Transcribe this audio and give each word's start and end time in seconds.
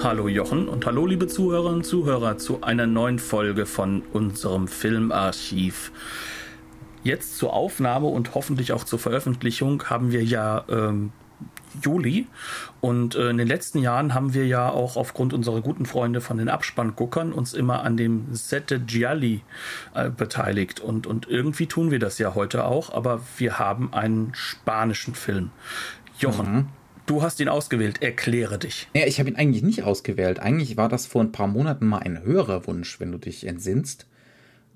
Hallo 0.00 0.28
Jochen 0.28 0.68
und 0.68 0.86
hallo 0.86 1.06
liebe 1.06 1.26
Zuhörerinnen 1.26 1.78
und 1.78 1.84
Zuhörer 1.84 2.38
zu 2.38 2.62
einer 2.62 2.86
neuen 2.86 3.18
Folge 3.18 3.66
von 3.66 4.02
unserem 4.12 4.68
Filmarchiv. 4.68 5.90
Jetzt 7.02 7.36
zur 7.36 7.52
Aufnahme 7.52 8.06
und 8.06 8.36
hoffentlich 8.36 8.72
auch 8.72 8.84
zur 8.84 9.00
Veröffentlichung 9.00 9.82
haben 9.90 10.12
wir 10.12 10.22
ja 10.22 10.64
ähm, 10.68 11.10
Juli 11.82 12.28
und 12.80 13.16
äh, 13.16 13.30
in 13.30 13.38
den 13.38 13.48
letzten 13.48 13.80
Jahren 13.80 14.14
haben 14.14 14.34
wir 14.34 14.46
ja 14.46 14.70
auch 14.70 14.96
aufgrund 14.96 15.34
unserer 15.34 15.60
guten 15.62 15.84
Freunde 15.84 16.20
von 16.20 16.38
den 16.38 16.48
Abspannguckern 16.48 17.32
uns 17.32 17.52
immer 17.52 17.82
an 17.82 17.96
dem 17.96 18.32
Sette 18.32 18.78
Gialli 18.78 19.42
äh, 19.94 20.10
beteiligt 20.10 20.78
und, 20.78 21.08
und 21.08 21.28
irgendwie 21.28 21.66
tun 21.66 21.90
wir 21.90 21.98
das 21.98 22.18
ja 22.18 22.36
heute 22.36 22.66
auch, 22.66 22.94
aber 22.94 23.20
wir 23.36 23.58
haben 23.58 23.92
einen 23.92 24.30
spanischen 24.34 25.16
Film. 25.16 25.50
Jochen, 26.20 26.52
mhm. 26.52 26.66
Du 27.08 27.22
hast 27.22 27.40
ihn 27.40 27.48
ausgewählt, 27.48 28.02
erkläre 28.02 28.58
dich. 28.58 28.86
Ja, 28.94 29.06
ich 29.06 29.18
habe 29.18 29.30
ihn 29.30 29.36
eigentlich 29.36 29.62
nicht 29.62 29.82
ausgewählt. 29.82 30.40
Eigentlich 30.40 30.76
war 30.76 30.90
das 30.90 31.06
vor 31.06 31.22
ein 31.22 31.32
paar 31.32 31.46
Monaten 31.46 31.86
mal 31.86 32.00
ein 32.00 32.22
höherer 32.22 32.66
Wunsch, 32.66 33.00
wenn 33.00 33.10
du 33.10 33.16
dich 33.16 33.46
entsinnst, 33.46 34.06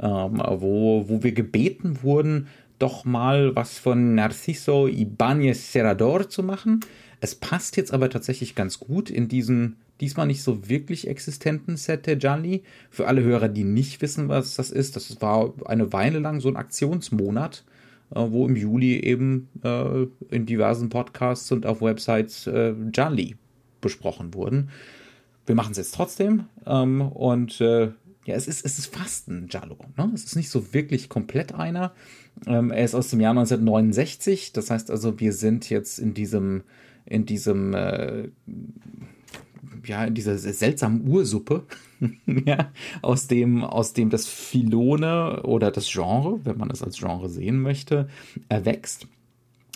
ähm, 0.00 0.42
wo, 0.42 1.10
wo 1.10 1.22
wir 1.22 1.32
gebeten 1.32 2.02
wurden, 2.02 2.48
doch 2.78 3.04
mal 3.04 3.54
was 3.54 3.78
von 3.78 4.14
Narciso 4.14 4.86
Ibáñez 4.86 5.72
Serrador 5.72 6.30
zu 6.30 6.42
machen. 6.42 6.80
Es 7.20 7.34
passt 7.34 7.76
jetzt 7.76 7.92
aber 7.92 8.08
tatsächlich 8.08 8.54
ganz 8.54 8.80
gut 8.80 9.10
in 9.10 9.28
diesen 9.28 9.76
diesmal 10.00 10.26
nicht 10.26 10.42
so 10.42 10.70
wirklich 10.70 11.08
existenten 11.08 11.76
Set 11.76 12.06
der 12.06 12.16
Jolly. 12.16 12.62
Für 12.88 13.08
alle 13.08 13.22
Hörer, 13.22 13.50
die 13.50 13.64
nicht 13.64 14.00
wissen, 14.00 14.30
was 14.30 14.56
das 14.56 14.70
ist, 14.70 14.96
das 14.96 15.20
war 15.20 15.52
eine 15.66 15.92
Weile 15.92 16.18
lang 16.18 16.40
so 16.40 16.48
ein 16.48 16.56
Aktionsmonat 16.56 17.62
wo 18.14 18.46
im 18.46 18.56
Juli 18.56 19.00
eben 19.00 19.48
äh, 19.62 20.06
in 20.30 20.46
diversen 20.46 20.88
Podcasts 20.88 21.50
und 21.52 21.66
auf 21.66 21.80
Websites 21.80 22.46
äh, 22.46 22.74
Jolly 22.92 23.36
besprochen 23.80 24.34
wurden. 24.34 24.70
Wir 25.46 25.54
machen 25.54 25.72
es 25.72 25.78
jetzt 25.78 25.94
trotzdem 25.94 26.44
ähm, 26.66 27.00
und 27.02 27.60
äh, 27.60 27.90
ja, 28.24 28.36
es 28.36 28.46
ist, 28.46 28.64
es 28.64 28.78
ist 28.78 28.94
fast 28.94 29.28
ein 29.28 29.48
Jallo. 29.50 29.76
Ne? 29.96 30.10
Es 30.14 30.24
ist 30.24 30.36
nicht 30.36 30.50
so 30.50 30.72
wirklich 30.72 31.08
komplett 31.08 31.54
einer. 31.54 31.92
Ähm, 32.46 32.70
er 32.70 32.84
ist 32.84 32.94
aus 32.94 33.10
dem 33.10 33.20
Jahr 33.20 33.32
1969. 33.32 34.52
Das 34.52 34.70
heißt 34.70 34.90
also, 34.90 35.18
wir 35.18 35.32
sind 35.32 35.68
jetzt 35.70 35.98
in 35.98 36.14
diesem, 36.14 36.62
in 37.04 37.26
diesem, 37.26 37.74
äh, 37.74 38.28
ja, 39.84 40.04
in 40.04 40.14
dieser 40.14 40.38
seltsamen 40.38 41.06
Ursuppe, 41.08 41.64
ja, 42.46 42.70
aus 43.00 43.28
dem, 43.28 43.64
aus 43.64 43.92
dem 43.92 44.10
das 44.10 44.26
Filone 44.26 45.42
oder 45.44 45.70
das 45.70 45.90
Genre, 45.90 46.40
wenn 46.44 46.58
man 46.58 46.70
es 46.70 46.82
als 46.82 46.98
Genre 46.98 47.28
sehen 47.28 47.60
möchte, 47.60 48.08
erwächst. 48.48 49.06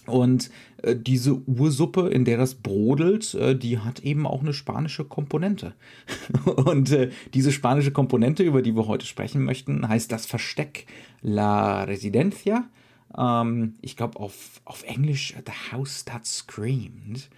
Und 0.07 0.51
äh, 0.83 0.95
diese 0.97 1.35
Ursuppe, 1.35 2.09
in 2.09 2.25
der 2.25 2.39
das 2.39 2.55
brodelt, 2.55 3.35
äh, 3.35 3.57
die 3.57 3.79
hat 3.79 4.01
eben 4.01 4.27
auch 4.27 4.41
eine 4.41 4.53
spanische 4.53 5.05
Komponente. 5.05 5.75
Und 6.45 6.93
äh, 6.93 7.11
diese 7.35 7.53
spanische 7.53 7.91
Komponente, 7.91 8.43
über 8.43 8.63
die 8.63 8.77
wir 8.77 8.87
heute 8.87 9.07
sprechen 9.07 9.43
möchten, 9.45 9.87
heißt 9.89 10.11
das 10.11 10.27
Versteck 10.27 10.87
La 11.23 11.85
Residencia. 11.85 12.69
Ähm, 13.17 13.75
ich 13.83 13.97
glaube 13.97 14.19
auf, 14.21 14.61
auf 14.65 14.85
Englisch 14.85 15.35
The 15.45 15.73
House 15.73 16.05
That 16.05 16.25
Screamed. 16.25 17.29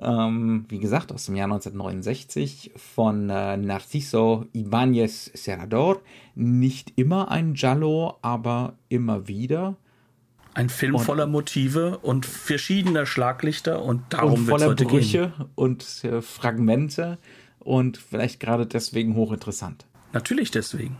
Ähm, 0.00 0.64
wie 0.68 0.78
gesagt, 0.78 1.12
aus 1.12 1.26
dem 1.26 1.36
Jahr 1.36 1.46
1969 1.46 2.72
von 2.76 3.30
äh, 3.30 3.56
Narciso 3.56 4.46
Ibáñez 4.54 5.36
Serrador. 5.36 6.00
Nicht 6.34 6.92
immer 6.96 7.30
ein 7.30 7.54
Giallo, 7.54 8.18
aber 8.22 8.74
immer 8.88 9.26
wieder. 9.26 9.76
Ein 10.54 10.68
Film 10.68 10.96
und, 10.96 11.04
voller 11.04 11.26
Motive 11.26 11.98
und 11.98 12.26
verschiedener 12.26 13.06
Schlaglichter 13.06 13.82
und 13.82 14.02
darum 14.10 14.46
wird 14.46 14.60
es 14.60 14.66
heute 14.66 14.84
Brüche 14.84 15.32
gehen. 15.36 15.46
und 15.54 16.04
äh, 16.04 16.22
Fragmente 16.22 17.18
und 17.58 17.96
vielleicht 17.96 18.40
gerade 18.40 18.66
deswegen 18.66 19.14
hochinteressant. 19.14 19.86
Natürlich 20.12 20.50
deswegen. 20.50 20.96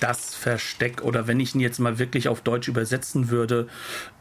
das 0.00 0.29
Versteck 0.40 1.02
oder 1.02 1.26
wenn 1.26 1.38
ich 1.38 1.54
ihn 1.54 1.60
jetzt 1.60 1.78
mal 1.80 1.98
wirklich 1.98 2.28
auf 2.28 2.40
Deutsch 2.40 2.66
übersetzen 2.66 3.28
würde, 3.28 3.68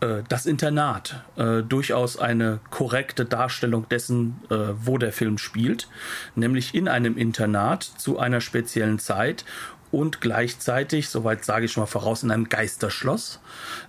äh, 0.01 0.21
das 0.27 0.45
Internat. 0.45 1.23
Äh, 1.37 1.63
durchaus 1.63 2.19
eine 2.19 2.59
korrekte 2.69 3.23
Darstellung 3.23 3.87
dessen, 3.87 4.41
äh, 4.49 4.55
wo 4.75 4.97
der 4.97 5.13
Film 5.13 5.37
spielt, 5.37 5.87
nämlich 6.35 6.75
in 6.75 6.89
einem 6.89 7.17
Internat 7.17 7.83
zu 7.83 8.19
einer 8.19 8.41
speziellen 8.41 8.99
Zeit 8.99 9.45
und 9.91 10.19
gleichzeitig, 10.19 11.07
soweit 11.07 11.45
sage 11.45 11.65
ich 11.65 11.71
schon 11.71 11.83
mal 11.83 11.87
voraus, 11.87 12.21
in 12.23 12.31
einem 12.31 12.49
Geisterschloss 12.49 13.39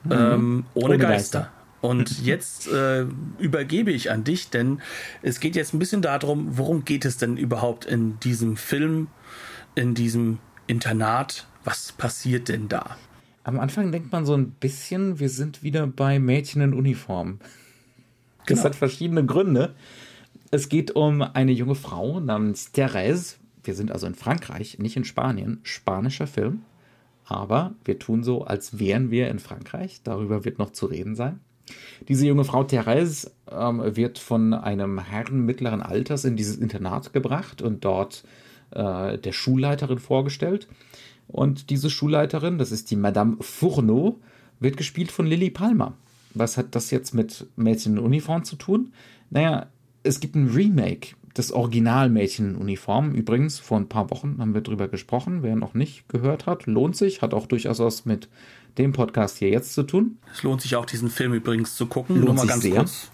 mhm. 0.04 0.12
ähm, 0.12 0.64
ohne, 0.74 0.84
ohne, 0.84 0.98
Geister. 0.98 1.38
Geister. 1.40 1.52
Und 1.80 2.20
jetzt 2.24 2.68
äh, 2.68 3.06
übergebe 3.38 3.90
ich 3.90 4.12
an 4.12 4.22
dich, 4.22 4.50
denn 4.50 4.80
es 5.22 5.40
geht 5.40 5.56
jetzt 5.56 5.74
ein 5.74 5.80
bisschen 5.80 6.00
darum, 6.00 6.56
worum 6.56 6.84
geht 6.84 7.04
es 7.04 7.16
denn 7.16 7.36
überhaupt 7.36 7.86
in 7.86 8.20
diesem 8.20 8.56
Film, 8.56 9.08
in 9.74 9.94
diesem 9.94 10.38
Internat 10.68 11.48
was 11.64 11.92
passiert 11.92 12.48
denn 12.48 12.68
da? 12.68 12.96
Am 13.44 13.58
Anfang 13.58 13.90
denkt 13.90 14.12
man 14.12 14.26
so 14.26 14.34
ein 14.34 14.50
bisschen, 14.50 15.18
wir 15.18 15.28
sind 15.28 15.62
wieder 15.62 15.86
bei 15.86 16.18
Mädchen 16.18 16.62
in 16.62 16.74
Uniform. 16.74 17.38
Das 18.46 18.58
genau. 18.58 18.64
hat 18.64 18.76
verschiedene 18.76 19.24
Gründe. 19.24 19.74
Es 20.50 20.68
geht 20.68 20.96
um 20.96 21.22
eine 21.22 21.52
junge 21.52 21.74
Frau 21.74 22.20
namens 22.20 22.72
Therese. 22.72 23.36
Wir 23.62 23.74
sind 23.74 23.92
also 23.92 24.06
in 24.06 24.14
Frankreich, 24.14 24.78
nicht 24.78 24.96
in 24.96 25.04
Spanien. 25.04 25.60
Spanischer 25.62 26.26
Film. 26.26 26.62
Aber 27.24 27.74
wir 27.84 27.98
tun 27.98 28.24
so, 28.24 28.44
als 28.44 28.78
wären 28.78 29.10
wir 29.10 29.28
in 29.28 29.38
Frankreich. 29.38 30.00
Darüber 30.02 30.44
wird 30.44 30.58
noch 30.58 30.72
zu 30.72 30.86
reden 30.86 31.14
sein. 31.14 31.40
Diese 32.08 32.26
junge 32.26 32.44
Frau 32.44 32.64
Therese 32.64 33.30
ähm, 33.50 33.96
wird 33.96 34.18
von 34.18 34.54
einem 34.54 34.98
Herrn 34.98 35.46
mittleren 35.46 35.82
Alters 35.82 36.24
in 36.24 36.36
dieses 36.36 36.56
Internat 36.56 37.12
gebracht 37.12 37.62
und 37.62 37.84
dort 37.84 38.24
äh, 38.70 39.18
der 39.18 39.32
Schulleiterin 39.32 39.98
vorgestellt. 39.98 40.66
Und 41.32 41.70
diese 41.70 41.90
Schulleiterin, 41.90 42.58
das 42.58 42.72
ist 42.72 42.90
die 42.90 42.96
Madame 42.96 43.36
Fourneau, 43.40 44.18
wird 44.58 44.76
gespielt 44.76 45.10
von 45.10 45.26
Lily 45.26 45.50
Palmer. 45.50 45.94
Was 46.34 46.56
hat 46.56 46.74
das 46.74 46.90
jetzt 46.90 47.14
mit 47.14 47.46
Mädchen 47.56 47.94
in 47.94 47.98
Uniform 47.98 48.44
zu 48.44 48.56
tun? 48.56 48.92
Naja, 49.30 49.66
es 50.02 50.20
gibt 50.20 50.34
ein 50.34 50.48
Remake 50.48 51.14
des 51.36 51.52
Original 51.52 52.10
Mädchen 52.10 52.50
in 52.50 52.56
Uniform. 52.56 53.14
Übrigens, 53.14 53.58
vor 53.58 53.78
ein 53.78 53.88
paar 53.88 54.10
Wochen 54.10 54.36
haben 54.38 54.54
wir 54.54 54.60
drüber 54.60 54.88
gesprochen. 54.88 55.42
Wer 55.42 55.56
noch 55.56 55.74
nicht 55.74 56.08
gehört 56.08 56.46
hat, 56.46 56.66
lohnt 56.66 56.96
sich. 56.96 57.22
Hat 57.22 57.34
auch 57.34 57.46
durchaus 57.46 57.78
was 57.78 58.04
mit 58.04 58.28
dem 58.78 58.92
Podcast 58.92 59.38
hier 59.38 59.48
jetzt 59.50 59.72
zu 59.72 59.82
tun. 59.82 60.18
Es 60.32 60.42
lohnt 60.42 60.60
sich 60.60 60.76
auch, 60.76 60.86
diesen 60.86 61.10
Film 61.10 61.32
übrigens 61.32 61.76
zu 61.76 61.86
gucken. 61.86 62.16
Lohnt 62.16 62.26
Nur 62.26 62.34
mal 62.34 62.46
ganz 62.46 62.62
sehr. 62.62 62.76
kurz. 62.76 63.10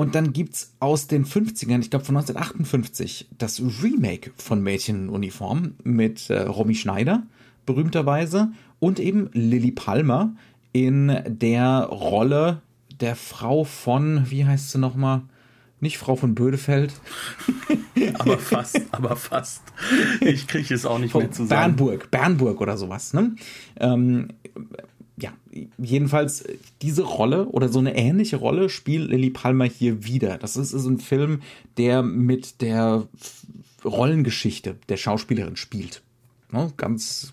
Und 0.00 0.14
dann 0.14 0.32
gibt 0.32 0.54
es 0.54 0.72
aus 0.80 1.08
den 1.08 1.26
50ern, 1.26 1.80
ich 1.80 1.90
glaube 1.90 2.06
von 2.06 2.16
1958, 2.16 3.28
das 3.36 3.60
Remake 3.82 4.30
von 4.34 4.62
Mädchen 4.62 4.96
in 4.96 5.08
Uniform 5.10 5.74
mit 5.84 6.30
äh, 6.30 6.40
Romy 6.40 6.74
Schneider, 6.74 7.24
berühmterweise, 7.66 8.50
und 8.78 8.98
eben 8.98 9.28
Lily 9.34 9.72
Palmer 9.72 10.34
in 10.72 11.20
der 11.26 11.82
Rolle 11.90 12.62
der 12.98 13.14
Frau 13.14 13.64
von, 13.64 14.24
wie 14.30 14.46
heißt 14.46 14.70
sie 14.70 14.78
nochmal? 14.78 15.20
Nicht 15.80 15.98
Frau 15.98 16.16
von 16.16 16.34
Bödefeld. 16.34 16.94
aber 18.14 18.38
fast, 18.38 18.80
aber 18.92 19.16
fast. 19.16 19.60
Ich 20.22 20.46
kriege 20.46 20.72
es 20.72 20.86
auch 20.86 20.98
nicht 20.98 21.12
von 21.12 21.24
mehr 21.24 21.30
zusammen. 21.30 21.76
Bernburg, 21.76 22.10
Bernburg 22.10 22.62
oder 22.62 22.78
sowas. 22.78 23.12
Ne? 23.12 23.34
Ähm, 23.78 24.28
ja, 25.20 25.32
jedenfalls 25.78 26.44
diese 26.82 27.02
Rolle 27.02 27.46
oder 27.46 27.68
so 27.68 27.78
eine 27.78 27.96
ähnliche 27.96 28.36
Rolle 28.36 28.68
spielt 28.68 29.10
Lily 29.10 29.30
Palmer 29.30 29.66
hier 29.66 30.04
wieder. 30.04 30.38
Das 30.38 30.56
ist, 30.56 30.72
ist 30.72 30.86
ein 30.86 30.98
Film, 30.98 31.42
der 31.76 32.02
mit 32.02 32.60
der 32.60 33.06
Rollengeschichte 33.84 34.76
der 34.88 34.96
Schauspielerin 34.96 35.56
spielt. 35.56 36.02
Ne? 36.50 36.72
Ganz 36.76 37.32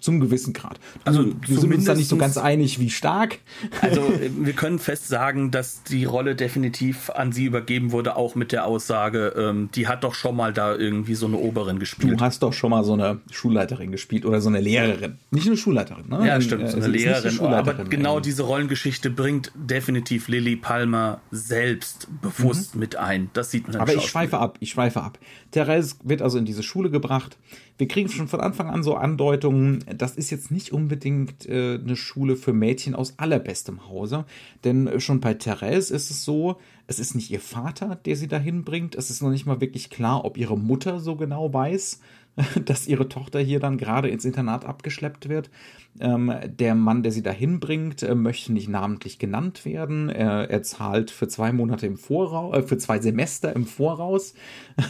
zum 0.00 0.20
gewissen 0.20 0.52
Grad. 0.52 0.80
Also 1.04 1.26
wir 1.46 1.58
sind 1.58 1.72
uns 1.72 1.84
da 1.84 1.94
nicht 1.94 2.08
so 2.08 2.16
ganz 2.16 2.36
einig, 2.38 2.78
wie 2.80 2.90
stark. 2.90 3.38
Also 3.80 4.02
wir 4.38 4.52
können 4.54 4.78
fest 4.78 5.08
sagen, 5.08 5.50
dass 5.50 5.82
die 5.84 6.04
Rolle 6.04 6.34
definitiv 6.34 7.10
an 7.10 7.32
sie 7.32 7.44
übergeben 7.44 7.92
wurde, 7.92 8.16
auch 8.16 8.34
mit 8.34 8.52
der 8.52 8.66
Aussage, 8.66 9.34
ähm, 9.36 9.68
die 9.74 9.88
hat 9.88 10.04
doch 10.04 10.14
schon 10.14 10.36
mal 10.36 10.52
da 10.52 10.74
irgendwie 10.74 11.14
so 11.14 11.26
eine 11.26 11.36
Oberin 11.36 11.78
gespielt. 11.78 12.20
Du 12.20 12.24
hast 12.24 12.42
doch 12.42 12.52
schon 12.52 12.70
mal 12.70 12.84
so 12.84 12.94
eine 12.94 13.20
Schulleiterin 13.30 13.92
gespielt 13.92 14.24
oder 14.24 14.40
so 14.40 14.48
eine 14.48 14.60
Lehrerin. 14.60 15.18
Nicht 15.30 15.46
eine 15.46 15.56
Schulleiterin, 15.56 16.08
ne? 16.08 16.26
Ja, 16.26 16.40
stimmt, 16.40 16.70
so 16.70 16.78
eine 16.78 16.88
Lehrerin. 16.88 17.38
Eine 17.40 17.56
aber 17.56 17.74
genau 17.84 18.14
irgendwie. 18.14 18.30
diese 18.30 18.42
Rollengeschichte 18.42 19.10
bringt 19.10 19.52
definitiv 19.54 20.28
Lily 20.28 20.56
Palmer 20.56 21.20
selbst 21.30 22.08
bewusst 22.22 22.74
mhm. 22.74 22.80
mit 22.80 22.96
ein. 22.96 23.30
Das 23.32 23.50
sieht 23.50 23.68
man. 23.68 23.76
Aber 23.76 23.94
ich 23.94 24.06
schweife 24.06 24.38
ab, 24.38 24.56
ich 24.60 24.70
schweife 24.70 25.02
ab. 25.02 25.18
Therese 25.50 25.96
wird 26.04 26.22
also 26.22 26.38
in 26.38 26.44
diese 26.44 26.62
Schule 26.62 26.90
gebracht 26.90 27.36
wir 27.80 27.88
kriegen 27.88 28.10
schon 28.10 28.28
von 28.28 28.40
Anfang 28.40 28.68
an 28.68 28.82
so 28.82 28.94
Andeutungen, 28.94 29.82
das 29.96 30.14
ist 30.14 30.30
jetzt 30.30 30.50
nicht 30.50 30.70
unbedingt 30.70 31.46
äh, 31.46 31.78
eine 31.82 31.96
Schule 31.96 32.36
für 32.36 32.52
Mädchen 32.52 32.94
aus 32.94 33.14
allerbestem 33.18 33.88
Hause. 33.88 34.26
Denn 34.64 35.00
schon 35.00 35.20
bei 35.20 35.34
Therese 35.34 35.94
ist 35.94 36.10
es 36.10 36.22
so, 36.24 36.58
es 36.86 37.00
ist 37.00 37.14
nicht 37.14 37.30
ihr 37.30 37.40
Vater, 37.40 37.96
der 38.04 38.16
sie 38.16 38.28
dahin 38.28 38.64
bringt. 38.64 38.94
Es 38.94 39.08
ist 39.08 39.22
noch 39.22 39.30
nicht 39.30 39.46
mal 39.46 39.62
wirklich 39.62 39.88
klar, 39.88 40.24
ob 40.24 40.36
ihre 40.36 40.58
Mutter 40.58 41.00
so 41.00 41.16
genau 41.16 41.52
weiß, 41.54 42.00
dass 42.66 42.86
ihre 42.86 43.08
Tochter 43.08 43.40
hier 43.40 43.60
dann 43.60 43.78
gerade 43.78 44.10
ins 44.10 44.26
Internat 44.26 44.64
abgeschleppt 44.66 45.28
wird. 45.28 45.50
Ähm, 45.98 46.32
der 46.46 46.74
Mann, 46.76 47.02
der 47.02 47.10
sie 47.10 47.22
dahin 47.22 47.58
bringt, 47.58 48.02
äh, 48.02 48.14
möchte 48.14 48.52
nicht 48.52 48.68
namentlich 48.68 49.18
genannt 49.18 49.64
werden. 49.64 50.08
Er, 50.08 50.48
er 50.48 50.62
zahlt 50.62 51.10
für 51.10 51.26
zwei 51.26 51.52
Monate 51.52 51.86
im 51.86 51.96
Voraus, 51.96 52.56
äh, 52.56 52.62
für 52.62 52.78
zwei 52.78 53.00
Semester 53.00 53.54
im 53.56 53.66
Voraus. 53.66 54.34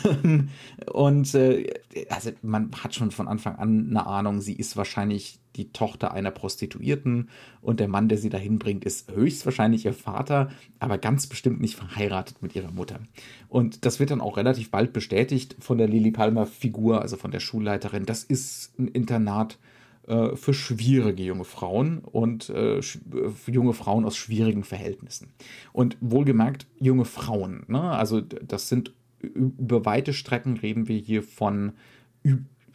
und 0.93 1.35
äh, 1.35 1.73
also 2.11 2.31
man 2.43 2.71
hat 2.73 2.95
schon 2.95 3.11
von 3.11 3.29
Anfang 3.29 3.57
an 3.57 3.89
eine 3.89 4.07
Ahnung, 4.07 4.41
sie 4.41 4.55
ist 4.55 4.77
wahrscheinlich 4.77 5.41
die 5.57 5.73
Tochter 5.73 6.13
einer 6.13 6.31
Prostituierten 6.31 7.29
und 7.61 7.81
der 7.81 7.89
Mann, 7.89 8.09
der 8.09 8.19
sie 8.19 8.29
dahin 8.29 8.59
bringt, 8.59 8.85
ist 8.85 9.11
höchstwahrscheinlich 9.11 9.85
ihr 9.85 9.95
Vater, 9.95 10.51
aber 10.79 10.99
ganz 10.99 11.27
bestimmt 11.27 11.61
nicht 11.61 11.77
verheiratet 11.77 12.43
mit 12.43 12.55
ihrer 12.55 12.71
Mutter. 12.71 13.01
Und 13.49 13.85
das 13.85 13.99
wird 13.99 14.11
dann 14.11 14.21
auch 14.21 14.37
relativ 14.37 14.71
bald 14.71 14.93
bestätigt 14.93 15.57
von 15.59 15.79
der 15.79 15.89
Lili 15.89 16.13
Palmer 16.13 16.47
Figur, 16.47 17.03
also 17.03 17.17
von 17.17 17.31
der 17.31 17.41
Schulleiterin. 17.41 18.07
Das 18.07 18.23
ist 18.23 18.79
ein 18.79 18.89
Internat 18.89 19.59
äh, 20.11 20.35
für 20.35 20.53
schwierige 20.53 21.23
junge 21.23 21.45
Frauen 21.45 21.99
und 21.99 22.51
äh, 22.51 22.83
für 22.83 23.51
junge 23.51 23.75
Frauen 23.75 24.05
aus 24.05 24.17
schwierigen 24.17 24.65
Verhältnissen. 24.65 25.33
Und 25.73 25.97
wohlgemerkt 26.01 26.67
junge 26.79 27.05
Frauen. 27.05 27.65
Ne? 27.69 27.81
Also 27.81 28.21
das 28.21 28.69
sind 28.69 28.93
über 29.21 29.85
weite 29.85 30.13
Strecken 30.13 30.57
reden 30.57 30.89
wir 30.89 30.99
hier 30.99 31.23
von 31.23 31.75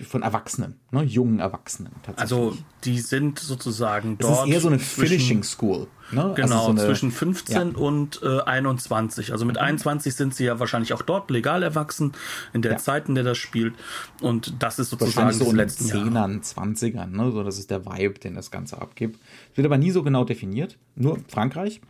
von 0.04 0.24
Erwachsenen, 0.24 0.80
ne, 0.92 1.04
jungen 1.04 1.40
Erwachsenen 1.40 1.94
tatsächlich. 2.04 2.20
Also 2.20 2.58
die 2.84 3.00
sind 3.00 3.40
sozusagen 3.40 4.18
dort. 4.18 4.32
Das 4.32 4.46
ist 4.46 4.52
eher 4.52 4.60
so 4.60 4.68
eine 4.68 4.80
Finishing 4.80 5.44
School. 5.44 5.88
Ne? 6.12 6.22
Also 6.22 6.34
genau, 6.36 6.56
also 6.56 6.66
so 6.66 6.72
eine, 6.72 6.86
zwischen 6.86 7.12
15 7.12 7.56
ja. 7.56 7.78
und 7.78 8.22
äh, 8.22 8.42
21. 8.42 9.32
Also 9.32 9.46
mit 9.46 9.56
mhm. 9.56 9.62
21 9.62 10.14
sind 10.14 10.36
sie 10.36 10.46
ja 10.46 10.60
wahrscheinlich 10.60 10.94
auch 10.94 11.02
dort 11.02 11.32
legal 11.32 11.64
erwachsen, 11.64 12.12
in 12.54 12.62
der 12.62 12.74
ja. 12.74 12.78
Zeit, 12.78 13.08
in 13.08 13.16
der 13.16 13.24
das 13.24 13.38
spielt. 13.38 13.74
Und 14.22 14.62
das 14.62 14.80
ist 14.80 14.90
sozusagen 14.90 15.32
so 15.32 15.50
in 15.50 15.58
den 15.58 15.70
10ern, 15.70 16.44
20ern, 16.44 17.08
ne? 17.08 17.32
so 17.32 17.44
das 17.44 17.58
ist 17.58 17.72
der 17.72 17.86
Vibe, 17.86 18.20
den 18.20 18.36
das 18.36 18.52
Ganze 18.52 18.82
abgibt. 18.82 19.20
Wird 19.56 19.66
aber 19.66 19.78
nie 19.78 19.92
so 19.92 20.04
genau 20.04 20.26
definiert, 20.26 20.78
nur 20.96 21.20
Frankreich. 21.28 21.82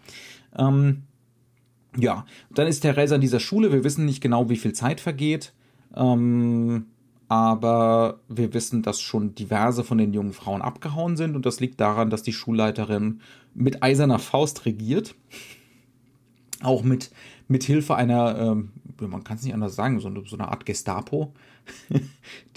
Ähm, 0.58 1.04
ja, 1.98 2.26
dann 2.52 2.68
ist 2.68 2.82
Theresa 2.82 3.16
in 3.16 3.22
dieser 3.22 3.40
Schule, 3.40 3.72
wir 3.72 3.84
wissen 3.84 4.06
nicht 4.06 4.22
genau, 4.22 4.50
wie 4.50 4.58
viel 4.58 4.74
Zeit 4.74 5.02
vergeht. 5.02 5.54
Ähm, 5.96 6.88
aber 7.28 8.20
wir 8.28 8.54
wissen, 8.54 8.84
dass 8.84 9.02
schon 9.02 9.36
diverse 9.36 9.84
von 9.84 9.98
den 9.98 10.14
jungen 10.14 10.34
Frauen 10.34 10.62
abgehauen 10.62 11.18
sind 11.18 11.36
und 11.36 11.46
das 11.46 11.60
liegt 11.60 11.80
daran, 11.80 12.10
dass 12.10 12.24
die 12.24 12.34
Schulleiterin 12.34 13.22
mit 13.54 13.84
eiserner 13.84 14.20
Faust 14.20 14.66
regiert. 14.66 15.16
Auch 16.62 16.84
mit, 16.84 17.12
mit 17.48 17.64
Hilfe 17.64 17.96
einer, 17.96 18.38
ähm, 18.38 18.72
man 19.00 19.24
kann 19.24 19.38
es 19.38 19.44
nicht 19.44 19.54
anders 19.54 19.76
sagen, 19.76 20.00
so 20.00 20.08
eine, 20.08 20.24
so 20.26 20.36
eine 20.36 20.50
Art 20.50 20.66
Gestapo, 20.66 21.34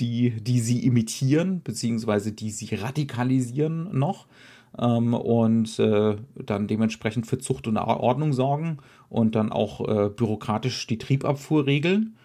die, 0.01 0.31
die 0.41 0.61
sie 0.61 0.85
imitieren, 0.85 1.63
beziehungsweise 1.63 2.33
die 2.33 2.51
sie 2.51 2.75
radikalisieren 2.75 3.99
noch 3.99 4.27
ähm, 4.79 5.15
und 5.15 5.79
äh, 5.79 6.17
dann 6.35 6.67
dementsprechend 6.67 7.27
für 7.27 7.39
Zucht 7.39 7.67
und 7.67 7.77
Ordnung 7.77 8.33
sorgen 8.33 8.79
und 9.09 9.35
dann 9.35 9.53
auch 9.53 9.87
äh, 9.89 10.09
bürokratisch 10.11 10.87
die 10.87 10.99
Triebabfuhr 10.99 11.67
regeln. 11.67 12.17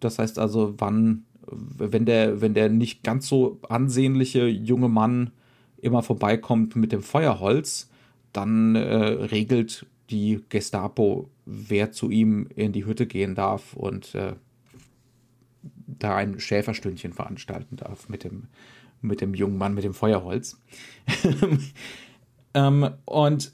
Das 0.00 0.18
heißt 0.18 0.38
also, 0.38 0.74
wann 0.78 1.24
wenn 1.50 2.04
der, 2.04 2.40
wenn 2.40 2.54
der 2.54 2.68
nicht 2.68 3.02
ganz 3.02 3.28
so 3.28 3.58
ansehnliche 3.68 4.46
junge 4.46 4.88
Mann 4.88 5.30
immer 5.78 6.02
vorbeikommt 6.02 6.76
mit 6.76 6.92
dem 6.92 7.02
Feuerholz, 7.02 7.90
dann 8.32 8.74
äh, 8.74 8.94
regelt 8.96 9.86
die 10.10 10.42
Gestapo, 10.48 11.30
wer 11.44 11.92
zu 11.92 12.10
ihm 12.10 12.48
in 12.54 12.72
die 12.72 12.86
Hütte 12.86 13.06
gehen 13.06 13.34
darf 13.34 13.74
und 13.74 14.14
äh, 14.14 14.34
da 15.86 16.16
ein 16.16 16.38
Schäferstündchen 16.38 17.12
veranstalten 17.12 17.76
darf 17.76 18.08
mit 18.08 18.24
dem, 18.24 18.48
mit 19.00 19.20
dem 19.20 19.34
jungen 19.34 19.58
Mann 19.58 19.74
mit 19.74 19.84
dem 19.84 19.94
Feuerholz. 19.94 20.60
ähm, 22.54 22.90
und 23.04 23.52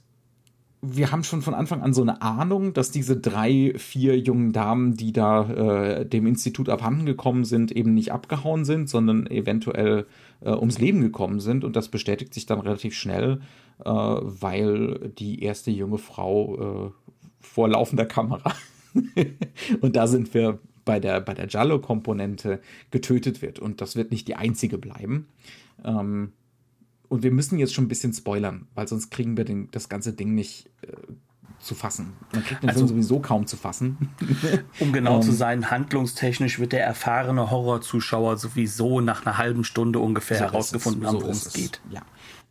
wir 0.85 1.13
haben 1.13 1.23
schon 1.23 1.43
von 1.43 1.55
Anfang 1.55 1.81
an 1.81 1.95
so 1.95 2.03
eine 2.03 2.23
Ahnung, 2.23 2.73
dass 2.75 2.91
diese 2.91 3.17
drei, 3.17 3.73
vier 3.77 4.19
jungen 4.19 4.53
Damen, 4.53 4.97
die 4.97 5.13
da 5.13 5.49
äh, 6.01 6.07
dem 6.07 6.27
Institut 6.27 6.69
abhanden 6.69 7.07
gekommen 7.07 7.45
sind, 7.45 7.71
eben 7.71 7.95
nicht 7.95 8.11
abgehauen 8.11 8.65
sind, 8.65 8.89
sondern 8.89 9.29
eventuell 9.29 10.07
äh, 10.41 10.51
ums 10.51 10.81
Leben 10.81 11.01
gekommen 11.01 11.39
sind. 11.39 11.63
Und 11.63 11.77
das 11.77 11.89
bestätigt 11.89 12.35
sich 12.35 12.47
dann 12.47 12.59
relativ 12.59 12.95
schnell, 12.95 13.41
äh, 13.85 13.91
weil 13.91 15.13
die 15.19 15.45
erste 15.45 15.71
junge 15.71 15.99
Frau 15.99 16.89
äh, 16.89 16.91
vor 17.41 17.69
laufender 17.69 18.05
Kamera, 18.05 18.53
und 19.81 19.95
da 19.95 20.09
sind 20.09 20.35
wir 20.35 20.59
bei 20.85 20.99
der, 20.99 21.21
bei 21.21 21.35
der 21.35 21.47
Giallo-Komponente, 21.47 22.61
getötet 22.91 23.41
wird. 23.41 23.61
Und 23.61 23.81
das 23.81 23.95
wird 23.95 24.11
nicht 24.11 24.27
die 24.27 24.35
einzige 24.35 24.79
bleiben. 24.79 25.29
Ähm, 25.85 26.33
und 27.13 27.23
wir 27.23 27.31
müssen 27.31 27.59
jetzt 27.59 27.75
schon 27.75 27.85
ein 27.85 27.89
bisschen 27.89 28.15
spoilern, 28.15 28.69
weil 28.75 28.89
sonst 28.89 29.11
kriegen 29.11 29.37
wir 29.37 29.45
den, 29.45 29.71
das 29.71 29.91
ganze 29.91 30.15
Ding 30.15 30.35
nicht 30.35 30.71
äh, 30.81 30.93
zu 31.59 31.75
fassen. 31.75 32.15
Man 32.33 32.43
kriegt 32.43 32.63
den 32.63 32.71
also, 32.71 32.87
Film 32.87 32.89
sowieso 32.89 33.21
kaum 33.21 33.47
zu 33.47 33.59
fassen. 33.59 34.09
um 34.81 34.95
genau 34.95 35.17
um, 35.17 35.23
zu 35.23 35.29
ähm, 35.29 35.37
sein, 35.37 35.71
handlungstechnisch 35.71 36.59
wird 36.59 36.73
der 36.73 36.87
erfahrene 36.87 37.51
Horrorzuschauer 37.51 38.39
sowieso 38.39 39.03
nach 39.03 39.27
einer 39.27 39.37
halben 39.37 39.63
Stunde 39.63 39.99
ungefähr 39.99 40.39
so 40.39 40.45
herausgefunden 40.45 41.07
haben, 41.07 41.17
worum 41.17 41.33
es 41.33 41.53
geht. 41.53 41.83
Ja. 41.91 42.01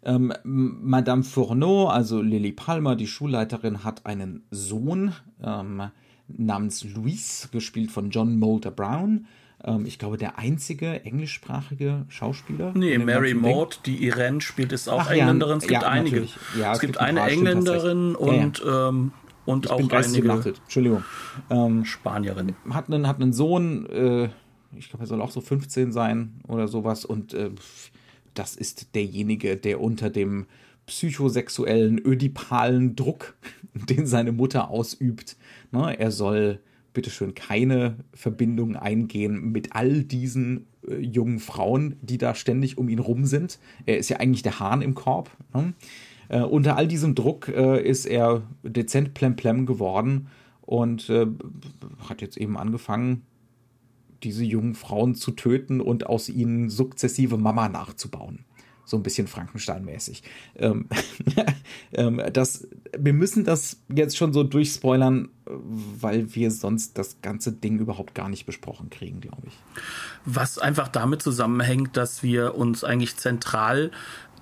Ähm, 0.04 0.32
Madame 0.44 1.24
Fourneau, 1.24 1.88
also 1.88 2.22
Lily 2.22 2.52
Palmer, 2.52 2.96
die 2.96 3.08
Schulleiterin, 3.08 3.84
hat 3.84 4.06
einen 4.06 4.44
Sohn 4.52 5.12
ähm, 5.44 5.90
namens 6.28 6.84
Louis, 6.84 7.50
gespielt 7.52 7.90
von 7.90 8.12
John 8.12 8.38
Molder 8.38 8.70
Brown 8.70 9.26
ähm, 9.64 9.86
ich 9.86 10.00
glaube, 10.00 10.18
der 10.18 10.38
einzige 10.38 11.04
englischsprachige 11.06 12.06
Schauspieler. 12.10 12.72
Nee, 12.76 12.98
Mary 12.98 13.34
Maud, 13.34 13.82
die 13.86 14.06
Irene 14.06 14.42
spielt, 14.42 14.72
ist 14.72 14.88
auch 14.88 15.02
Ach, 15.02 15.12
Engländerin. 15.12 15.58
Es 15.58 15.68
gibt 15.68 15.82
ja, 15.82 15.88
einige. 15.88 16.28
Ja, 16.58 16.72
es, 16.72 16.78
es, 16.78 16.82
gibt, 16.82 16.94
gibt 16.94 16.98
eine 17.00 17.22
Engländerin 17.22 18.16
und, 18.16 18.64
ähm, 18.66 19.12
und 19.46 19.66
ich 19.66 19.72
auch 19.72 19.78
bin 19.78 19.92
einige. 19.92 20.22
Gemachtet. 20.22 20.62
Entschuldigung. 20.64 21.04
Ähm, 21.50 21.86
Spanierin. 21.86 22.56
Hat 22.70 22.88
einen, 22.88 23.08
hat 23.08 23.22
einen 23.22 23.34
Sohn, 23.34 23.86
äh, 23.88 24.30
ich 24.76 24.90
glaube, 24.90 25.04
er 25.04 25.08
soll 25.08 25.22
auch 25.22 25.32
so 25.32 25.42
15 25.42 25.92
sein 25.92 26.42
oder 26.48 26.68
sowas. 26.68 27.06
Und 27.06 27.34
äh, 27.34 27.52
das 28.34 28.56
ist 28.56 28.96
derjenige, 28.96 29.58
der 29.58 29.82
unter 29.82 30.10
dem 30.10 30.48
psychosexuellen, 30.88 32.00
ödipalen 32.04 32.96
Druck, 32.96 33.36
den 33.74 34.08
seine 34.08 34.32
Mutter 34.32 34.70
ausübt. 34.70 35.38
Ne, 35.72 36.00
er 36.00 36.12
soll 36.12 36.60
bitteschön 36.94 37.34
keine 37.34 37.98
Verbindung 38.14 38.76
eingehen 38.76 39.52
mit 39.52 39.76
all 39.76 40.04
diesen 40.04 40.68
äh, 40.88 40.96
jungen 40.98 41.40
Frauen, 41.40 41.96
die 42.02 42.18
da 42.18 42.36
ständig 42.36 42.78
um 42.78 42.90
ihn 42.90 43.00
rum 43.00 43.26
sind. 43.26 43.60
Er 43.86 43.98
ist 43.98 44.10
ja 44.10 44.18
eigentlich 44.18 44.44
der 44.44 44.60
Hahn 44.60 44.82
im 44.82 44.96
Korb. 44.96 45.30
Ne? 45.54 45.74
Äh, 46.30 46.42
unter 46.42 46.78
all 46.78 46.88
diesem 46.88 47.16
Druck 47.16 47.48
äh, 47.48 47.82
ist 47.82 48.06
er 48.06 48.44
dezent 48.64 49.14
plemplem 49.14 49.66
geworden 49.66 50.28
und 50.62 51.10
äh, 51.10 51.28
hat 52.08 52.22
jetzt 52.22 52.38
eben 52.38 52.58
angefangen, 52.58 53.24
diese 54.24 54.44
jungen 54.44 54.76
Frauen 54.76 55.16
zu 55.16 55.32
töten 55.32 55.82
und 55.82 56.06
aus 56.06 56.30
ihnen 56.30 56.70
sukzessive 56.70 57.38
Mama 57.38 57.70
nachzubauen 57.70 58.46
so 58.92 58.98
ein 58.98 59.04
bisschen 59.04 59.26
Frankenstein-mäßig. 59.26 60.22
Ähm, 60.58 60.88
ähm, 61.94 62.22
das, 62.32 62.68
wir 62.96 63.14
müssen 63.14 63.46
das 63.46 63.78
jetzt 63.88 64.18
schon 64.18 64.34
so 64.34 64.44
durchspoilern, 64.44 65.30
weil 65.46 66.36
wir 66.36 66.52
sonst 66.52 66.98
das 66.98 67.22
ganze 67.22 67.54
Ding 67.54 67.80
überhaupt 67.80 68.14
gar 68.14 68.30
nicht 68.30 68.46
besprochen 68.46 68.90
kriegen, 68.90 69.22
glaube 69.22 69.48
ich. 69.48 69.54
Was 70.26 70.60
einfach 70.60 70.90
damit 70.90 71.24
zusammenhängt, 71.24 71.98
dass 71.98 72.22
wir 72.22 72.56
uns 72.56 72.84
eigentlich 72.84 73.16
zentral 73.16 73.92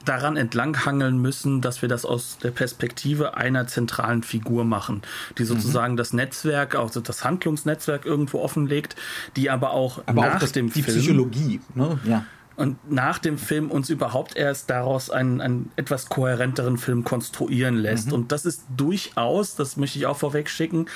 daran 0.06 0.38
entlanghangeln 0.38 1.22
müssen, 1.22 1.62
dass 1.62 1.82
wir 1.82 1.90
das 1.90 2.06
aus 2.06 2.38
der 2.42 2.52
Perspektive 2.52 3.38
einer 3.38 3.68
zentralen 3.68 4.24
Figur 4.24 4.64
machen, 4.64 5.04
die 5.38 5.44
mhm. 5.44 5.48
sozusagen 5.48 5.94
mhm. 5.94 5.98
das 5.98 6.14
Netzwerk, 6.14 6.76
also 6.76 7.02
das 7.02 7.24
Handlungsnetzwerk 7.24 8.06
irgendwo 8.06 8.40
offenlegt, 8.40 8.96
die 9.36 9.50
aber 9.50 9.72
auch 9.72 10.02
aber 10.08 10.22
nach 10.22 10.36
auch 10.36 10.40
das, 10.40 10.54
dem 10.54 10.72
die 10.72 10.82
Film, 10.82 10.98
Psychologie, 10.98 11.62
ne? 11.76 12.00
ja 12.06 12.26
und 12.60 12.92
nach 12.92 13.20
dem 13.20 13.38
Film 13.38 13.72
uns 13.72 13.90
überhaupt 13.90 14.36
erst 14.36 14.70
daraus 14.70 15.10
einen, 15.10 15.40
einen 15.40 15.72
etwas 15.78 16.10
kohärenteren 16.10 16.78
Film 16.78 17.06
konstruieren 17.06 17.78
lässt. 17.78 18.08
Mhm. 18.08 18.14
Und 18.14 18.32
das 18.34 18.46
ist 18.46 18.64
durchaus, 18.76 19.56
das 19.56 19.78
möchte 19.78 19.98
ich 19.98 20.08
auch 20.08 20.18
vorweg 20.18 20.50
schicken, 20.50 20.88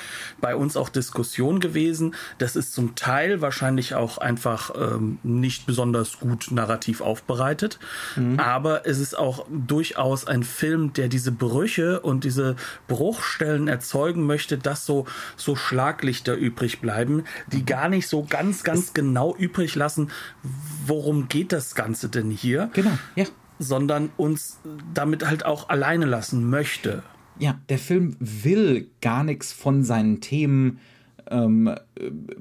bei 0.42 0.56
uns 0.56 0.76
auch 0.76 0.90
Diskussion 0.90 1.60
gewesen. 1.60 2.14
Das 2.36 2.54
ist 2.54 2.74
zum 2.74 2.96
Teil 2.96 3.40
wahrscheinlich 3.40 3.94
auch 3.94 4.18
einfach 4.18 4.72
ähm, 4.76 5.18
nicht 5.22 5.64
besonders 5.64 6.18
gut 6.20 6.48
narrativ 6.50 7.00
aufbereitet. 7.00 7.78
Mhm. 8.16 8.38
Aber 8.38 8.86
es 8.86 8.98
ist 8.98 9.16
auch 9.16 9.46
durchaus 9.48 10.26
ein 10.26 10.42
Film, 10.42 10.92
der 10.92 11.08
diese 11.08 11.32
Brüche 11.32 12.00
und 12.00 12.24
diese 12.24 12.56
Bruchstellen 12.88 13.68
erzeugen 13.68 14.26
möchte, 14.26 14.58
dass 14.58 14.84
so, 14.84 15.06
so 15.38 15.56
Schlaglichter 15.56 16.34
übrig 16.34 16.82
bleiben, 16.82 17.24
die 17.50 17.60
mhm. 17.60 17.66
gar 17.66 17.88
nicht 17.88 18.06
so 18.06 18.26
ganz, 18.28 18.64
ganz 18.64 18.80
es 18.80 18.92
genau 18.92 19.34
übrig 19.34 19.74
lassen, 19.76 20.10
worum 20.86 21.26
geht 21.28 21.53
das 21.54 21.74
Ganze 21.74 22.08
denn 22.08 22.30
hier? 22.30 22.70
Genau, 22.74 22.92
ja. 23.16 23.24
Sondern 23.58 24.10
uns 24.16 24.58
damit 24.92 25.26
halt 25.26 25.46
auch 25.46 25.68
alleine 25.68 26.06
lassen 26.06 26.50
möchte. 26.50 27.02
Ja, 27.38 27.60
der 27.68 27.78
Film 27.78 28.16
will 28.18 28.88
gar 29.00 29.24
nichts 29.24 29.52
von 29.52 29.84
seinen 29.84 30.20
Themen 30.20 30.78
ähm, 31.30 31.74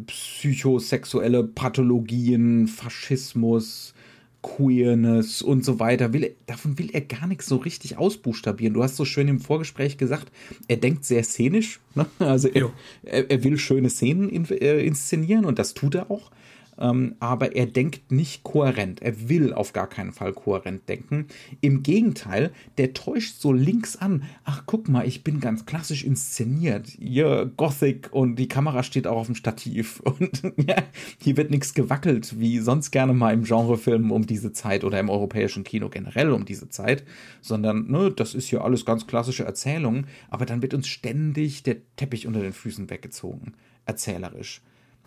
psychosexuelle 0.07 1.43
Pathologien, 1.43 2.67
Faschismus, 2.67 3.93
Queerness 4.41 5.41
und 5.41 5.63
so 5.63 5.79
weiter. 5.79 6.13
Will 6.13 6.23
er, 6.25 6.31
davon 6.47 6.77
will 6.77 6.89
er 6.91 7.01
gar 7.01 7.27
nichts 7.27 7.47
so 7.47 7.55
richtig 7.55 7.97
ausbuchstabieren. 7.97 8.73
Du 8.73 8.83
hast 8.83 8.97
so 8.97 9.05
schön 9.05 9.27
im 9.27 9.39
Vorgespräch 9.39 9.97
gesagt, 9.97 10.31
er 10.67 10.77
denkt 10.77 11.05
sehr 11.05 11.23
szenisch. 11.23 11.79
Ne? 11.95 12.05
Also 12.19 12.49
er, 12.49 12.71
er, 13.03 13.31
er, 13.31 13.43
will 13.43 13.57
schöne 13.57 13.89
Szenen 13.89 14.29
in, 14.29 14.45
äh, 14.49 14.83
inszenieren 14.85 15.45
und 15.45 15.59
das 15.59 15.73
tut 15.73 15.95
er 15.95 16.11
auch 16.11 16.31
ähm, 16.77 17.15
aber 17.19 17.55
er 17.55 17.65
denkt 17.65 18.11
nicht 18.11 18.43
kohärent. 18.43 19.01
Er 19.01 19.29
will 19.29 19.53
auf 19.53 19.73
gar 19.73 19.87
keinen 19.87 20.11
Fall 20.11 20.33
kohärent 20.33 20.87
denken. 20.89 21.27
Im 21.61 21.83
Gegenteil, 21.83 22.51
der 22.77 22.93
täuscht 22.93 23.39
so 23.39 23.53
links 23.53 23.95
an. 23.95 24.23
Ach, 24.43 24.63
guck 24.65 24.89
mal, 24.89 25.07
ich 25.07 25.23
bin 25.23 25.39
ganz 25.39 25.65
klassisch 25.65 26.03
inszeniert. 26.03 26.87
Hier 26.87 27.51
Gothic 27.57 28.09
und 28.11 28.35
die 28.35 28.47
Kamera 28.47 28.83
steht 28.83 29.07
auch 29.07 29.17
auf 29.17 29.27
dem 29.27 29.35
Stativ. 29.35 30.01
Und 30.13 30.43
ja, 30.57 30.75
hier 31.19 31.37
wird 31.37 31.49
nichts 31.49 31.73
gewackelt, 31.73 32.39
wie 32.39 32.59
sonst 32.59 32.91
gerne 32.91 33.13
mal 33.13 33.33
im 33.33 33.43
Genrefilm 33.43 34.11
um 34.11 34.27
diese 34.27 34.53
Zeit 34.53 34.83
oder 34.83 34.99
im 34.99 35.09
europäischen 35.09 35.63
Kino 35.63 35.89
generell 35.89 36.31
um 36.31 36.45
diese 36.45 36.69
Zeit, 36.69 37.03
sondern 37.41 37.89
ne, 37.89 38.11
das 38.11 38.35
ist 38.35 38.51
ja 38.51 38.61
alles 38.61 38.85
ganz 38.85 39.07
klassische 39.07 39.43
Erzählung, 39.43 40.05
aber 40.29 40.45
dann 40.45 40.61
wird 40.61 40.73
uns 40.73 40.87
ständig 40.87 41.63
der 41.63 41.77
Teppich 41.95 42.27
unter 42.27 42.41
den 42.41 42.53
Füßen 42.53 42.89
weggezogen, 42.89 43.53
erzählerisch. 43.85 44.61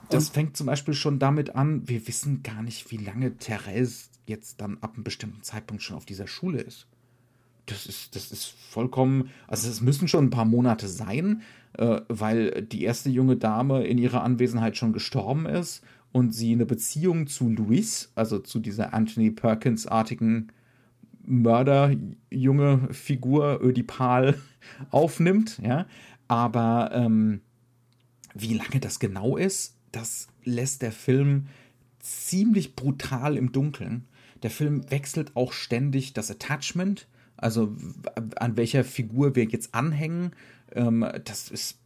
Das 0.08 0.28
fängt 0.28 0.56
zum 0.56 0.66
Beispiel 0.66 0.94
schon 0.94 1.18
damit 1.18 1.54
an, 1.54 1.88
wir 1.88 2.06
wissen 2.06 2.42
gar 2.42 2.62
nicht, 2.62 2.90
wie 2.90 2.96
lange 2.96 3.36
Therese 3.36 4.08
jetzt 4.26 4.60
dann 4.60 4.78
ab 4.80 4.94
einem 4.94 5.04
bestimmten 5.04 5.42
Zeitpunkt 5.42 5.82
schon 5.82 5.96
auf 5.96 6.06
dieser 6.06 6.26
Schule 6.26 6.60
ist. 6.60 6.86
Das 7.66 7.86
ist, 7.86 8.14
das 8.14 8.30
ist 8.30 8.46
vollkommen, 8.46 9.30
also 9.48 9.68
es 9.68 9.80
müssen 9.80 10.06
schon 10.06 10.26
ein 10.26 10.30
paar 10.30 10.44
Monate 10.44 10.86
sein, 10.86 11.42
äh, 11.74 12.00
weil 12.08 12.62
die 12.62 12.84
erste 12.84 13.10
junge 13.10 13.36
Dame 13.36 13.84
in 13.84 13.98
ihrer 13.98 14.22
Anwesenheit 14.22 14.76
schon 14.76 14.92
gestorben 14.92 15.46
ist 15.46 15.82
und 16.12 16.32
sie 16.32 16.52
eine 16.52 16.66
Beziehung 16.66 17.26
zu 17.26 17.48
Louis, 17.48 18.12
also 18.14 18.38
zu 18.38 18.60
dieser 18.60 18.94
Anthony 18.94 19.32
Perkins-artigen 19.32 20.52
Mörder-junge 21.24 22.88
Figur, 22.92 23.60
Ödipal, 23.60 24.38
aufnimmt, 24.90 25.58
ja. 25.62 25.86
Aber 26.28 26.90
ähm, 26.92 27.40
wie 28.34 28.54
lange 28.54 28.80
das 28.80 29.00
genau 29.00 29.36
ist, 29.36 29.75
das 29.96 30.28
lässt 30.44 30.82
der 30.82 30.92
Film 30.92 31.46
ziemlich 32.00 32.76
brutal 32.76 33.36
im 33.36 33.50
Dunkeln. 33.50 34.04
Der 34.42 34.50
Film 34.50 34.90
wechselt 34.90 35.34
auch 35.34 35.52
ständig 35.52 36.12
das 36.12 36.30
Attachment, 36.30 37.08
also 37.36 37.74
an 38.36 38.56
welcher 38.56 38.84
Figur 38.84 39.34
wir 39.34 39.44
jetzt 39.44 39.74
anhängen. 39.74 40.32
Ähm, 40.72 41.06
das 41.24 41.50
ist 41.50 41.78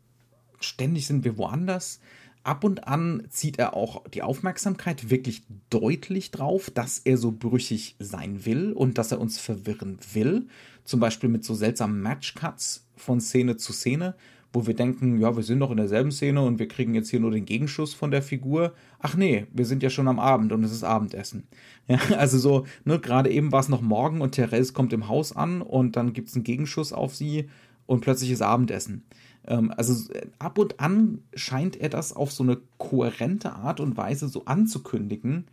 ständig 0.59 1.07
sind 1.07 1.25
wir 1.25 1.39
woanders. 1.39 2.01
Ab 2.43 2.65
und 2.65 2.89
an 2.89 3.27
zieht 3.31 3.59
er 3.59 3.75
auch 3.75 4.07
die 4.09 4.23
Aufmerksamkeit 4.23 5.11
wirklich 5.11 5.43
deutlich 5.69 6.31
drauf, 6.33 6.71
dass 6.71 6.99
er 6.99 7.17
so 7.17 7.31
brüchig 7.33 7.97
sein 7.99 8.45
will 8.45 8.73
und 8.73 8.99
dass 8.99 9.13
er 9.13 9.21
uns 9.21 9.39
verwirren 9.39 9.99
will. 10.13 10.49
Zum 10.85 10.99
Beispiel 10.99 11.29
mit 11.29 11.45
so 11.45 11.55
seltsamen 11.55 12.01
Matchcuts 12.01 12.87
von 12.97 13.21
Szene 13.21 13.57
zu 13.57 13.73
Szene, 13.73 14.17
wo 14.53 14.67
wir 14.67 14.75
denken, 14.75 15.21
ja, 15.21 15.37
wir 15.37 15.45
sind 15.45 15.59
noch 15.59 15.71
in 15.71 15.77
derselben 15.77 16.11
Szene 16.11 16.43
und 16.43 16.59
wir 16.59 16.67
kriegen 16.67 16.95
jetzt 16.95 17.11
hier 17.11 17.21
nur 17.21 17.31
den 17.31 17.45
Gegenschuss 17.45 17.95
von 17.95 18.11
der 18.11 18.23
Figur. 18.23 18.73
Ach 18.99 19.17
nee, 19.17 19.47
wir 19.53 19.65
sind 19.65 19.83
ja 19.83 19.91
schon 19.91 20.09
am 20.09 20.19
Abend 20.19 20.51
und 20.53 20.65
es 20.65 20.73
ist 20.73 20.85
Abendessen. 20.85 21.45
Ja, 21.89 21.99
also 22.19 22.39
so, 22.39 22.67
ne, 22.85 23.01
gerade 23.01 23.31
eben 23.31 23.51
war 23.51 23.59
es 23.59 23.69
noch 23.69 23.81
morgen 23.81 24.21
und 24.21 24.33
Therese 24.33 24.73
kommt 24.73 24.93
im 24.93 25.09
Haus 25.09 25.35
an 25.35 25.61
und 25.61 25.97
dann 25.97 26.13
gibt 26.13 26.29
es 26.29 26.37
einen 26.37 26.45
Gegenschuss 26.45 26.93
auf 26.93 27.17
sie 27.17 27.49
und 27.87 28.01
plötzlich 28.01 28.31
ist 28.31 28.43
Abendessen. 28.43 29.03
Ähm, 29.49 29.73
also 29.77 29.95
ab 30.39 30.59
und 30.59 30.79
an 30.79 31.19
scheint 31.35 31.75
er 31.75 31.89
das 31.89 32.13
auf 32.13 32.31
so 32.31 32.45
eine 32.45 32.59
kohärente 32.79 33.55
Art 33.55 33.81
und 33.81 33.97
Weise 33.97 34.29
so 34.29 34.45
anzukündigen. 34.45 35.47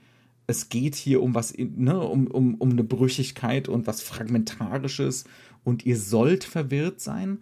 Es 0.46 0.70
geht 0.70 0.94
hier 0.94 1.24
um 1.24 1.34
was, 1.34 1.56
ne, 1.58 2.00
um, 2.00 2.28
um, 2.28 2.54
um 2.56 2.70
eine 2.70 2.84
Brüchigkeit 2.84 3.68
und 3.68 3.88
was 3.88 4.04
Fragmentarisches 4.04 5.26
und 5.64 5.88
ihr 5.88 5.98
sollt 5.98 6.44
verwirrt 6.44 7.02
sein 7.02 7.40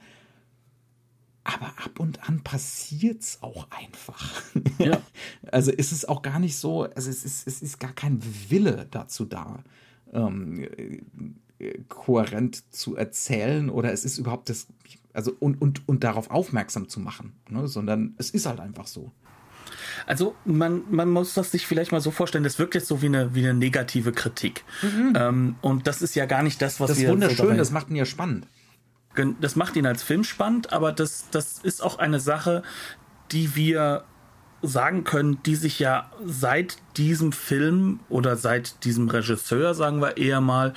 aber 1.46 1.68
ab 1.68 2.00
und 2.00 2.28
an 2.28 2.42
passiert's 2.42 3.38
auch 3.42 3.68
einfach. 3.70 4.42
Ja. 4.78 5.02
also 5.52 5.72
ist 5.72 5.94
es 5.94 6.06
auch 6.06 6.22
gar 6.22 6.38
nicht 6.38 6.58
so, 6.58 6.84
also 6.84 7.10
es 7.10 7.24
ist, 7.24 7.48
es 7.48 7.62
ist 7.62 7.80
gar 7.80 7.94
kein 7.94 8.22
Wille 8.50 8.88
dazu 8.92 9.24
da, 9.24 9.64
ähm, 10.12 10.68
äh, 11.60 11.80
kohärent 11.88 12.74
zu 12.74 12.98
erzählen 12.98 13.70
oder 13.70 13.94
es 13.94 14.04
ist 14.04 14.18
überhaupt 14.18 14.50
das, 14.50 14.68
also 15.14 15.34
und, 15.40 15.62
und, 15.62 15.88
und 15.88 16.04
darauf 16.04 16.30
aufmerksam 16.30 16.90
zu 16.90 17.00
machen, 17.00 17.34
ne? 17.50 17.68
sondern 17.70 18.16
es 18.18 18.32
ist 18.32 18.48
halt 18.48 18.60
einfach 18.60 18.88
so. 18.88 19.12
Also 20.06 20.36
man, 20.44 20.84
man 20.90 21.10
muss 21.10 21.34
das 21.34 21.52
sich 21.52 21.66
vielleicht 21.66 21.94
mal 21.94 22.02
so 22.02 22.12
vorstellen, 22.12 22.44
das 22.44 22.60
wirkt 22.60 22.76
jetzt 22.76 22.88
so 22.88 23.02
wie 23.02 23.08
eine, 23.08 23.34
wie 23.34 23.40
eine 23.40 23.54
negative 23.54 24.12
Kritik. 24.12 24.66
Mhm. 24.82 25.14
Ähm, 25.16 25.56
und 25.62 25.88
das 25.88 26.02
ist 26.02 26.16
ja 26.16 26.26
gar 26.26 26.44
nicht 26.44 26.62
das, 26.62 26.80
was 26.80 26.90
das 26.90 27.00
wir... 27.00 27.08
Das 27.08 27.16
ist 27.16 27.22
wunderschön, 27.22 27.56
so 27.56 27.58
das 27.58 27.72
macht 27.72 27.90
ihn 27.90 27.96
ja 27.96 28.06
spannend 28.06 28.48
das 29.42 29.56
macht 29.56 29.76
ihn 29.76 29.86
als 29.86 30.04
Film 30.04 30.24
spannend, 30.24 30.74
aber 30.74 30.92
das, 30.92 31.30
das 31.32 31.60
ist 31.60 31.82
auch 31.82 32.00
eine 32.00 32.20
Sache, 32.20 32.64
die 33.32 33.56
wir 33.56 34.04
sagen 34.62 35.04
können, 35.04 35.42
die 35.44 35.56
sich 35.56 35.80
ja 35.80 36.10
seit 36.24 36.78
diesem 36.98 37.32
Film 37.32 38.00
oder 38.10 38.36
seit 38.36 38.84
diesem 38.84 39.10
Regisseur, 39.10 39.74
sagen 39.74 40.02
wir 40.02 40.18
eher 40.18 40.42
mal, 40.42 40.74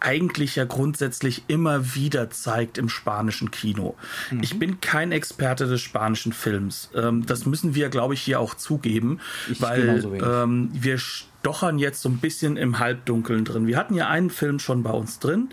eigentlich 0.00 0.56
ja 0.56 0.64
grundsätzlich 0.64 1.44
immer 1.48 1.94
wieder 1.94 2.30
zeigt 2.30 2.78
im 2.78 2.88
spanischen 2.88 3.50
Kino. 3.50 3.96
Mhm. 4.30 4.42
Ich 4.42 4.58
bin 4.58 4.80
kein 4.80 5.12
Experte 5.12 5.66
des 5.66 5.80
spanischen 5.80 6.32
Films. 6.32 6.90
Ähm, 6.94 7.26
das 7.26 7.46
müssen 7.46 7.74
wir, 7.74 7.88
glaube 7.88 8.14
ich, 8.14 8.22
hier 8.22 8.40
auch 8.40 8.54
zugeben, 8.54 9.20
ich 9.50 9.60
weil 9.60 10.04
ähm, 10.22 10.70
wir 10.72 10.98
stochern 10.98 11.78
jetzt 11.78 12.02
so 12.02 12.08
ein 12.08 12.18
bisschen 12.18 12.56
im 12.56 12.78
Halbdunkeln 12.78 13.44
drin. 13.44 13.66
Wir 13.66 13.76
hatten 13.76 13.94
ja 13.94 14.08
einen 14.08 14.30
Film 14.30 14.58
schon 14.58 14.82
bei 14.82 14.90
uns 14.90 15.18
drin 15.18 15.50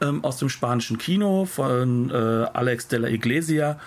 ähm, 0.00 0.24
aus 0.24 0.38
dem 0.38 0.48
spanischen 0.48 0.98
Kino 0.98 1.44
von 1.44 2.10
äh, 2.10 2.14
Alex 2.14 2.88
de 2.88 2.98
la 2.98 3.08
Iglesia, 3.08 3.78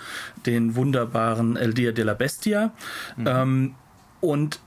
den 0.46 0.76
wunderbaren 0.76 1.56
El 1.56 1.74
Dia 1.74 1.92
de 1.92 2.04
la 2.04 2.14
Bestia. 2.14 2.72
Mhm. 3.16 3.26
Ähm, 3.26 3.74
und 4.20 4.60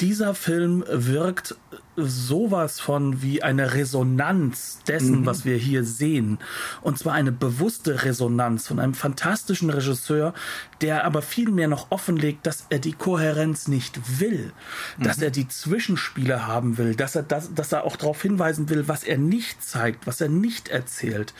dieser 0.00 0.34
Film 0.34 0.84
wirkt 0.88 1.54
sowas 1.96 2.80
von 2.80 3.22
wie 3.22 3.42
eine 3.42 3.74
Resonanz 3.74 4.80
dessen, 4.86 5.20
mhm. 5.20 5.26
was 5.26 5.44
wir 5.44 5.56
hier 5.56 5.84
sehen. 5.84 6.38
Und 6.82 6.98
zwar 6.98 7.14
eine 7.14 7.32
bewusste 7.32 8.04
Resonanz 8.04 8.68
von 8.68 8.78
einem 8.78 8.94
fantastischen 8.94 9.70
Regisseur, 9.70 10.34
der 10.80 11.04
aber 11.04 11.22
vielmehr 11.22 11.68
noch 11.68 11.90
offenlegt, 11.90 12.46
dass 12.46 12.66
er 12.68 12.78
die 12.78 12.92
Kohärenz 12.92 13.68
nicht 13.68 14.20
will, 14.20 14.52
mhm. 14.98 15.04
dass 15.04 15.22
er 15.22 15.30
die 15.30 15.48
Zwischenspiele 15.48 16.46
haben 16.46 16.78
will, 16.78 16.94
dass 16.94 17.16
er, 17.16 17.22
das, 17.22 17.54
dass 17.54 17.72
er 17.72 17.84
auch 17.84 17.96
darauf 17.96 18.20
hinweisen 18.20 18.68
will, 18.68 18.88
was 18.88 19.02
er 19.02 19.18
nicht 19.18 19.62
zeigt, 19.62 20.06
was 20.06 20.20
er 20.20 20.28
nicht 20.28 20.68
erzählt, 20.68 21.34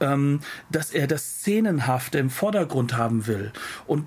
ähm, 0.00 0.40
dass 0.70 0.90
er 0.90 1.06
das 1.06 1.40
Szenenhafte 1.40 2.18
im 2.18 2.30
Vordergrund 2.30 2.96
haben 2.96 3.26
will. 3.26 3.52
Und 3.86 4.06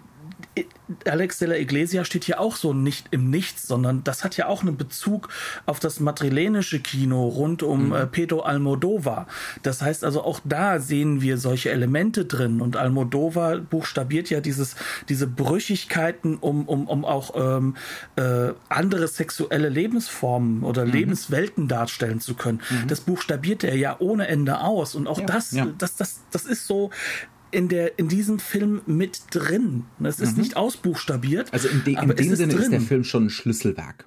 Alex 1.06 1.40
de 1.40 1.50
la 1.50 1.58
Iglesia 1.58 2.06
steht 2.06 2.24
hier 2.24 2.40
auch 2.40 2.56
so 2.56 2.74
nicht 2.74 3.08
im 3.12 3.30
Nichts, 3.30 3.68
sondern 3.68 4.04
das 4.04 4.24
hat 4.24 4.38
ja 4.38 4.48
auch 4.48 4.62
einen 4.62 4.78
Bezug 4.78 5.30
auf 5.66 5.80
das 5.80 6.00
madrilenische 6.00 6.80
Kino 6.80 7.28
rund 7.28 7.64
um 7.64 7.88
mhm. 7.88 7.94
äh, 7.94 8.08
Pedro 8.08 8.42
Almodovar. 8.42 9.28
Das 9.64 9.82
heißt 9.82 10.04
also 10.04 10.24
auch 10.24 10.40
da 10.44 10.80
sehen 10.80 11.22
wir 11.22 11.38
solche 11.38 11.72
Elemente 11.72 12.26
drin 12.26 12.62
und 12.62 12.78
Almodovar 12.78 13.58
buchstabiert 13.58 14.30
ja 14.30 14.40
dieses, 14.40 14.76
diese 15.10 15.28
Brüchigkeiten, 15.28 16.38
um, 16.38 16.68
um, 16.68 16.88
um 16.88 17.06
auch 17.06 17.34
ähm, 17.36 17.76
äh, 18.16 18.54
andere 18.70 19.08
sexuelle 19.08 19.70
Lebensformen 19.70 20.64
oder 20.64 20.86
mhm. 20.86 20.92
Lebenswelten 20.92 21.68
darstellen 21.68 22.20
zu 22.20 22.36
können. 22.36 22.62
Mhm. 22.70 22.88
Das 22.88 23.02
buchstabiert 23.02 23.64
er 23.64 23.76
ja 23.76 23.98
ohne 24.00 24.28
Ende 24.28 24.62
aus 24.62 24.96
und 24.96 25.08
auch 25.08 25.20
ja, 25.20 25.26
das, 25.26 25.52
ja. 25.52 25.68
das, 25.78 25.96
das, 25.96 26.22
das 26.32 26.46
ist 26.46 26.68
so, 26.68 26.92
in, 27.52 27.70
der, 27.70 27.98
in 27.98 28.08
diesem 28.08 28.40
Film 28.40 28.82
mit 28.86 29.22
drin. 29.32 29.86
Es 30.04 30.20
ist 30.20 30.34
mhm. 30.34 30.44
nicht 30.44 30.58
ausbuchstabiert. 30.58 31.54
Also 31.54 31.68
in, 31.68 31.84
de, 31.84 32.02
in 32.02 32.16
dem 32.16 32.36
Sinne 32.36 32.54
ist, 32.54 32.60
ist, 32.60 32.72
der 32.72 32.82
Film 32.82 33.04
schon 33.04 33.26
ein 33.26 33.30
Schlüsselwerk. 33.30 34.06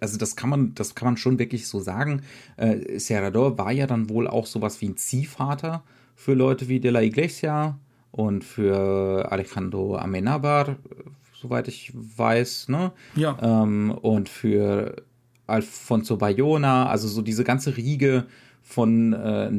also 0.00 0.18
das 0.18 0.36
kann 0.36 0.50
man, 0.50 0.74
das 0.74 0.94
kann 0.94 1.06
man 1.06 1.16
schon 1.16 1.38
wirklich 1.38 1.66
so 1.68 1.80
sagen. 1.80 2.22
Äh, 2.56 2.98
Serrador 2.98 3.58
war 3.58 3.72
ja 3.72 3.86
dann 3.86 4.08
wohl 4.08 4.28
auch 4.28 4.46
sowas 4.46 4.80
wie 4.80 4.88
ein 4.88 4.96
Ziehvater 4.96 5.82
für 6.14 6.34
Leute 6.34 6.68
wie 6.68 6.80
De 6.80 6.90
la 6.90 7.02
Iglesia 7.02 7.78
und 8.10 8.44
für 8.44 9.30
Alejandro 9.32 9.96
Amenabar, 9.96 10.76
soweit 11.40 11.68
ich 11.68 11.92
weiß, 11.94 12.68
ne? 12.68 12.92
Ja. 13.16 13.36
Ähm, 13.42 13.90
und 13.90 14.28
für 14.28 15.02
Alfonso 15.46 16.16
Bayona, 16.16 16.88
also 16.88 17.08
so 17.08 17.22
diese 17.22 17.44
ganze 17.44 17.76
Riege 17.76 18.26
von 18.62 19.12
äh, 19.12 19.50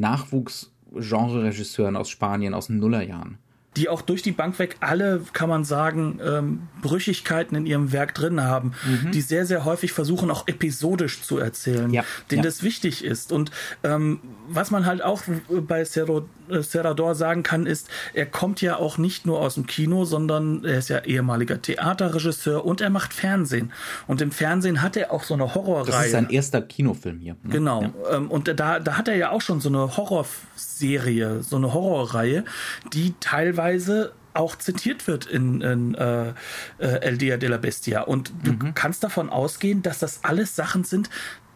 Nachwuchs-Genre-Regisseuren 0.90 1.96
aus 1.96 2.10
Spanien 2.10 2.54
aus 2.54 2.68
den 2.68 2.78
Nullerjahren 2.78 3.38
die 3.76 3.88
auch 3.88 4.00
durch 4.00 4.22
die 4.22 4.32
Bank 4.32 4.58
weg 4.58 4.76
alle, 4.80 5.22
kann 5.32 5.48
man 5.48 5.64
sagen, 5.64 6.18
ähm, 6.24 6.68
Brüchigkeiten 6.80 7.54
in 7.56 7.66
ihrem 7.66 7.92
Werk 7.92 8.14
drin 8.14 8.42
haben, 8.42 8.72
mhm. 8.84 9.12
die 9.12 9.20
sehr, 9.20 9.44
sehr 9.44 9.64
häufig 9.64 9.92
versuchen, 9.92 10.30
auch 10.30 10.48
episodisch 10.48 11.22
zu 11.22 11.38
erzählen, 11.38 11.92
ja. 11.92 12.04
denen 12.30 12.42
ja. 12.42 12.44
das 12.44 12.62
wichtig 12.62 13.04
ist. 13.04 13.32
Und 13.32 13.50
ähm, 13.84 14.20
was 14.48 14.70
man 14.70 14.86
halt 14.86 15.02
auch 15.02 15.22
bei 15.48 15.84
Cerro, 15.84 16.28
äh, 16.48 16.62
Serrador 16.62 17.14
sagen 17.14 17.42
kann, 17.42 17.66
ist, 17.66 17.88
er 18.14 18.26
kommt 18.26 18.62
ja 18.62 18.76
auch 18.76 18.96
nicht 18.96 19.26
nur 19.26 19.40
aus 19.40 19.54
dem 19.54 19.66
Kino, 19.66 20.04
sondern 20.04 20.64
er 20.64 20.78
ist 20.78 20.88
ja 20.88 21.00
ehemaliger 21.00 21.60
Theaterregisseur 21.60 22.64
und 22.64 22.80
er 22.80 22.90
macht 22.90 23.12
Fernsehen. 23.12 23.72
Und 24.06 24.22
im 24.22 24.30
Fernsehen 24.30 24.80
hat 24.80 24.96
er 24.96 25.12
auch 25.12 25.24
so 25.24 25.34
eine 25.34 25.54
Horrorreihe. 25.54 25.92
Das 25.92 26.06
ist 26.06 26.12
sein 26.12 26.30
erster 26.30 26.62
Kinofilm 26.62 27.18
hier. 27.18 27.36
Ne? 27.42 27.50
Genau. 27.50 27.82
Ja. 27.82 28.16
Ähm, 28.16 28.30
und 28.30 28.48
da, 28.58 28.80
da 28.80 28.96
hat 28.96 29.08
er 29.08 29.16
ja 29.16 29.30
auch 29.30 29.42
schon 29.42 29.60
so 29.60 29.68
eine 29.68 29.96
Horrorserie, 29.96 31.42
so 31.42 31.56
eine 31.56 31.74
Horrorreihe, 31.74 32.44
die 32.92 33.14
teilweise 33.20 33.65
teilweise 33.66 34.12
auch 34.34 34.56
zitiert 34.56 35.06
wird 35.06 35.24
in, 35.24 35.62
in 35.62 35.94
äh, 35.94 36.28
äh, 36.28 36.34
El 36.78 37.16
Dia 37.16 37.38
de 37.38 37.48
la 37.48 37.56
Bestia. 37.56 38.02
Und 38.02 38.32
du 38.42 38.52
mhm. 38.52 38.74
kannst 38.74 39.02
davon 39.02 39.30
ausgehen, 39.30 39.82
dass 39.82 39.98
das 39.98 40.24
alles 40.24 40.54
Sachen 40.54 40.84
sind, 40.84 41.08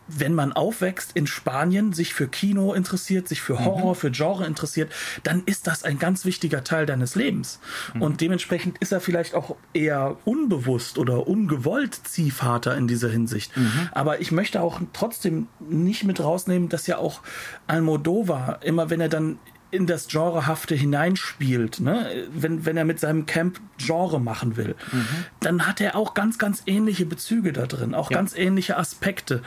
wenn 0.08 0.34
man 0.34 0.52
aufwächst 0.52 1.12
in 1.14 1.26
Spanien, 1.28 1.92
sich 1.92 2.14
für 2.14 2.26
Kino 2.26 2.72
interessiert, 2.72 3.28
sich 3.28 3.42
für 3.42 3.64
Horror, 3.64 3.90
mhm. 3.90 3.98
für 3.98 4.10
Genre 4.10 4.44
interessiert, 4.44 4.90
dann 5.22 5.42
ist 5.44 5.68
das 5.68 5.84
ein 5.84 6.00
ganz 6.00 6.24
wichtiger 6.24 6.64
Teil 6.64 6.86
deines 6.86 7.14
Lebens. 7.14 7.60
Mhm. 7.94 8.02
Und 8.02 8.20
dementsprechend 8.22 8.78
ist 8.78 8.92
er 8.92 9.00
vielleicht 9.00 9.34
auch 9.34 9.54
eher 9.72 10.16
unbewusst 10.24 10.98
oder 10.98 11.28
ungewollt 11.28 11.94
Ziehvater 11.94 12.76
in 12.76 12.88
dieser 12.88 13.10
Hinsicht. 13.10 13.56
Mhm. 13.56 13.88
Aber 13.92 14.20
ich 14.20 14.32
möchte 14.32 14.62
auch 14.62 14.80
trotzdem 14.94 15.46
nicht 15.60 16.04
mit 16.04 16.18
rausnehmen, 16.18 16.70
dass 16.70 16.86
ja 16.86 16.96
auch 16.96 17.20
Almodovar, 17.68 18.60
immer 18.62 18.90
wenn 18.90 19.00
er 19.00 19.10
dann 19.10 19.38
in 19.70 19.86
das 19.86 20.08
Genrehafte 20.08 20.74
hineinspielt, 20.74 21.80
ne? 21.80 22.26
wenn, 22.32 22.66
wenn 22.66 22.76
er 22.76 22.84
mit 22.84 22.98
seinem 22.98 23.26
Camp 23.26 23.60
Genre 23.78 24.20
machen 24.20 24.56
will, 24.56 24.74
mhm. 24.92 25.06
dann 25.40 25.66
hat 25.66 25.80
er 25.80 25.96
auch 25.96 26.14
ganz, 26.14 26.38
ganz 26.38 26.62
ähnliche 26.66 27.06
Bezüge 27.06 27.52
da 27.52 27.66
drin, 27.66 27.94
auch 27.94 28.10
ja. 28.10 28.16
ganz 28.16 28.34
ähnliche 28.36 28.76
Aspekte. 28.76 29.42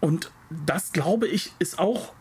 Und 0.00 0.30
das, 0.50 0.92
glaube 0.92 1.26
ich, 1.26 1.52
ist 1.58 1.78
auch, 1.78 2.12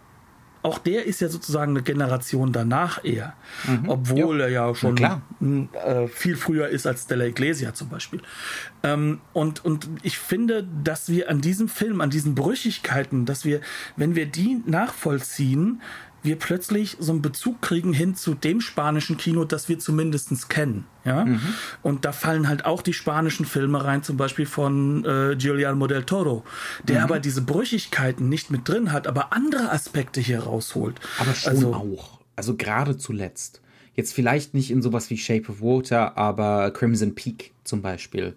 auch 0.61 0.77
der 0.77 1.05
ist 1.05 1.19
ja 1.19 1.27
sozusagen 1.27 1.71
eine 1.71 1.83
Generation 1.83 2.53
danach 2.53 3.03
eher, 3.03 3.33
mhm. 3.67 3.89
obwohl 3.89 4.39
ja. 4.39 4.45
er 4.45 4.51
ja 4.51 4.75
schon 4.75 4.95
ja, 4.95 5.21
äh, 5.41 6.07
viel 6.07 6.37
früher 6.37 6.69
ist 6.69 6.87
als 6.87 7.07
Della 7.07 7.25
Iglesia 7.25 7.73
zum 7.73 7.89
Beispiel. 7.89 8.21
Ähm, 8.83 9.19
und, 9.33 9.65
und 9.65 9.89
ich 10.01 10.17
finde, 10.17 10.65
dass 10.83 11.09
wir 11.09 11.29
an 11.29 11.41
diesem 11.41 11.67
Film, 11.67 11.99
an 11.99 12.09
diesen 12.09 12.35
Brüchigkeiten, 12.35 13.25
dass 13.25 13.43
wir, 13.43 13.59
wenn 13.97 14.15
wir 14.15 14.25
die 14.25 14.61
nachvollziehen, 14.65 15.81
wir 16.23 16.37
plötzlich 16.37 16.97
so 16.99 17.11
einen 17.11 17.21
Bezug 17.21 17.61
kriegen 17.61 17.93
hin 17.93 18.15
zu 18.15 18.33
dem 18.33 18.61
spanischen 18.61 19.17
Kino, 19.17 19.43
das 19.43 19.69
wir 19.69 19.77
zumindest 19.77 20.49
kennen. 20.49 20.85
Ja? 21.03 21.25
Mhm. 21.25 21.41
Und 21.81 22.05
da 22.05 22.11
fallen 22.11 22.47
halt 22.47 22.65
auch 22.65 22.81
die 22.81 22.93
spanischen 22.93 23.45
Filme 23.45 23.83
rein, 23.83 24.03
zum 24.03 24.17
Beispiel 24.17 24.45
von 24.45 25.05
äh, 25.05 25.35
Giuliano 25.35 25.85
del 25.87 26.03
Toro, 26.03 26.43
der 26.83 26.99
mhm. 26.99 27.03
aber 27.03 27.19
diese 27.19 27.41
Brüchigkeiten 27.41 28.29
nicht 28.29 28.49
mit 28.51 28.67
drin 28.67 28.91
hat, 28.91 29.05
aber 29.05 29.33
andere 29.33 29.71
Aspekte 29.71 30.21
hier 30.21 30.39
rausholt. 30.39 30.99
Aber 31.19 31.35
schon 31.35 31.51
also, 31.51 31.73
auch. 31.73 32.19
Also 32.35 32.55
gerade 32.55 32.97
zuletzt. 32.97 33.61
Jetzt 33.95 34.13
vielleicht 34.13 34.53
nicht 34.53 34.71
in 34.71 34.81
sowas 34.81 35.09
wie 35.09 35.17
Shape 35.17 35.49
of 35.49 35.61
Water, 35.61 36.17
aber 36.17 36.71
Crimson 36.71 37.13
Peak 37.13 37.51
zum 37.63 37.81
Beispiel 37.81 38.35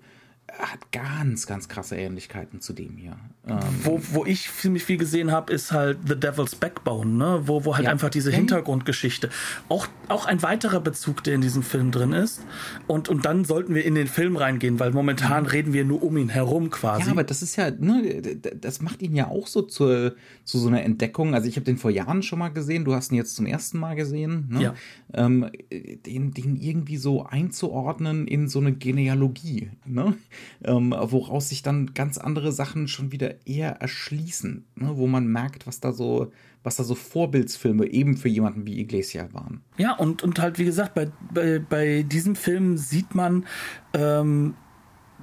hat 0.59 0.93
ganz, 0.93 1.47
ganz 1.47 1.69
krasse 1.69 1.97
Ähnlichkeiten 1.97 2.61
zu 2.61 2.73
dem 2.73 2.97
hier. 2.97 3.17
Ähm 3.47 3.59
wo, 3.83 4.01
wo 4.13 4.25
ich 4.25 4.51
ziemlich 4.51 4.85
viel 4.85 4.97
gesehen 4.97 5.31
habe, 5.31 5.53
ist 5.53 5.73
halt 5.73 5.99
The 6.07 6.19
Devil's 6.19 6.55
Backbone, 6.55 7.11
ne? 7.11 7.43
wo, 7.45 7.65
wo 7.65 7.75
halt 7.75 7.85
ja. 7.85 7.91
einfach 7.91 8.09
diese 8.09 8.31
Hintergrundgeschichte. 8.31 9.29
Auch, 9.69 9.87
auch 10.09 10.27
ein 10.27 10.43
weiterer 10.43 10.81
Bezug, 10.81 11.23
der 11.25 11.35
in 11.35 11.41
diesem 11.41 11.63
Film 11.63 11.91
drin 11.91 12.13
ist. 12.13 12.41
Und, 12.87 13.09
und 13.09 13.25
dann 13.25 13.45
sollten 13.45 13.75
wir 13.75 13.85
in 13.85 13.95
den 13.95 14.07
Film 14.07 14.37
reingehen, 14.37 14.81
weil 14.81 14.93
momentan 14.93 15.45
mhm. 15.45 15.49
reden 15.49 15.73
wir 15.73 15.85
nur 15.85 16.03
um 16.03 16.17
ihn 16.17 16.29
herum 16.29 16.71
quasi. 16.71 17.07
Ja, 17.07 17.13
aber 17.13 17.25
das 17.25 17.43
ist 17.43 17.57
ja, 17.57 17.71
ne, 17.71 18.21
das 18.61 18.81
macht 18.81 19.03
ihn 19.03 19.15
ja 19.15 19.29
auch 19.29 19.49
so 19.49 19.63
zur, 19.63 20.15
zu 20.45 20.59
so 20.59 20.69
einer 20.69 20.83
Entdeckung. 20.83 21.35
Also 21.35 21.49
ich 21.49 21.57
habe 21.57 21.65
den 21.65 21.77
vor 21.77 21.91
Jahren 21.91 22.23
schon 22.23 22.39
mal 22.39 22.49
gesehen, 22.49 22.85
du 22.85 22.95
hast 22.95 23.13
ihn 23.13 23.17
jetzt 23.17 23.37
zum 23.37 23.47
ersten 23.47 23.79
Mal 23.79 23.95
gesehen. 23.95 24.47
Ne? 24.51 24.63
Ja. 24.63 24.75
Ähm, 25.13 25.51
den, 25.71 26.33
den 26.33 26.57
irgendwie 26.57 26.97
so 26.97 27.27
einzuordnen 27.27 28.27
in 28.27 28.49
so 28.49 28.61
eine 28.61 28.73
Genealogie. 28.73 29.71
Ne? 29.85 30.17
Ähm, 30.65 30.95
woraus 30.97 31.49
sich 31.49 31.63
dann 31.63 31.95
ganz 31.95 32.19
andere 32.19 32.53
Sachen 32.53 32.89
schon 32.89 33.13
wieder 33.13 33.47
eher 33.47 33.81
erschließen, 33.81 34.65
ne? 34.77 34.91
wo 34.97 35.07
man 35.07 35.27
merkt, 35.27 35.67
was 35.67 35.81
da 35.81 35.93
so, 35.93 36.33
was 36.63 36.77
da 36.77 36.85
so 36.85 36.95
Vorbildsfilme 36.95 37.87
eben 37.87 38.17
für 38.17 38.29
jemanden 38.29 38.67
wie 38.67 38.81
Iglesia 38.81 39.33
waren. 39.33 39.63
Ja, 39.79 39.95
und, 39.95 40.23
und 40.23 40.39
halt, 40.39 40.59
wie 40.59 40.65
gesagt, 40.65 40.95
bei, 40.95 41.09
bei, 41.33 41.59
bei 41.59 42.03
diesem 42.03 42.37
Film 42.37 42.77
sieht 42.77 43.15
man 43.15 43.47
ähm, 43.95 44.55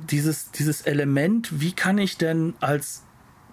dieses, 0.10 0.52
dieses 0.52 0.82
Element, 0.82 1.60
wie 1.62 1.72
kann 1.72 1.98
ich 1.98 2.18
denn 2.18 2.54
als 2.60 3.04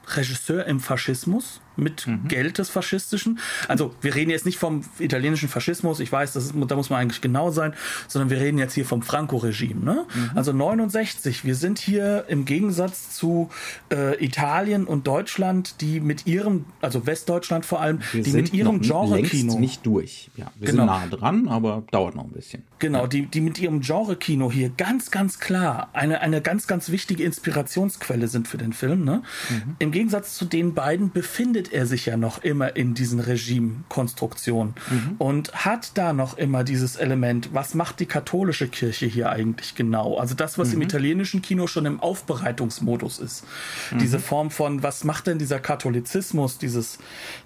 Regisseur 0.07 0.67
im 0.67 0.81
Faschismus 0.81 1.61
mit 1.81 2.07
mhm. 2.07 2.29
Geld 2.29 2.59
des 2.59 2.71
Faschistischen. 2.71 3.39
Also 3.69 3.95
wir 4.01 4.15
reden 4.15 4.31
jetzt 4.31 4.47
nicht 4.47 4.59
vom 4.59 4.83
italienischen 4.99 5.49
Faschismus, 5.49 6.01
ich 6.01 6.11
weiß, 6.11 6.33
das 6.33 6.47
ist, 6.47 6.55
da 6.69 6.77
muss 6.77 6.91
man 6.91 7.01
eigentlich 7.01 7.21
genau 7.21 7.51
sein, 7.51 7.75
sondern 8.09 8.31
wir 8.31 8.39
reden 8.39 8.59
jetzt 8.59 8.75
hier 8.75 8.85
vom 8.85 9.03
Franco-Regime. 9.03 9.85
Ne? 9.85 10.07
Mhm. 10.15 10.31
Also 10.35 10.53
69, 10.53 11.45
wir 11.45 11.55
sind 11.55 11.79
hier 11.79 12.25
im 12.29 12.45
Gegensatz 12.45 13.11
zu 13.11 13.51
äh, 13.93 14.23
Italien 14.25 14.85
und 14.85 15.07
Deutschland, 15.07 15.81
die 15.81 16.01
mit 16.01 16.27
ihrem, 16.27 16.67
also 16.81 17.07
Westdeutschland 17.07 17.67
vor 17.67 17.81
allem, 17.81 18.01
wir 18.13 18.23
die 18.23 18.33
mit 18.33 18.53
ihrem 18.53 18.81
Genre-Kino. 18.81 19.59
nicht 19.59 19.85
durch. 19.87 20.31
Ja, 20.37 20.51
wir 20.57 20.71
genau. 20.71 20.83
sind 20.83 21.11
nah 21.11 21.17
dran, 21.17 21.49
aber 21.49 21.83
dauert 21.91 22.15
noch 22.15 22.25
ein 22.25 22.33
bisschen. 22.33 22.63
Genau, 22.81 23.07
die, 23.07 23.27
die 23.27 23.43
mit 23.43 23.59
ihrem 23.59 23.83
Genre-Kino 23.83 24.51
hier 24.51 24.71
ganz, 24.71 25.11
ganz 25.11 25.39
klar 25.39 25.91
eine, 25.93 26.23
eine 26.23 26.41
ganz, 26.41 26.67
ganz 26.67 26.91
wichtige 26.91 27.23
Inspirationsquelle 27.25 28.27
sind 28.27 28.49
für 28.49 28.57
den 28.57 28.73
Film. 28.73 29.05
Ne? 29.05 29.23
Mhm. 29.51 29.77
Im 29.79 29.93
Gegensatz 29.93 30.35
zu 30.35 30.47
den 30.47 30.73
beiden 30.73 31.13
befindet 31.13 31.73
er 31.75 31.85
sich 31.85 32.07
ja 32.07 32.17
noch 32.17 32.43
immer 32.43 32.77
in 32.77 32.95
diesen 32.95 33.21
Regimekonstruktionen 33.21 34.75
mhm. 34.91 35.17
und 35.19 35.53
hat 35.53 35.93
da 35.99 36.15
noch 36.15 36.39
immer 36.39 36.65
dieses 36.65 36.97
Element, 36.97 37.51
was 37.53 37.75
macht 37.75 38.01
die 38.01 38.07
katholische 38.07 38.67
Kirche 38.67 39.05
hier 39.05 39.29
eigentlich 39.29 39.75
genau? 39.75 40.17
Also 40.17 40.35
das, 40.35 40.57
was 40.57 40.69
mhm. 40.69 40.77
im 40.77 40.83
italienischen 40.83 41.43
Kino 41.43 41.67
schon 41.67 41.85
im 41.85 42.01
Aufbereitungsmodus 42.01 43.19
ist. 43.19 43.45
Mhm. 43.91 43.99
Diese 43.99 44.19
Form 44.19 44.51
von, 44.51 44.83
was 44.83 45.05
macht 45.05 45.27
denn 45.27 45.39
dieser 45.39 45.61
Katholizismus, 45.61 46.57
dieses, 46.57 46.99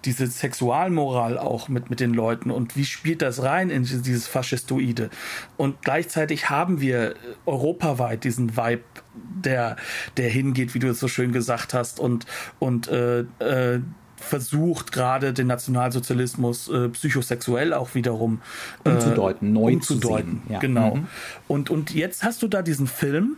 diese 0.05 0.29
Sexualmoral 0.29 1.39
auch 1.39 1.69
mit, 1.69 1.91
mit 1.91 1.99
den 1.99 2.15
Leuten 2.15 2.53
und 2.53 2.77
wie 2.77 2.85
spielt 2.85 3.21
das 3.21 3.43
rein 3.43 3.71
in 3.71 3.83
dieses 3.83 4.29
Faschistoide? 4.29 5.11
Und 5.57 5.83
gleichzeitig 5.83 6.51
haben 6.51 6.81
wir 6.81 7.15
europaweit 7.47 8.25
diesen 8.25 8.57
Vibe 8.57 8.85
der, 9.15 9.77
der 10.17 10.29
hingeht, 10.29 10.75
wie 10.75 10.79
du 10.79 10.89
es 10.89 11.01
so 11.01 11.09
schön 11.09 11.33
gesagt 11.33 11.75
hast, 11.75 12.01
und, 12.01 12.27
und 12.59 12.89
äh, 12.89 13.21
äh, 13.39 13.81
versucht 14.17 14.93
gerade 14.93 15.33
den 15.33 15.47
Nationalsozialismus 15.47 16.69
äh, 16.69 16.89
psychosexuell 16.89 17.75
auch 17.75 17.95
wiederum 17.95 18.41
äh, 18.85 18.91
umzudeuten, 18.91 19.53
neu 19.53 19.75
umzudeuten. 19.75 20.43
Ja. 20.49 20.59
Genau. 20.59 20.97
Mhm. 20.97 21.07
Und, 21.47 21.71
und 21.71 21.95
jetzt 21.95 22.25
hast 22.25 22.43
du 22.43 22.49
da 22.49 22.63
diesen 22.63 22.87
Film 22.87 23.37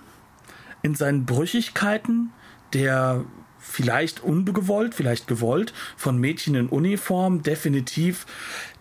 in 0.82 0.94
seinen 0.94 1.26
Brüchigkeiten, 1.26 2.30
der 2.72 3.24
vielleicht 3.58 4.22
ungewollt, 4.22 4.94
vielleicht 4.94 5.26
gewollt, 5.26 5.74
von 5.96 6.18
Mädchen 6.18 6.54
in 6.54 6.68
Uniform 6.68 7.42
definitiv 7.42 8.26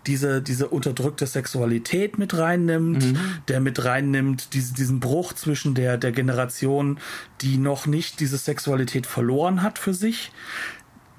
diese, 0.08 0.42
diese 0.42 0.68
unterdrückte 0.68 1.28
Sexualität 1.28 2.18
mit 2.18 2.38
reinnimmt, 2.38 3.04
mhm. 3.04 3.18
der 3.48 3.60
mit 3.60 3.84
reinnimmt 3.84 4.54
diese, 4.54 4.74
diesen 4.74 5.00
Bruch 5.00 5.34
zwischen 5.34 5.74
der, 5.74 5.98
der 5.98 6.12
Generation, 6.12 7.00
die 7.42 7.58
noch 7.58 7.86
nicht 7.88 8.20
diese 8.20 8.38
Sexualität 8.38 9.08
verloren 9.08 9.62
hat 9.62 9.80
für 9.80 9.94
sich, 9.94 10.32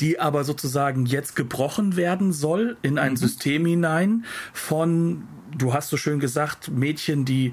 die 0.00 0.20
aber 0.20 0.44
sozusagen 0.44 1.06
jetzt 1.06 1.36
gebrochen 1.36 1.96
werden 1.96 2.32
soll 2.32 2.76
in 2.82 2.98
ein 2.98 3.12
mhm. 3.12 3.16
System 3.16 3.66
hinein 3.66 4.24
von, 4.52 5.26
du 5.56 5.72
hast 5.72 5.88
so 5.88 5.96
schön 5.96 6.20
gesagt, 6.20 6.70
Mädchen, 6.70 7.24
die 7.24 7.52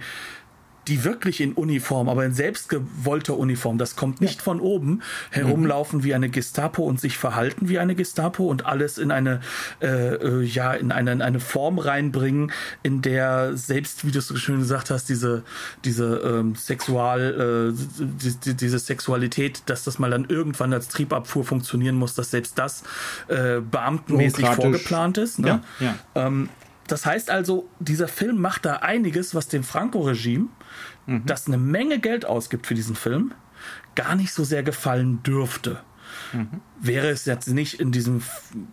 die 0.87 1.03
wirklich 1.03 1.41
in 1.41 1.53
Uniform, 1.53 2.09
aber 2.09 2.25
in 2.25 2.33
selbstgewollter 2.33 3.37
Uniform, 3.37 3.77
das 3.77 3.95
kommt 3.95 4.21
nicht 4.21 4.37
ja. 4.37 4.43
von 4.43 4.59
oben, 4.59 5.01
herumlaufen 5.31 5.99
mhm. 5.99 6.03
wie 6.03 6.13
eine 6.13 6.29
Gestapo 6.29 6.83
und 6.83 6.99
sich 6.99 7.17
verhalten 7.17 7.69
wie 7.69 7.79
eine 7.79 7.95
Gestapo 7.95 8.45
und 8.47 8.65
alles 8.65 8.97
in 8.97 9.11
eine, 9.11 9.41
äh, 9.81 10.15
äh, 10.15 10.43
ja, 10.43 10.73
in 10.73 10.91
eine, 10.91 11.11
in 11.11 11.21
eine 11.21 11.39
Form 11.39 11.79
reinbringen, 11.79 12.51
in 12.81 13.01
der 13.01 13.55
selbst, 13.55 14.05
wie 14.05 14.11
du 14.11 14.21
so 14.21 14.35
schön 14.35 14.59
gesagt 14.59 14.89
hast, 14.89 15.09
diese, 15.09 15.43
diese 15.85 16.17
ähm, 16.17 16.55
Sexual, 16.55 17.73
äh, 17.73 18.05
die, 18.45 18.53
diese 18.55 18.79
Sexualität, 18.79 19.63
dass 19.67 19.83
das 19.83 19.99
mal 19.99 20.11
dann 20.11 20.25
irgendwann 20.25 20.73
als 20.73 20.87
Triebabfuhr 20.89 21.43
funktionieren 21.43 21.95
muss, 21.95 22.15
dass 22.15 22.31
selbst 22.31 22.57
das 22.57 22.83
äh, 23.27 23.59
beamtenmäßig 23.59 24.45
vorgeplant 24.47 25.17
ist. 25.17 25.39
Ne? 25.39 25.61
Ja, 25.79 25.85
ja. 25.85 25.95
Ähm, 26.15 26.49
das 26.93 27.08
heißt 27.08 27.32
also, 27.32 27.67
dieser 27.79 28.08
Film 28.08 28.39
macht 28.39 28.65
da 28.65 28.75
einiges, 28.75 29.34
was 29.34 29.47
dem 29.47 29.63
Franco-Regime, 29.63 30.49
mhm. 31.08 31.25
das 31.25 31.47
eine 31.47 31.58
Menge 31.58 31.97
Geld 31.97 32.23
ausgibt 32.23 32.67
für 32.67 32.75
diesen 32.75 32.95
Film, 32.95 33.34
gar 33.95 34.15
nicht 34.15 34.32
so 34.32 34.43
sehr 34.43 34.62
gefallen 34.62 35.23
dürfte. 35.23 35.79
Mhm. 36.34 36.62
Wäre 36.79 37.10
es 37.10 37.25
jetzt 37.25 37.47
nicht 37.47 37.79
in 37.79 37.91
diesem 37.91 38.21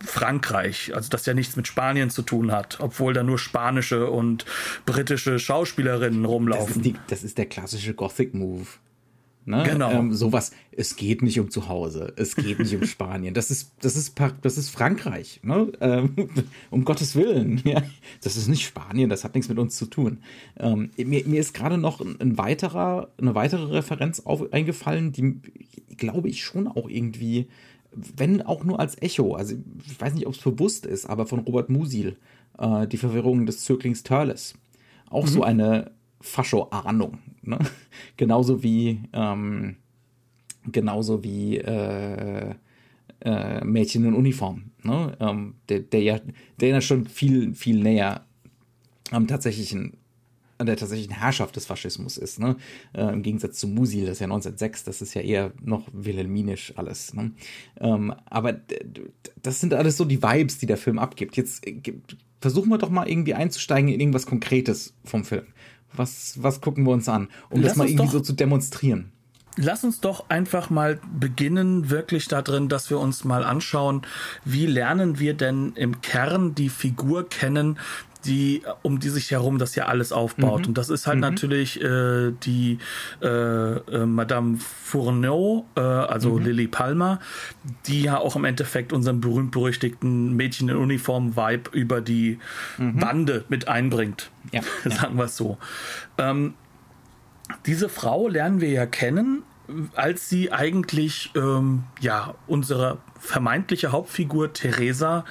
Frankreich, 0.05 0.93
also 0.93 1.09
das 1.09 1.25
ja 1.25 1.33
nichts 1.33 1.55
mit 1.55 1.67
Spanien 1.67 2.11
zu 2.11 2.21
tun 2.21 2.51
hat, 2.51 2.77
obwohl 2.79 3.15
da 3.15 3.23
nur 3.23 3.39
spanische 3.39 4.11
und 4.11 4.45
britische 4.85 5.39
Schauspielerinnen 5.39 6.23
rumlaufen. 6.23 6.67
Das 6.67 6.75
ist, 6.75 6.85
die, 6.85 6.95
das 7.07 7.23
ist 7.23 7.39
der 7.39 7.47
klassische 7.47 7.95
Gothic-Move. 7.95 8.67
Ne? 9.43 9.63
Genau. 9.67 9.91
Ähm, 9.91 10.13
sowas, 10.13 10.51
es 10.71 10.95
geht 10.95 11.23
nicht 11.23 11.39
um 11.39 11.49
zu 11.49 11.67
Hause, 11.67 12.13
es 12.15 12.35
geht 12.35 12.59
nicht 12.59 12.75
um 12.75 12.85
Spanien. 12.85 13.33
Das 13.33 13.49
ist, 13.49 13.73
das 13.81 13.95
ist, 13.95 14.19
das 14.41 14.57
ist 14.57 14.69
Frankreich. 14.69 15.39
Ne? 15.43 15.71
Ähm, 15.81 16.13
um 16.69 16.85
Gottes 16.85 17.15
Willen. 17.15 17.61
Ja? 17.71 17.83
Das 18.21 18.35
ist 18.35 18.47
nicht 18.47 18.65
Spanien, 18.65 19.09
das 19.09 19.23
hat 19.23 19.35
nichts 19.35 19.47
mit 19.47 19.57
uns 19.57 19.77
zu 19.77 19.85
tun. 19.85 20.19
Ähm, 20.59 20.89
mir, 20.97 21.25
mir 21.25 21.39
ist 21.39 21.53
gerade 21.53 21.77
noch 21.77 22.01
ein 22.01 22.37
weiterer, 22.37 23.09
eine 23.17 23.33
weitere 23.33 23.63
Referenz 23.75 24.21
auf, 24.21 24.51
eingefallen, 24.51 25.11
die, 25.11 25.39
glaube 25.95 26.27
ich, 26.27 26.43
schon 26.43 26.67
auch 26.67 26.89
irgendwie, 26.89 27.47
wenn 27.93 28.41
auch 28.41 28.63
nur 28.63 28.79
als 28.79 29.01
Echo, 29.01 29.35
also 29.35 29.55
ich 29.85 30.01
weiß 30.01 30.13
nicht, 30.15 30.27
ob 30.27 30.33
es 30.33 30.41
bewusst 30.41 30.85
ist, 30.85 31.05
aber 31.05 31.27
von 31.27 31.39
Robert 31.39 31.69
Musil, 31.69 32.17
äh, 32.57 32.87
die 32.87 32.97
Verwirrung 32.97 33.45
des 33.45 33.63
Zirklings 33.63 34.03
Turles. 34.03 34.55
Auch 35.09 35.25
mhm. 35.25 35.29
so 35.29 35.43
eine 35.43 35.91
Fascho-Ahnung. 36.21 37.19
Ne? 37.41 37.59
genauso 38.17 38.63
wie, 38.63 39.01
ähm, 39.13 39.77
genauso 40.71 41.23
wie 41.23 41.57
äh, 41.57 42.55
äh, 43.21 43.63
Mädchen 43.63 44.05
in 44.05 44.13
Uniform, 44.13 44.71
ne? 44.83 45.15
ähm, 45.19 45.55
der, 45.69 45.79
der, 45.79 46.01
ja, 46.01 46.19
der 46.59 46.69
ja 46.69 46.81
schon 46.81 47.05
viel, 47.05 47.53
viel 47.53 47.81
näher 47.81 48.25
am 49.11 49.27
tatsächlichen 49.27 49.97
an 50.61 50.67
der 50.67 50.77
tatsächlichen 50.77 51.15
Herrschaft 51.15 51.55
des 51.55 51.65
Faschismus 51.65 52.17
ist, 52.17 52.39
ne? 52.39 52.55
Äh, 52.93 53.11
Im 53.11 53.23
Gegensatz 53.23 53.57
zu 53.57 53.67
Musil, 53.67 54.05
das 54.05 54.17
ist 54.17 54.19
ja 54.19 54.27
1906, 54.27 54.83
das 54.83 55.01
ist 55.01 55.15
ja 55.15 55.21
eher 55.21 55.51
noch 55.59 55.87
wilhelminisch 55.91 56.73
alles. 56.77 57.15
Ne? 57.15 57.31
Ähm, 57.79 58.13
aber 58.25 58.61
das 59.41 59.59
sind 59.59 59.73
alles 59.73 59.97
so 59.97 60.05
die 60.05 60.21
Vibes, 60.21 60.59
die 60.59 60.67
der 60.67 60.77
Film 60.77 60.99
abgibt. 60.99 61.35
Jetzt 61.35 61.65
äh, 61.65 61.81
versuchen 62.39 62.69
wir 62.69 62.77
doch 62.77 62.91
mal 62.91 63.09
irgendwie 63.09 63.33
einzusteigen 63.33 63.89
in 63.89 63.99
irgendwas 63.99 64.27
Konkretes 64.27 64.93
vom 65.03 65.25
Film. 65.25 65.47
Was, 65.93 66.41
was 66.41 66.61
gucken 66.61 66.85
wir 66.85 66.91
uns 66.91 67.09
an, 67.09 67.29
um 67.49 67.61
Lass 67.61 67.71
das 67.71 67.77
mal 67.77 67.87
irgendwie 67.87 68.05
doch, 68.05 68.13
so 68.13 68.19
zu 68.21 68.33
demonstrieren? 68.33 69.11
Lass 69.57 69.83
uns 69.83 69.99
doch 69.99 70.29
einfach 70.29 70.69
mal 70.69 70.99
beginnen, 71.19 71.89
wirklich 71.89 72.27
da 72.29 72.41
drin, 72.41 72.69
dass 72.69 72.89
wir 72.89 72.99
uns 72.99 73.25
mal 73.25 73.43
anschauen, 73.43 74.03
wie 74.45 74.65
lernen 74.65 75.19
wir 75.19 75.33
denn 75.33 75.73
im 75.75 76.01
Kern 76.01 76.55
die 76.55 76.69
Figur 76.69 77.27
kennen, 77.27 77.77
die 78.25 78.63
um 78.81 78.99
die 78.99 79.09
sich 79.09 79.31
herum 79.31 79.57
das 79.57 79.75
ja 79.75 79.85
alles 79.85 80.11
aufbaut. 80.11 80.61
Mhm. 80.61 80.67
Und 80.67 80.77
das 80.77 80.89
ist 80.89 81.07
halt 81.07 81.17
mhm. 81.17 81.21
natürlich 81.21 81.81
äh, 81.81 82.31
die 82.43 82.79
äh, 83.21 83.27
äh, 83.27 84.05
Madame 84.05 84.57
Fourneau, 84.57 85.65
äh, 85.75 85.81
also 85.81 86.37
mhm. 86.37 86.45
Lily 86.45 86.67
Palmer, 86.67 87.19
die 87.85 88.03
ja 88.03 88.17
auch 88.17 88.35
im 88.35 88.45
Endeffekt 88.45 88.93
unseren 88.93 89.21
berühmt-berüchtigten 89.21 90.35
Mädchen 90.35 90.69
in 90.69 90.75
Uniform-Vibe 90.75 91.71
über 91.71 92.01
die 92.01 92.39
mhm. 92.77 92.99
Bande 92.99 93.45
mit 93.49 93.67
einbringt. 93.67 94.31
Ja. 94.51 94.61
Sagen 94.89 95.17
wir 95.17 95.25
es 95.25 95.37
so. 95.37 95.57
Ähm, 96.17 96.53
diese 97.65 97.89
Frau 97.89 98.27
lernen 98.27 98.61
wir 98.61 98.69
ja 98.69 98.85
kennen, 98.85 99.43
als 99.95 100.29
sie 100.29 100.51
eigentlich 100.51 101.31
ähm, 101.35 101.83
ja 101.99 102.35
unsere 102.47 102.97
vermeintliche 103.19 103.91
Hauptfigur 103.91 104.53
Theresa 104.53 105.25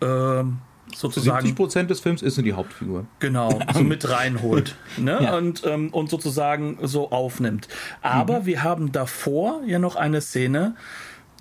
ähm, 0.00 0.58
sozusagen. 0.96 1.46
70 1.46 1.56
Prozent 1.56 1.90
des 1.90 2.00
Films 2.00 2.22
ist 2.22 2.36
sie 2.36 2.42
die 2.42 2.52
Hauptfigur. 2.52 3.06
Genau, 3.18 3.60
so 3.72 3.82
mit 3.82 4.08
reinholt. 4.08 4.76
ne? 4.96 5.18
Ja. 5.22 5.36
Und, 5.36 5.62
ähm, 5.66 5.90
und 5.90 6.10
sozusagen 6.10 6.78
so 6.82 7.10
aufnimmt. 7.10 7.68
Aber 8.02 8.40
mhm. 8.40 8.46
wir 8.46 8.62
haben 8.62 8.92
davor 8.92 9.62
ja 9.66 9.78
noch 9.78 9.96
eine 9.96 10.20
Szene, 10.20 10.74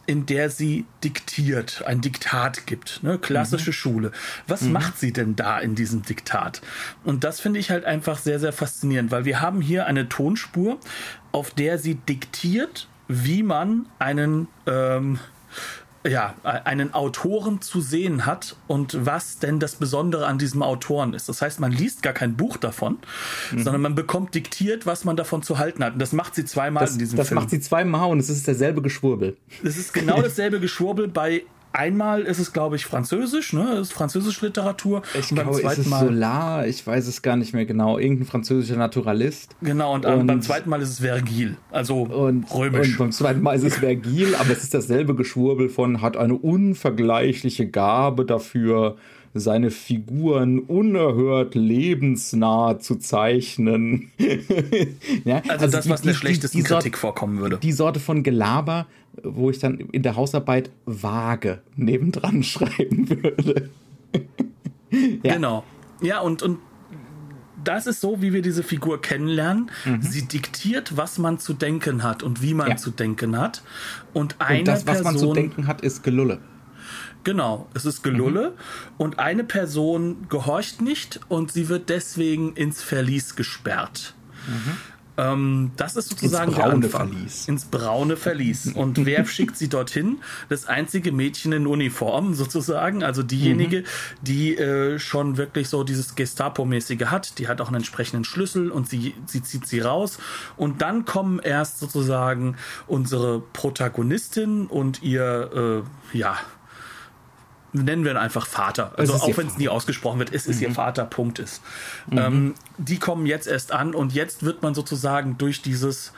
in 0.06 0.26
der 0.26 0.50
sie 0.50 0.86
diktiert, 1.04 1.84
ein 1.86 2.02
Diktat 2.02 2.66
gibt, 2.68 3.04
ne? 3.04 3.18
klassische 3.18 3.70
mhm. 3.70 3.74
Schule. 3.74 4.12
Was 4.48 4.62
mhm. 4.62 4.74
macht 4.74 5.00
sie 5.00 5.14
denn 5.14 5.36
da 5.36 5.60
in 5.60 5.76
diesem 5.76 6.02
Diktat? 6.02 6.62
Und 7.04 7.24
das 7.24 7.40
finde 7.40 7.60
ich 7.60 7.70
halt 7.70 7.86
einfach 7.86 8.18
sehr, 8.18 8.40
sehr 8.40 8.54
faszinierend, 8.54 9.12
weil 9.12 9.26
wir 9.26 9.40
haben 9.40 9.62
hier 9.62 9.86
eine 9.86 10.10
Tonspur, 10.10 10.78
auf 11.32 11.52
der 11.52 11.78
sie 11.78 11.96
diktiert, 11.96 12.88
wie 13.08 13.44
man 13.44 13.88
einen 14.00 14.48
ähm, 14.68 15.20
ja, 16.08 16.36
einen 16.44 16.94
Autoren 16.94 17.62
zu 17.62 17.80
sehen 17.80 18.26
hat 18.26 18.56
und 18.68 19.06
was 19.06 19.40
denn 19.40 19.60
das 19.60 19.76
Besondere 19.76 20.28
an 20.28 20.38
diesem 20.38 20.62
Autoren 20.62 21.14
ist. 21.14 21.30
Das 21.30 21.42
heißt, 21.42 21.60
man 21.60 21.72
liest 21.72 22.04
gar 22.04 22.14
kein 22.14 22.36
Buch 22.36 22.58
davon, 22.58 22.98
mhm. 23.52 23.64
sondern 23.64 23.82
man 23.82 23.96
bekommt 23.96 24.36
diktiert, 24.36 24.86
was 24.86 25.06
man 25.06 25.16
davon 25.16 25.44
zu 25.44 25.60
halten 25.60 25.84
hat. 25.84 25.94
Und 25.94 26.00
das 26.00 26.12
macht 26.12 26.36
sie 26.36 26.46
zweimal 26.46 26.84
das, 26.84 26.94
in 26.94 27.00
diesem 27.00 27.18
das 27.18 27.30
Film. 27.30 27.38
Das 27.38 27.44
macht 27.44 27.50
sie 27.52 27.60
zweimal 27.62 28.10
und 28.10 28.20
es 28.20 28.30
ist 28.30 28.48
derselbe 28.48 28.82
Geschwurbel. 28.82 29.38
Es 29.64 29.78
ist 29.78 29.94
genau 29.94 30.22
dasselbe 30.22 30.60
Geschwurbel 30.60 31.08
bei 31.08 31.44
Einmal 31.74 32.22
ist 32.22 32.40
es, 32.40 32.54
glaube 32.54 32.76
ich, 32.76 32.86
Französisch, 32.86 33.52
ne? 33.52 33.66
Das 33.72 33.88
ist 33.88 33.94
französische 33.94 34.46
Literatur. 34.46 35.02
Ich 35.20 35.32
und 35.32 35.40
glaube, 35.40 35.60
ist 35.60 35.78
es 35.80 35.88
Mal 35.88 36.06
Solar, 36.06 36.68
ich 36.68 36.86
weiß 36.86 37.08
es 37.08 37.24
gar 37.24 37.36
nicht 37.36 37.54
mehr 37.54 37.66
genau. 37.66 37.98
Irgendein 37.98 38.28
französischer 38.28 38.78
Naturalist. 38.78 39.56
Genau, 39.62 39.96
und, 39.96 40.06
und 40.06 40.28
beim 40.28 40.42
zweiten 40.44 40.70
Mal 40.70 40.82
ist 40.82 40.90
es 40.90 41.00
Vergil, 41.00 41.58
also 41.72 42.04
und, 42.04 42.46
römisch. 42.54 42.92
Und 42.92 42.98
beim 43.00 43.12
zweiten 43.12 43.42
Mal 43.42 43.56
ist 43.56 43.64
es 43.64 43.78
Vergil, 43.78 44.36
aber 44.36 44.52
es 44.52 44.62
ist 44.64 44.74
dasselbe 44.74 45.16
Geschwurbel 45.16 45.68
von, 45.68 46.02
hat 46.02 46.16
eine 46.16 46.36
unvergleichliche 46.36 47.68
Gabe 47.68 48.26
dafür, 48.26 48.96
seine 49.34 49.72
Figuren 49.72 50.60
unerhört 50.60 51.56
lebensnah 51.56 52.80
zu 52.80 52.96
zeichnen. 52.98 54.12
ja, 55.26 55.38
also, 55.38 55.52
also, 55.52 55.68
das, 55.78 55.90
was 55.90 56.02
die, 56.02 56.08
der 56.08 56.14
schlechtesten 56.14 56.58
die, 56.58 56.64
die 56.64 56.70
Kritik 56.70 56.98
vorkommen 56.98 57.40
würde. 57.40 57.58
Die 57.58 57.72
Sorte 57.72 58.00
von 58.00 58.24
Gelaber, 58.24 58.86
wo 59.22 59.50
ich 59.50 59.60
dann 59.60 59.78
in 59.78 60.04
der 60.04 60.16
Hausarbeit 60.16 60.72
vage 60.86 61.62
nebendran 61.76 62.44
schreiben 62.44 63.10
würde. 63.10 63.70
ja. 65.24 65.36
Genau. 65.36 65.64
Ja, 66.02 66.20
und, 66.20 66.42
und 66.42 66.60
das 67.64 67.88
ist 67.88 68.02
so, 68.02 68.22
wie 68.22 68.34
wir 68.34 68.42
diese 68.42 68.64
Figur 68.64 69.02
kennenlernen. 69.02 69.72
Mhm. 69.86 70.02
Sie 70.02 70.28
diktiert, 70.28 70.98
was 70.98 71.18
man 71.18 71.40
zu 71.40 71.54
denken 71.54 72.04
hat 72.04 72.24
und 72.24 72.42
wie 72.42 72.54
man 72.54 72.70
ja. 72.70 72.76
zu 72.76 72.92
denken 72.92 73.38
hat. 73.38 73.64
Und 74.14 74.36
eine 74.40 74.60
und 74.60 74.68
das, 74.68 74.86
was 74.86 75.02
Person, 75.02 75.06
man 75.06 75.18
zu 75.18 75.34
denken 75.34 75.68
hat, 75.68 75.82
ist 75.82 76.04
Gelulle. 76.04 76.40
Genau, 77.24 77.70
es 77.74 77.86
ist 77.86 78.04
Gelulle 78.04 78.50
mhm. 78.50 78.94
und 78.98 79.20
eine 79.20 79.46
Person 79.46 80.28
gehorcht 80.28 80.82
nicht 80.82 81.22
und 81.30 81.54
sie 81.54 81.70
wird 81.70 81.88
deswegen 81.90 82.54
ins 82.54 82.84
Verlies 82.84 83.36
gesperrt. 83.36 84.14
Mhm. 84.48 84.78
Ähm, 85.18 85.72
das 85.78 85.96
ist 85.96 86.10
sozusagen 86.10 86.52
ins 86.52 86.60
braune. 86.60 86.90
Verlies. 86.90 87.48
Ins 87.48 87.66
braune 87.66 88.18
Verlies. 88.18 88.74
Und 88.74 89.06
wer 89.06 89.26
schickt 89.28 89.58
sie 89.58 89.70
dorthin? 89.70 90.20
Das 90.50 90.66
einzige 90.66 91.12
Mädchen 91.12 91.52
in 91.54 91.68
Uniform 91.68 92.34
sozusagen, 92.34 93.04
also 93.04 93.22
diejenige, 93.22 93.82
mhm. 93.82 93.86
die 94.22 94.58
äh, 94.58 95.00
schon 95.00 95.38
wirklich 95.38 95.70
so 95.70 95.84
dieses 95.84 96.16
Gestapo-mäßige 96.16 97.06
hat. 97.06 97.38
Die 97.40 97.48
hat 97.48 97.62
auch 97.62 97.68
einen 97.68 97.78
entsprechenden 97.78 98.24
Schlüssel 98.24 98.72
und 98.72 98.90
sie, 98.90 99.14
sie 99.26 99.44
zieht 99.44 99.68
sie 99.68 99.80
raus. 99.80 100.18
Und 100.58 100.82
dann 100.82 101.06
kommen 101.06 101.40
erst 101.40 101.80
sozusagen 101.80 102.56
unsere 102.88 103.40
Protagonistin 103.40 104.68
und 104.68 105.04
ihr, 105.04 105.84
äh, 106.14 106.18
ja, 106.18 106.38
nennen 107.74 108.04
wir 108.04 108.12
ihn 108.12 108.18
einfach 108.18 108.46
Vater. 108.46 108.94
Also 108.98 109.14
auch 109.14 109.38
wenn 109.38 109.48
es 109.48 109.58
nie 109.58 109.68
ausgesprochen 109.68 110.20
wird, 110.20 110.34
es 110.34 110.48
ist 110.48 110.58
mhm. 110.58 110.68
ihr 110.68 110.72
Vater, 110.72 111.06
Punkt 111.06 111.40
ist. 111.40 111.62
Mhm. 112.10 112.18
Ähm, 112.18 112.54
die 112.78 112.98
kommen 112.98 113.26
jetzt 113.26 113.48
erst 113.48 113.72
an 113.72 113.94
und 113.96 114.14
jetzt 114.14 114.44
wird 114.44 114.62
man 114.62 114.74
sozusagen 114.74 115.38
durch 115.38 115.62
dieses 115.62 116.14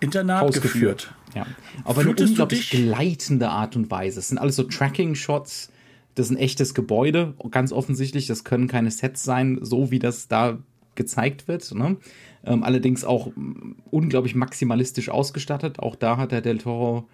Internat 0.00 0.42
Ausgeführt. 0.42 0.72
geführt. 0.72 1.14
Ja. 1.34 1.46
Auf 1.84 1.98
eine 1.98 2.10
unglaublich 2.10 2.70
gleitende 2.70 3.48
Art 3.48 3.76
und 3.76 3.90
Weise. 3.90 4.20
Es 4.20 4.28
sind 4.28 4.38
alles 4.38 4.56
so 4.56 4.62
Tracking-Shots. 4.62 5.70
Das 6.14 6.26
ist 6.26 6.32
ein 6.32 6.38
echtes 6.38 6.72
Gebäude, 6.72 7.34
ganz 7.50 7.72
offensichtlich. 7.72 8.26
Das 8.26 8.44
können 8.44 8.68
keine 8.68 8.90
Sets 8.90 9.22
sein, 9.22 9.58
so 9.60 9.90
wie 9.90 9.98
das 9.98 10.28
da 10.28 10.58
gezeigt 10.94 11.46
wird. 11.46 11.74
Ne? 11.74 11.98
Ähm, 12.44 12.62
allerdings 12.62 13.04
auch 13.04 13.30
unglaublich 13.90 14.34
maximalistisch 14.34 15.10
ausgestattet. 15.10 15.78
Auch 15.78 15.94
da 15.94 16.16
hat 16.16 16.32
der 16.32 16.40
Del 16.40 16.58
Toro 16.58 17.06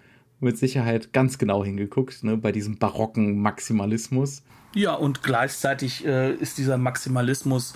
mit 0.43 0.57
Sicherheit 0.57 1.13
ganz 1.13 1.37
genau 1.37 1.63
hingeguckt, 1.63 2.23
ne, 2.23 2.37
bei 2.37 2.51
diesem 2.51 2.77
barocken 2.77 3.41
Maximalismus. 3.41 4.43
Ja, 4.75 4.93
und 4.93 5.21
gleichzeitig 5.21 6.05
äh, 6.05 6.33
ist 6.33 6.57
dieser 6.57 6.77
Maximalismus 6.77 7.75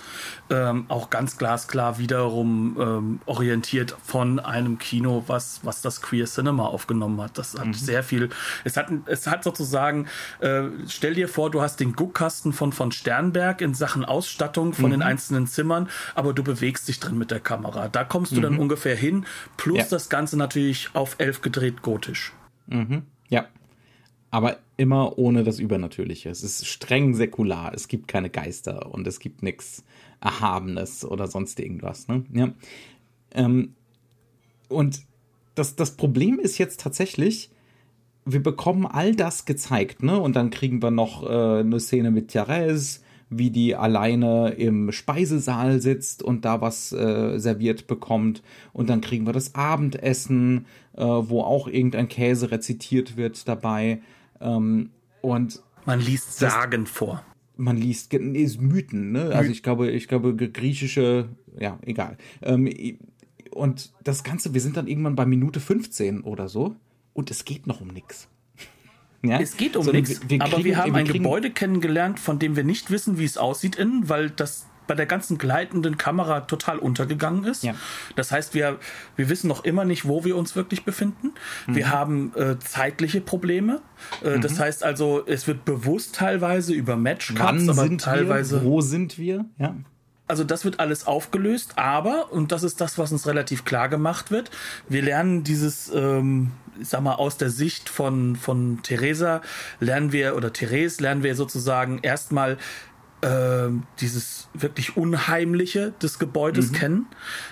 ähm, 0.50 0.86
auch 0.88 1.10
ganz 1.10 1.38
glasklar 1.38 1.98
wiederum 1.98 2.76
ähm, 2.80 3.20
orientiert 3.24 3.94
von 4.02 4.40
einem 4.40 4.78
Kino, 4.78 5.22
was, 5.28 5.60
was 5.62 5.80
das 5.80 6.02
Queer 6.02 6.26
Cinema 6.26 6.66
aufgenommen 6.66 7.20
hat. 7.20 7.38
Das 7.38 7.56
hat 7.56 7.66
mhm. 7.66 7.74
sehr 7.74 8.02
viel. 8.02 8.30
Es 8.64 8.76
hat, 8.76 8.88
es 9.06 9.28
hat 9.28 9.44
sozusagen, 9.44 10.08
äh, 10.40 10.64
stell 10.88 11.14
dir 11.14 11.28
vor, 11.28 11.50
du 11.50 11.60
hast 11.60 11.78
den 11.78 11.92
Guckkasten 11.92 12.52
von 12.52 12.72
von 12.72 12.90
Sternberg 12.90 13.60
in 13.60 13.74
Sachen 13.74 14.04
Ausstattung 14.04 14.72
von 14.72 14.86
mhm. 14.86 14.90
den 14.90 15.02
einzelnen 15.02 15.46
Zimmern, 15.46 15.88
aber 16.16 16.32
du 16.32 16.42
bewegst 16.42 16.88
dich 16.88 16.98
drin 16.98 17.16
mit 17.16 17.30
der 17.30 17.40
Kamera. 17.40 17.88
Da 17.88 18.02
kommst 18.02 18.32
du 18.32 18.36
mhm. 18.36 18.42
dann 18.42 18.58
ungefähr 18.58 18.96
hin, 18.96 19.24
plus 19.56 19.78
ja. 19.78 19.86
das 19.88 20.08
Ganze 20.08 20.36
natürlich 20.36 20.90
auf 20.94 21.14
elf 21.18 21.42
gedreht 21.42 21.82
gotisch. 21.82 22.32
Mhm. 22.68 23.02
Ja, 23.28 23.46
aber 24.30 24.58
immer 24.76 25.18
ohne 25.18 25.42
das 25.42 25.58
Übernatürliche. 25.58 26.30
Es 26.30 26.42
ist 26.42 26.66
streng 26.66 27.14
säkular. 27.14 27.72
Es 27.74 27.88
gibt 27.88 28.08
keine 28.08 28.30
Geister 28.30 28.92
und 28.92 29.06
es 29.06 29.20
gibt 29.20 29.42
nichts 29.42 29.84
Erhabenes 30.20 31.04
oder 31.04 31.26
sonst 31.26 31.58
irgendwas. 31.60 32.08
Ne? 32.08 32.24
Ja. 32.32 32.52
Ähm, 33.32 33.74
und 34.68 35.02
das, 35.54 35.76
das 35.76 35.96
Problem 35.96 36.38
ist 36.38 36.58
jetzt 36.58 36.80
tatsächlich, 36.80 37.50
wir 38.24 38.42
bekommen 38.42 38.86
all 38.86 39.14
das 39.14 39.46
gezeigt, 39.46 40.02
ne? 40.02 40.18
Und 40.20 40.36
dann 40.36 40.50
kriegen 40.50 40.82
wir 40.82 40.90
noch 40.90 41.22
äh, 41.24 41.60
eine 41.60 41.80
Szene 41.80 42.10
mit 42.10 42.28
Therese, 42.28 43.00
wie 43.30 43.50
die 43.50 43.74
alleine 43.74 44.50
im 44.50 44.92
Speisesaal 44.92 45.80
sitzt 45.80 46.22
und 46.22 46.44
da 46.44 46.60
was 46.60 46.92
äh, 46.92 47.38
serviert 47.38 47.86
bekommt. 47.86 48.42
Und 48.72 48.88
dann 48.90 49.00
kriegen 49.00 49.26
wir 49.26 49.32
das 49.32 49.54
Abendessen, 49.54 50.66
äh, 50.98 51.04
wo 51.04 51.42
auch 51.42 51.68
irgendein 51.68 52.08
Käse 52.08 52.50
rezitiert 52.50 53.16
wird 53.16 53.46
dabei. 53.46 54.02
Ähm, 54.40 54.90
und 55.20 55.62
man 55.84 56.00
liest 56.00 56.38
Sagen 56.38 56.86
vor. 56.86 57.24
Man 57.56 57.76
liest 57.76 58.12
ist 58.12 58.60
Mythen, 58.60 59.12
ne? 59.12 59.30
Also 59.32 59.50
ich 59.50 59.62
glaube, 59.62 59.90
ich 59.90 60.06
glaube 60.06 60.34
griechische, 60.36 61.28
ja, 61.58 61.78
egal. 61.82 62.16
Ähm, 62.42 62.70
und 63.50 63.92
das 64.04 64.22
Ganze, 64.22 64.54
wir 64.54 64.60
sind 64.60 64.76
dann 64.76 64.86
irgendwann 64.86 65.16
bei 65.16 65.26
Minute 65.26 65.60
15 65.60 66.22
oder 66.22 66.48
so 66.48 66.76
und 67.14 67.30
es 67.30 67.44
geht 67.44 67.66
noch 67.66 67.80
um 67.80 67.88
nichts. 67.88 68.28
Ja? 69.24 69.40
Es 69.40 69.56
geht 69.56 69.76
um 69.76 69.84
nichts, 69.84 70.20
aber 70.38 70.62
wir 70.62 70.76
haben 70.76 70.92
wir 70.92 71.00
ein 71.00 71.04
Gebäude 71.04 71.50
kennengelernt, 71.50 72.20
von 72.20 72.38
dem 72.38 72.54
wir 72.54 72.62
nicht 72.62 72.92
wissen, 72.92 73.18
wie 73.18 73.24
es 73.24 73.36
aussieht 73.36 73.74
innen, 73.74 74.08
weil 74.08 74.30
das 74.30 74.67
bei 74.88 74.96
der 74.96 75.06
ganzen 75.06 75.38
gleitenden 75.38 75.96
Kamera 75.96 76.40
total 76.40 76.78
untergegangen 76.78 77.44
ist. 77.44 77.62
Ja. 77.62 77.74
Das 78.16 78.32
heißt, 78.32 78.54
wir, 78.54 78.78
wir 79.14 79.28
wissen 79.28 79.46
noch 79.46 79.62
immer 79.64 79.84
nicht, 79.84 80.08
wo 80.08 80.24
wir 80.24 80.36
uns 80.36 80.56
wirklich 80.56 80.84
befinden. 80.84 81.34
Mhm. 81.68 81.76
Wir 81.76 81.90
haben 81.90 82.32
äh, 82.34 82.58
zeitliche 82.58 83.20
Probleme. 83.20 83.80
Äh, 84.24 84.36
mhm. 84.36 84.40
Das 84.40 84.58
heißt 84.58 84.82
also, 84.82 85.22
es 85.24 85.46
wird 85.46 85.64
bewusst 85.64 86.16
teilweise 86.16 86.74
über 86.74 86.96
Matchcuts, 86.96 87.68
aber 87.68 87.96
teilweise. 87.98 88.62
Wir? 88.62 88.68
Wo 88.68 88.80
sind 88.80 89.18
wir? 89.18 89.44
Ja. 89.58 89.76
Also 90.26 90.44
das 90.44 90.64
wird 90.66 90.78
alles 90.78 91.06
aufgelöst, 91.06 91.72
aber, 91.76 92.30
und 92.32 92.52
das 92.52 92.62
ist 92.62 92.82
das, 92.82 92.98
was 92.98 93.12
uns 93.12 93.26
relativ 93.26 93.64
klar 93.64 93.88
gemacht 93.88 94.30
wird, 94.30 94.50
wir 94.86 95.00
lernen 95.00 95.42
dieses, 95.42 95.90
ähm, 95.94 96.52
ich 96.78 96.88
sag 96.88 97.00
mal, 97.00 97.14
aus 97.14 97.38
der 97.38 97.48
Sicht 97.48 97.88
von, 97.88 98.36
von 98.36 98.80
Theresa 98.82 99.40
lernen 99.80 100.12
wir, 100.12 100.36
oder 100.36 100.52
Therese 100.52 101.02
lernen 101.02 101.22
wir 101.22 101.34
sozusagen 101.34 102.00
erstmal 102.02 102.58
äh, 103.20 103.68
dieses 104.00 104.48
wirklich 104.54 104.96
Unheimliche 104.96 105.92
des 106.02 106.18
Gebäudes 106.18 106.70
mhm. 106.70 106.74
kennen. 106.74 107.06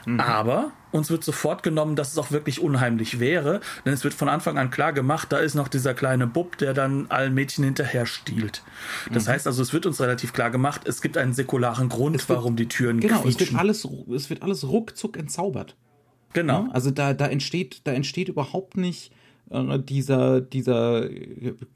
Mhm. 0.04 0.20
Aber 0.20 0.72
uns 0.92 1.10
wird 1.10 1.24
sofort 1.24 1.62
genommen, 1.62 1.96
dass 1.96 2.12
es 2.12 2.18
auch 2.18 2.30
wirklich 2.30 2.60
unheimlich 2.60 3.20
wäre, 3.20 3.60
denn 3.84 3.92
es 3.92 4.04
wird 4.04 4.14
von 4.14 4.28
Anfang 4.28 4.58
an 4.58 4.70
klar 4.70 4.92
gemacht, 4.92 5.30
da 5.32 5.38
ist 5.38 5.54
noch 5.54 5.68
dieser 5.68 5.94
kleine 5.94 6.26
Bub, 6.26 6.56
der 6.58 6.74
dann 6.74 7.06
allen 7.10 7.34
Mädchen 7.34 7.64
hinterher 7.64 8.06
stiehlt. 8.06 8.62
Das 9.12 9.26
mhm. 9.26 9.30
heißt 9.30 9.46
also, 9.46 9.62
es 9.62 9.72
wird 9.72 9.86
uns 9.86 10.00
relativ 10.00 10.32
klar 10.32 10.50
gemacht, 10.50 10.82
es 10.86 11.02
gibt 11.02 11.16
einen 11.18 11.34
säkularen 11.34 11.88
Grund, 11.88 12.14
wird, 12.16 12.28
warum 12.28 12.56
die 12.56 12.68
Türen 12.68 13.00
Genau, 13.00 13.22
quietschen. 13.22 13.42
es 13.42 13.52
wird 13.52 13.60
alles, 13.60 13.88
es 14.14 14.30
wird 14.30 14.42
alles 14.42 14.66
ruckzuck 14.66 15.16
entzaubert. 15.16 15.76
Genau. 16.32 16.64
Ja, 16.64 16.70
also 16.72 16.90
da, 16.90 17.14
da 17.14 17.26
entsteht, 17.26 17.80
da 17.84 17.92
entsteht 17.92 18.28
überhaupt 18.28 18.76
nicht 18.76 19.10
äh, 19.50 19.78
dieser, 19.78 20.40
dieser 20.40 21.08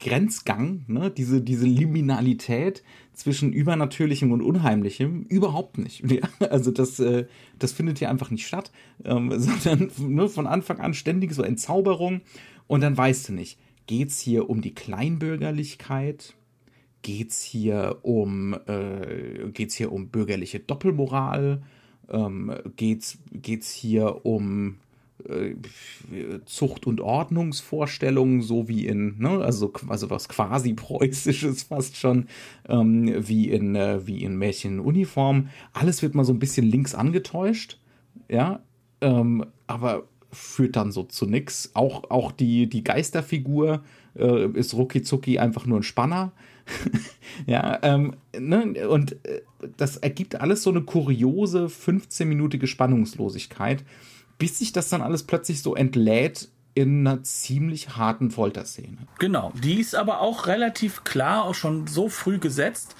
Grenzgang, 0.00 0.84
ne? 0.88 1.10
diese, 1.10 1.40
diese 1.40 1.66
Liminalität 1.66 2.82
zwischen 3.12 3.52
Übernatürlichem 3.52 4.32
und 4.32 4.42
Unheimlichem 4.42 5.22
überhaupt 5.24 5.78
nicht. 5.78 6.02
Also 6.40 6.70
das, 6.70 6.98
äh, 6.98 7.26
das 7.58 7.72
findet 7.72 7.98
hier 7.98 8.10
einfach 8.10 8.30
nicht 8.30 8.46
statt, 8.46 8.72
ähm, 9.04 9.32
sondern 9.38 9.90
nur 9.98 10.28
von 10.28 10.46
Anfang 10.46 10.80
an 10.80 10.94
ständig 10.94 11.32
so 11.32 11.42
Entzauberung 11.42 12.22
und 12.66 12.80
dann 12.80 12.96
weißt 12.96 13.28
du 13.28 13.32
nicht, 13.34 13.58
geht's 13.86 14.20
hier 14.20 14.48
um 14.50 14.60
die 14.60 14.74
Kleinbürgerlichkeit? 14.74 16.34
Geht's 17.02 17.42
hier 17.42 17.98
um, 18.02 18.54
äh, 18.66 19.66
hier 19.68 19.92
um 19.92 20.08
bürgerliche 20.08 20.60
Doppelmoral? 20.60 21.62
Ähm, 22.10 22.52
geht's, 22.76 23.18
geht's 23.32 23.72
hier 23.72 24.26
um 24.26 24.72
äh, 24.72 24.89
Zucht- 26.44 26.86
und 26.86 27.00
Ordnungsvorstellungen, 27.00 28.42
so 28.42 28.68
wie 28.68 28.86
in, 28.86 29.18
ne, 29.18 29.30
also, 29.30 29.72
also 29.88 30.10
was 30.10 30.28
quasi 30.28 30.74
preußisches 30.74 31.64
fast 31.64 31.96
schon, 31.96 32.26
ähm, 32.68 33.12
wie 33.26 33.50
in, 33.50 33.74
äh, 33.76 34.06
wie 34.06 34.22
in 34.22 34.36
Märchenuniform. 34.36 35.48
Alles 35.72 36.02
wird 36.02 36.14
mal 36.14 36.24
so 36.24 36.32
ein 36.32 36.38
bisschen 36.38 36.66
links 36.66 36.94
angetäuscht, 36.94 37.78
ja, 38.28 38.60
ähm, 39.00 39.46
aber 39.66 40.04
führt 40.32 40.76
dann 40.76 40.92
so 40.92 41.02
zu 41.02 41.26
nix. 41.26 41.70
Auch, 41.74 42.10
auch 42.10 42.32
die, 42.32 42.68
die 42.68 42.84
Geisterfigur 42.84 43.82
äh, 44.16 44.46
ist 44.46 44.74
rucki 44.74 45.02
zucki 45.02 45.38
einfach 45.38 45.66
nur 45.66 45.80
ein 45.80 45.82
Spanner. 45.82 46.32
ja, 47.46 47.78
ähm, 47.82 48.14
ne, 48.38 48.88
und 48.88 49.12
äh, 49.26 49.42
das 49.76 49.96
ergibt 49.96 50.40
alles 50.40 50.62
so 50.62 50.70
eine 50.70 50.82
kuriose 50.82 51.66
15-minütige 51.66 52.66
Spannungslosigkeit 52.66 53.84
bis 54.40 54.58
sich 54.58 54.72
das 54.72 54.88
dann 54.88 55.02
alles 55.02 55.22
plötzlich 55.22 55.62
so 55.62 55.76
entlädt 55.76 56.48
in 56.74 57.06
einer 57.06 57.22
ziemlich 57.24 57.96
harten 57.96 58.30
Folterszene. 58.30 58.96
Genau, 59.18 59.52
die 59.60 59.80
ist 59.80 59.94
aber 59.94 60.20
auch 60.20 60.46
relativ 60.46 61.04
klar 61.04 61.44
auch 61.44 61.54
schon 61.54 61.88
so 61.88 62.08
früh 62.08 62.38
gesetzt, 62.38 62.94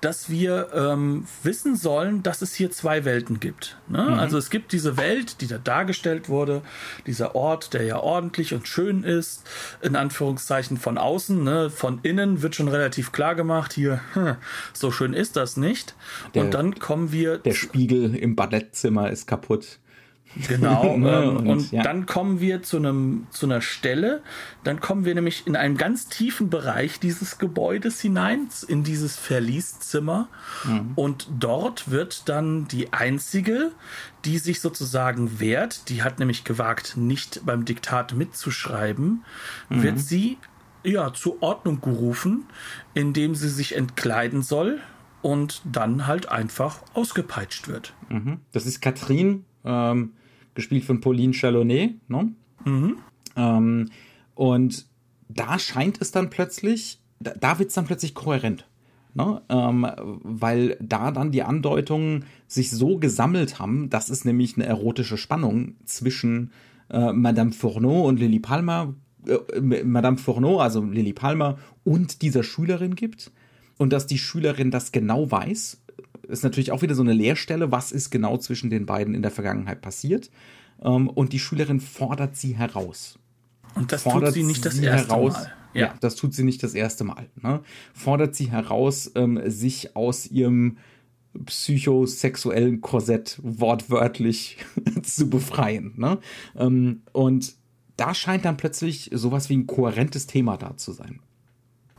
dass 0.00 0.30
wir 0.30 0.68
ähm, 0.72 1.26
wissen 1.42 1.74
sollen, 1.76 2.22
dass 2.22 2.40
es 2.40 2.54
hier 2.54 2.70
zwei 2.70 3.04
Welten 3.04 3.40
gibt. 3.40 3.78
Ne? 3.88 4.02
Mhm. 4.02 4.14
Also 4.14 4.38
es 4.38 4.48
gibt 4.48 4.72
diese 4.72 4.96
Welt, 4.96 5.40
die 5.40 5.48
da 5.48 5.58
dargestellt 5.58 6.28
wurde, 6.28 6.62
dieser 7.06 7.34
Ort, 7.34 7.74
der 7.74 7.82
ja 7.82 7.98
ordentlich 7.98 8.54
und 8.54 8.68
schön 8.68 9.02
ist, 9.02 9.42
in 9.82 9.96
Anführungszeichen 9.96 10.76
von 10.76 10.96
außen, 10.96 11.42
ne? 11.42 11.68
von 11.68 11.98
innen 12.04 12.42
wird 12.42 12.54
schon 12.54 12.68
relativ 12.68 13.10
klar 13.10 13.34
gemacht, 13.34 13.72
hier, 13.72 14.00
hm, 14.14 14.36
so 14.72 14.92
schön 14.92 15.12
ist 15.12 15.36
das 15.36 15.56
nicht. 15.56 15.94
Der, 16.34 16.44
und 16.44 16.54
dann 16.54 16.78
kommen 16.78 17.10
wir. 17.10 17.38
Der 17.38 17.54
Spiegel 17.54 18.14
im 18.14 18.36
Ballettzimmer 18.36 19.10
ist 19.10 19.26
kaputt. 19.26 19.80
Genau. 20.48 20.96
Ne, 21.06 21.10
ähm, 21.10 21.36
und, 21.36 21.46
und 21.48 21.72
ja. 21.72 21.82
dann 21.82 22.06
kommen 22.06 22.40
wir 22.40 22.62
zu 22.62 22.78
einem 22.78 23.26
zu 23.30 23.46
einer 23.46 23.60
Stelle. 23.60 24.22
Dann 24.64 24.80
kommen 24.80 25.04
wir 25.04 25.14
nämlich 25.14 25.46
in 25.46 25.56
einen 25.56 25.76
ganz 25.76 26.08
tiefen 26.08 26.48
Bereich 26.48 27.00
dieses 27.00 27.38
Gebäudes 27.38 28.00
hinein, 28.00 28.48
in 28.68 28.82
dieses 28.82 29.16
Verlieszimmer. 29.16 30.28
Mhm. 30.64 30.92
Und 30.94 31.28
dort 31.38 31.90
wird 31.90 32.28
dann 32.28 32.66
die 32.68 32.92
einzige, 32.92 33.72
die 34.24 34.38
sich 34.38 34.60
sozusagen 34.60 35.38
wehrt, 35.40 35.88
die 35.88 36.02
hat 36.02 36.18
nämlich 36.18 36.44
gewagt, 36.44 36.96
nicht 36.96 37.42
beim 37.44 37.64
Diktat 37.64 38.14
mitzuschreiben, 38.14 39.24
mhm. 39.68 39.82
wird 39.82 39.98
sie 39.98 40.38
ja 40.82 41.12
zur 41.12 41.42
Ordnung 41.42 41.80
gerufen, 41.80 42.44
indem 42.94 43.34
sie 43.34 43.48
sich 43.48 43.76
entkleiden 43.76 44.42
soll 44.42 44.80
und 45.22 45.62
dann 45.64 46.06
halt 46.06 46.28
einfach 46.28 46.82
ausgepeitscht 46.94 47.68
wird. 47.68 47.94
Mhm. 48.08 48.40
Das 48.52 48.66
ist 48.66 48.80
Katrin. 48.80 49.44
Ähm, 49.64 50.12
gespielt 50.56 50.84
von 50.84 51.00
Pauline 51.00 51.32
Chalonnet. 51.32 51.94
Ne? 52.10 52.32
Mhm. 52.64 52.96
Ähm, 53.36 53.90
und 54.34 54.86
da 55.28 55.58
scheint 55.58 56.00
es 56.00 56.10
dann 56.10 56.30
plötzlich, 56.30 57.00
da, 57.20 57.32
da 57.38 57.58
wird 57.60 57.68
es 57.68 57.74
dann 57.74 57.86
plötzlich 57.86 58.14
kohärent. 58.14 58.66
Ne? 59.14 59.40
Ähm, 59.48 59.86
weil 59.96 60.76
da 60.80 61.10
dann 61.10 61.30
die 61.30 61.42
Andeutungen 61.42 62.24
sich 62.48 62.70
so 62.70 62.98
gesammelt 62.98 63.58
haben, 63.58 63.88
dass 63.88 64.10
es 64.10 64.24
nämlich 64.24 64.56
eine 64.56 64.66
erotische 64.66 65.16
Spannung 65.16 65.76
zwischen 65.84 66.50
äh, 66.90 67.12
Madame 67.12 67.52
Fourneau 67.52 68.06
und 68.06 68.18
Lily 68.18 68.40
Palmer, 68.40 68.94
äh, 69.26 69.60
Madame 69.84 70.18
Fourneau, 70.18 70.58
also 70.58 70.82
Lily 70.82 71.12
Palmer 71.12 71.56
und 71.84 72.20
dieser 72.20 72.42
Schülerin 72.42 72.94
gibt. 72.94 73.30
Und 73.78 73.92
dass 73.92 74.06
die 74.06 74.18
Schülerin 74.18 74.70
das 74.70 74.92
genau 74.92 75.30
weiß 75.30 75.82
ist 76.28 76.44
natürlich 76.44 76.72
auch 76.72 76.82
wieder 76.82 76.94
so 76.94 77.02
eine 77.02 77.12
Leerstelle, 77.12 77.72
was 77.72 77.92
ist 77.92 78.10
genau 78.10 78.36
zwischen 78.36 78.70
den 78.70 78.86
beiden 78.86 79.14
in 79.14 79.22
der 79.22 79.30
Vergangenheit 79.30 79.80
passiert. 79.80 80.30
Ähm, 80.82 81.08
und 81.08 81.32
die 81.32 81.38
Schülerin 81.38 81.80
fordert 81.80 82.36
sie 82.36 82.56
heraus. 82.56 83.18
Und 83.74 83.92
das 83.92 84.02
fordert 84.02 84.30
tut 84.30 84.34
sie 84.34 84.42
nicht 84.42 84.64
das 84.64 84.78
erste 84.78 85.08
heraus, 85.08 85.34
Mal. 85.34 85.52
Ja. 85.74 85.80
ja. 85.86 85.94
das 86.00 86.16
tut 86.16 86.34
sie 86.34 86.44
nicht 86.44 86.62
das 86.62 86.74
erste 86.74 87.04
Mal. 87.04 87.28
Ne? 87.40 87.60
Fordert 87.92 88.34
sie 88.34 88.50
heraus, 88.50 89.10
ähm, 89.14 89.40
sich 89.46 89.94
aus 89.96 90.26
ihrem 90.26 90.78
psychosexuellen 91.44 92.80
Korsett 92.80 93.38
wortwörtlich 93.42 94.58
zu 95.02 95.28
befreien. 95.28 95.92
Ne? 95.96 96.18
Ähm, 96.56 97.02
und 97.12 97.54
da 97.96 98.14
scheint 98.14 98.44
dann 98.44 98.56
plötzlich 98.56 99.10
sowas 99.12 99.48
wie 99.48 99.56
ein 99.56 99.66
kohärentes 99.66 100.26
Thema 100.26 100.56
da 100.56 100.76
zu 100.76 100.92
sein. 100.92 101.20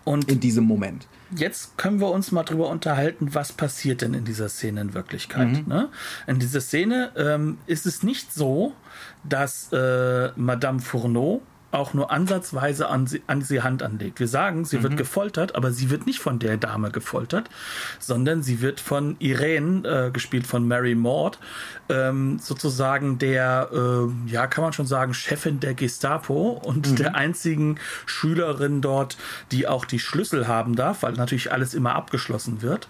Und 0.07 0.29
in 0.29 0.39
diesem 0.39 0.63
Moment. 0.63 1.05
Jetzt 1.35 1.77
können 1.77 1.99
wir 1.99 2.09
uns 2.09 2.31
mal 2.31 2.43
drüber 2.43 2.69
unterhalten, 2.69 3.33
was 3.33 3.51
passiert 3.51 4.01
denn 4.01 4.13
in 4.13 4.23
dieser 4.23 4.47
Szene 4.47 4.79
in 4.79 4.93
Wirklichkeit. 4.93 5.49
Mhm. 5.49 5.65
Ne? 5.67 5.89
In 6.27 6.39
dieser 6.39 6.61
Szene 6.61 7.11
ähm, 7.17 7.57
ist 7.67 7.85
es 7.85 8.03
nicht 8.03 8.33
so, 8.33 8.71
dass 9.25 9.69
äh, 9.73 10.29
Madame 10.37 10.79
Fourneau 10.79 11.41
auch 11.71 11.93
nur 11.93 12.11
ansatzweise 12.11 12.87
an 12.89 13.07
sie, 13.07 13.21
an 13.27 13.41
sie 13.41 13.61
Hand 13.61 13.83
anlegt. 13.83 14.19
Wir 14.19 14.27
sagen, 14.27 14.65
sie 14.65 14.77
mhm. 14.77 14.83
wird 14.83 14.97
gefoltert, 14.97 15.55
aber 15.55 15.71
sie 15.71 15.89
wird 15.89 16.05
nicht 16.05 16.19
von 16.19 16.39
der 16.39 16.57
Dame 16.57 16.91
gefoltert, 16.91 17.49
sondern 17.99 18.41
sie 18.41 18.61
wird 18.61 18.79
von 18.79 19.17
Irene, 19.19 19.87
äh, 19.87 20.11
gespielt 20.11 20.47
von 20.47 20.67
Mary 20.67 20.95
Maud, 20.95 21.39
ähm, 21.89 22.39
sozusagen 22.39 23.17
der, 23.19 23.69
äh, 23.73 24.31
ja, 24.31 24.47
kann 24.47 24.63
man 24.63 24.73
schon 24.73 24.87
sagen, 24.87 25.13
Chefin 25.13 25.59
der 25.59 25.73
Gestapo 25.73 26.51
und 26.51 26.91
mhm. 26.91 26.95
der 26.95 27.15
einzigen 27.15 27.77
Schülerin 28.05 28.81
dort, 28.81 29.17
die 29.51 29.67
auch 29.67 29.85
die 29.85 29.99
Schlüssel 29.99 30.47
haben 30.47 30.75
darf, 30.75 31.03
weil 31.03 31.13
natürlich 31.13 31.51
alles 31.51 31.73
immer 31.73 31.95
abgeschlossen 31.95 32.61
wird. 32.61 32.87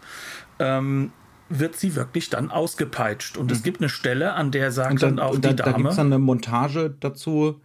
Ähm, 0.60 1.12
wird 1.50 1.78
sie 1.78 1.96
wirklich 1.96 2.30
dann 2.30 2.52
ausgepeitscht. 2.52 3.38
Und 3.38 3.48
mhm. 3.48 3.52
es 3.54 3.64
gibt 3.64 3.80
eine 3.80 3.90
Stelle, 3.90 4.34
an 4.34 4.52
der 4.52 4.72
sagt 4.72 5.02
dann, 5.02 5.18
dann, 5.18 5.26
auch 5.26 5.36
die 5.36 5.42
da, 5.42 5.54
Dame. 5.54 5.72
Da 5.72 5.78
gibt 5.78 5.90
es 5.90 5.96
dann 5.96 6.08
eine 6.08 6.20
Montage 6.20 6.94
dazu, 7.00 7.62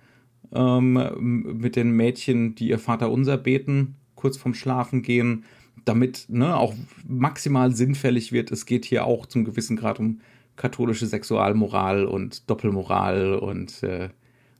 ähm, 0.54 1.58
mit 1.60 1.76
den 1.76 1.92
Mädchen, 1.92 2.54
die 2.54 2.68
ihr 2.68 2.78
Vater 2.78 3.10
unser 3.10 3.36
beten, 3.36 3.96
kurz 4.14 4.36
vorm 4.36 4.54
Schlafen 4.54 5.02
gehen, 5.02 5.44
damit 5.84 6.26
ne, 6.28 6.56
auch 6.56 6.74
maximal 7.06 7.74
sinnfällig 7.74 8.32
wird. 8.32 8.52
Es 8.52 8.66
geht 8.66 8.84
hier 8.84 9.04
auch 9.04 9.26
zum 9.26 9.44
gewissen 9.44 9.76
Grad 9.76 9.98
um 9.98 10.20
katholische 10.56 11.06
Sexualmoral 11.06 12.04
und 12.04 12.48
Doppelmoral 12.48 13.34
und 13.34 13.82
äh, 13.82 14.10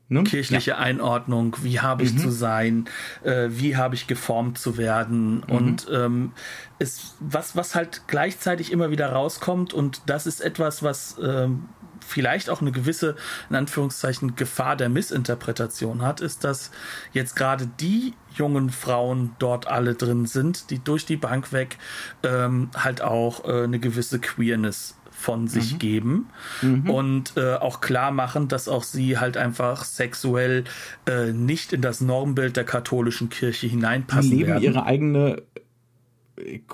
ne? 0.09 0.23
kirchliche 0.23 0.71
ja. 0.71 0.77
Einordnung, 0.77 1.55
wie 1.61 1.79
habe 1.79 2.03
ich 2.03 2.13
mhm. 2.13 2.17
zu 2.19 2.31
sein, 2.31 2.85
äh, 3.23 3.49
wie 3.49 3.75
habe 3.75 3.95
ich 3.95 4.07
geformt 4.07 4.57
zu 4.57 4.77
werden 4.77 5.37
mhm. 5.37 5.43
und 5.55 5.87
ähm, 5.91 6.31
es, 6.79 7.15
was, 7.19 7.55
was 7.55 7.75
halt 7.75 8.03
gleichzeitig 8.07 8.71
immer 8.71 8.91
wieder 8.91 9.11
rauskommt 9.11 9.73
und 9.73 10.01
das 10.05 10.27
ist 10.27 10.41
etwas, 10.41 10.83
was 10.83 11.17
ähm, 11.21 11.69
vielleicht 12.05 12.49
auch 12.49 12.61
eine 12.61 12.71
gewisse, 12.71 13.15
in 13.49 13.55
Anführungszeichen, 13.55 14.35
Gefahr 14.35 14.75
der 14.75 14.89
Missinterpretation 14.89 16.01
hat, 16.01 16.21
ist, 16.21 16.43
dass 16.43 16.71
jetzt 17.13 17.35
gerade 17.35 17.67
die 17.79 18.13
jungen 18.35 18.69
Frauen 18.69 19.35
dort 19.39 19.67
alle 19.67 19.95
drin 19.95 20.25
sind, 20.25 20.69
die 20.69 20.79
durch 20.79 21.05
die 21.05 21.17
Bank 21.17 21.53
weg 21.53 21.77
ähm, 22.23 22.69
halt 22.75 23.01
auch 23.01 23.45
äh, 23.45 23.63
eine 23.63 23.79
gewisse 23.79 24.19
Queerness 24.19 24.95
von 25.23 25.47
sich 25.47 25.73
mhm. 25.73 25.79
geben 25.79 26.29
mhm. 26.61 26.89
und 26.89 27.33
äh, 27.37 27.55
auch 27.55 27.79
klar 27.79 28.11
machen, 28.11 28.49
dass 28.49 28.67
auch 28.67 28.83
sie 28.83 29.17
halt 29.17 29.37
einfach 29.37 29.85
sexuell 29.85 30.65
äh, 31.07 31.31
nicht 31.31 31.71
in 31.71 31.81
das 31.81 32.01
Normbild 32.01 32.57
der 32.57 32.65
katholischen 32.65 33.29
Kirche 33.29 33.67
hineinpassen. 33.67 34.31
Die 34.31 34.37
leben 34.37 34.49
werden. 34.49 34.63
ihre 34.63 34.85
eigene 34.85 35.41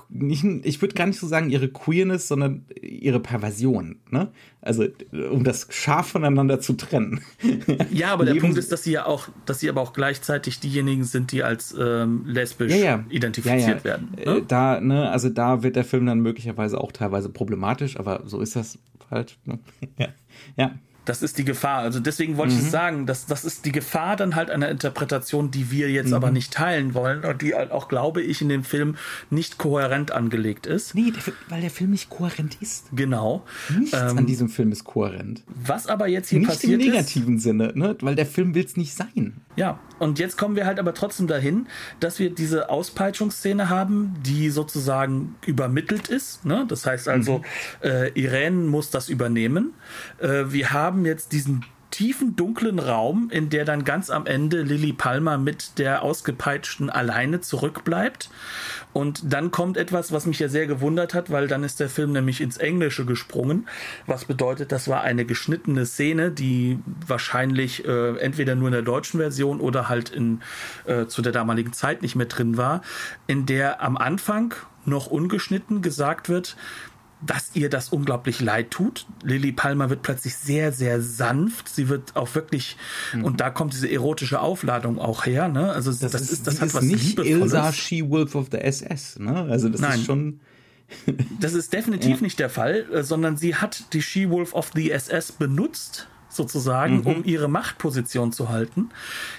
nicht, 0.08 0.44
ich 0.64 0.80
würde 0.80 0.94
gar 0.94 1.06
nicht 1.06 1.18
so 1.18 1.26
sagen 1.26 1.50
ihre 1.50 1.68
Queerness, 1.68 2.28
sondern 2.28 2.64
ihre 2.80 3.20
Perversion. 3.20 3.96
Ne? 4.10 4.28
Also 4.62 4.86
um 5.30 5.44
das 5.44 5.66
scharf 5.70 6.08
voneinander 6.08 6.60
zu 6.60 6.74
trennen. 6.74 7.20
Ja, 7.90 8.12
aber 8.12 8.24
der 8.24 8.34
Punkt 8.34 8.56
ist, 8.56 8.72
dass 8.72 8.84
sie 8.84 8.92
ja 8.92 9.06
auch, 9.06 9.28
dass 9.46 9.60
sie 9.60 9.68
aber 9.68 9.80
auch 9.80 9.92
gleichzeitig 9.92 10.60
diejenigen 10.60 11.04
sind, 11.04 11.32
die 11.32 11.42
als 11.42 11.74
ähm, 11.78 12.24
lesbisch 12.26 12.72
ja, 12.72 12.76
ja. 12.76 13.04
identifiziert 13.10 13.78
ja, 13.78 13.84
werden. 13.84 14.08
Ne? 14.16 14.22
Äh, 14.22 14.42
da, 14.46 14.80
ne, 14.80 15.10
also 15.10 15.28
da 15.28 15.62
wird 15.62 15.76
der 15.76 15.84
Film 15.84 16.06
dann 16.06 16.20
möglicherweise 16.20 16.80
auch 16.80 16.92
teilweise 16.92 17.28
problematisch, 17.28 17.98
aber 17.98 18.22
so 18.26 18.40
ist 18.40 18.56
das 18.56 18.78
halt. 19.10 19.38
Ne? 19.44 19.58
ja. 20.56 20.78
Das 21.04 21.22
ist 21.22 21.38
die 21.38 21.44
Gefahr. 21.44 21.78
Also 21.78 22.00
deswegen 22.00 22.36
wollte 22.36 22.54
mhm. 22.54 22.60
ich 22.60 22.70
sagen, 22.70 23.06
dass 23.06 23.26
das 23.26 23.44
ist 23.44 23.64
die 23.64 23.72
Gefahr 23.72 24.16
dann 24.16 24.36
halt 24.36 24.50
einer 24.50 24.68
Interpretation, 24.68 25.50
die 25.50 25.70
wir 25.70 25.90
jetzt 25.90 26.08
mhm. 26.08 26.14
aber 26.14 26.30
nicht 26.30 26.52
teilen 26.52 26.94
wollen 26.94 27.24
und 27.24 27.42
die 27.42 27.54
halt 27.54 27.70
auch, 27.70 27.88
glaube 27.88 28.22
ich, 28.22 28.42
in 28.42 28.48
dem 28.48 28.64
Film 28.64 28.96
nicht 29.30 29.58
kohärent 29.58 30.12
angelegt 30.12 30.66
ist. 30.66 30.94
Nee, 30.94 31.12
weil 31.48 31.60
der 31.60 31.70
Film 31.70 31.90
nicht 31.90 32.10
kohärent 32.10 32.58
ist. 32.60 32.86
Genau. 32.92 33.44
Nichts 33.76 33.98
ähm, 33.98 34.18
an 34.18 34.26
diesem 34.26 34.48
Film 34.48 34.72
ist 34.72 34.84
kohärent. 34.84 35.42
Was 35.46 35.86
aber 35.86 36.06
jetzt 36.06 36.28
hier 36.28 36.40
nicht 36.40 36.48
passiert 36.48 36.72
ist. 36.72 36.78
Nicht 36.78 36.86
im 36.86 36.92
negativen 36.92 37.36
ist, 37.36 37.42
Sinne, 37.42 37.72
ne? 37.74 37.96
weil 38.00 38.14
der 38.14 38.26
Film 38.26 38.54
will 38.54 38.64
es 38.64 38.76
nicht 38.76 38.94
sein. 38.94 39.40
Ja, 39.56 39.78
und 39.98 40.18
jetzt 40.18 40.38
kommen 40.38 40.56
wir 40.56 40.64
halt 40.64 40.78
aber 40.78 40.94
trotzdem 40.94 41.26
dahin, 41.26 41.66
dass 41.98 42.18
wir 42.18 42.30
diese 42.30 42.70
Auspeitschungsszene 42.70 43.68
haben, 43.68 44.14
die 44.24 44.48
sozusagen 44.50 45.34
übermittelt 45.44 46.08
ist. 46.08 46.44
Ne? 46.44 46.64
Das 46.68 46.86
heißt 46.86 47.08
also, 47.08 47.38
mhm. 47.38 47.44
äh, 47.82 48.08
Irene 48.10 48.68
muss 48.68 48.90
das 48.90 49.08
übernehmen. 49.08 49.74
Äh, 50.18 50.44
wir 50.48 50.72
haben 50.72 50.89
jetzt 51.04 51.32
diesen 51.32 51.64
tiefen, 51.90 52.36
dunklen 52.36 52.78
Raum, 52.78 53.30
in 53.30 53.50
der 53.50 53.64
dann 53.64 53.84
ganz 53.84 54.10
am 54.10 54.26
Ende 54.26 54.62
Lily 54.62 54.92
Palmer 54.92 55.38
mit 55.38 55.78
der 55.78 56.02
Ausgepeitschten 56.02 56.88
alleine 56.88 57.40
zurückbleibt. 57.40 58.30
Und 58.92 59.32
dann 59.32 59.50
kommt 59.50 59.76
etwas, 59.76 60.12
was 60.12 60.26
mich 60.26 60.38
ja 60.38 60.48
sehr 60.48 60.66
gewundert 60.66 61.14
hat, 61.14 61.30
weil 61.30 61.48
dann 61.48 61.64
ist 61.64 61.80
der 61.80 61.88
Film 61.88 62.12
nämlich 62.12 62.40
ins 62.40 62.56
Englische 62.56 63.04
gesprungen, 63.04 63.68
was 64.06 64.24
bedeutet, 64.24 64.72
das 64.72 64.88
war 64.88 65.02
eine 65.02 65.24
geschnittene 65.24 65.86
Szene, 65.86 66.30
die 66.30 66.78
wahrscheinlich 67.06 67.84
äh, 67.86 68.16
entweder 68.18 68.54
nur 68.54 68.68
in 68.68 68.72
der 68.72 68.82
deutschen 68.82 69.20
Version 69.20 69.60
oder 69.60 69.88
halt 69.88 70.10
in, 70.10 70.40
äh, 70.86 71.06
zu 71.06 71.22
der 71.22 71.32
damaligen 71.32 71.72
Zeit 71.72 72.02
nicht 72.02 72.16
mehr 72.16 72.26
drin 72.26 72.56
war, 72.56 72.82
in 73.26 73.46
der 73.46 73.82
am 73.82 73.96
Anfang 73.96 74.54
noch 74.84 75.06
ungeschnitten 75.06 75.82
gesagt 75.82 76.28
wird, 76.28 76.56
dass 77.22 77.50
ihr 77.54 77.68
das 77.68 77.90
unglaublich 77.90 78.40
leid 78.40 78.70
tut. 78.70 79.06
Lily 79.22 79.52
Palmer 79.52 79.90
wird 79.90 80.02
plötzlich 80.02 80.36
sehr, 80.36 80.72
sehr 80.72 81.02
sanft. 81.02 81.68
Sie 81.68 81.88
wird 81.88 82.16
auch 82.16 82.34
wirklich, 82.34 82.76
mhm. 83.12 83.24
und 83.24 83.40
da 83.40 83.50
kommt 83.50 83.72
diese 83.72 83.90
erotische 83.90 84.40
Aufladung 84.40 84.98
auch 84.98 85.26
her. 85.26 85.48
Ne? 85.48 85.70
Also 85.70 85.92
das, 85.92 86.12
das 86.12 86.30
ist, 86.30 86.46
das 86.46 86.60
hat 86.60 86.68
ist 86.68 86.74
was 86.74 86.82
nicht 86.82 87.18
Ilsa 87.18 87.72
She-Wolf 87.72 88.34
of 88.34 88.48
the 88.50 88.58
SS. 88.58 89.18
Ne? 89.18 89.34
Also 89.34 89.68
das 89.68 89.80
Nein. 89.80 90.00
ist 90.00 90.06
schon. 90.06 90.40
das 91.40 91.54
ist 91.54 91.72
definitiv 91.72 92.16
ja. 92.16 92.22
nicht 92.22 92.38
der 92.38 92.50
Fall, 92.50 92.86
äh, 92.92 93.02
sondern 93.04 93.36
sie 93.36 93.54
hat 93.54 93.92
die 93.92 94.02
She-Wolf 94.02 94.54
of 94.54 94.72
the 94.74 94.90
SS 94.90 95.32
benutzt 95.32 96.08
sozusagen, 96.30 97.00
mhm. 97.00 97.06
um 97.06 97.24
ihre 97.24 97.48
Machtposition 97.48 98.32
zu 98.32 98.48
halten. 98.48 98.90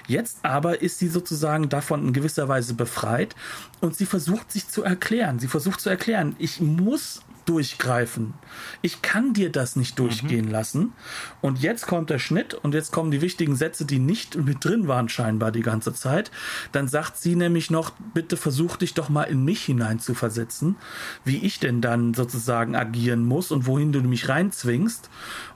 Jetzt 0.08 0.40
aber 0.44 0.82
ist 0.82 1.00
sie 1.00 1.08
sozusagen 1.08 1.70
davon 1.70 2.08
in 2.08 2.14
gewisser 2.14 2.48
Weise 2.48 2.74
befreit 2.74 3.36
und 3.80 3.96
sie 3.96 4.06
versucht 4.06 4.52
sich 4.52 4.68
zu 4.68 4.84
erklären. 4.84 5.40
Sie 5.40 5.48
versucht 5.48 5.82
zu 5.82 5.90
erklären, 5.90 6.36
ich 6.38 6.60
muss 6.60 7.22
durchgreifen. 7.46 8.34
Ich 8.82 9.02
kann 9.02 9.34
dir 9.34 9.52
das 9.52 9.76
nicht 9.76 9.98
durchgehen 10.00 10.46
mhm. 10.46 10.52
lassen. 10.52 10.94
Und 11.42 11.60
jetzt 11.60 11.88
kommt 11.88 12.10
der 12.10 12.20
Schnitt 12.20 12.54
und 12.54 12.74
jetzt 12.74 12.92
kommen 12.92 13.12
die 13.12 13.22
wichtigen 13.22 13.56
Sätze, 13.56 13.86
die 13.86 14.00
nicht 14.00 14.36
mit 14.36 14.64
drin 14.64 14.88
waren 14.88 15.10
scheinbar 15.10 15.52
die 15.52 15.62
ganze 15.62 15.94
Zeit. 15.94 16.32
Dann 16.72 16.88
sagt 16.88 17.18
sie 17.18 17.36
nämlich 17.36 17.72
noch, 17.72 17.92
bitte 18.14 18.38
versuch 18.38 18.78
dich 18.78 18.94
doch 18.94 19.10
mal 19.10 19.24
in 19.24 19.44
mich 19.44 19.64
hinein 19.64 20.00
zu 20.00 20.14
versetzen, 20.14 20.76
wie 21.26 21.38
ich 21.38 21.60
denn 21.60 21.82
dann 21.82 22.14
sozusagen 22.14 22.76
agieren 22.76 23.26
muss 23.26 23.52
und 23.52 23.66
wohin 23.66 23.92
du 23.92 24.02
mich 24.02 24.30
reinzwingst. 24.30 25.10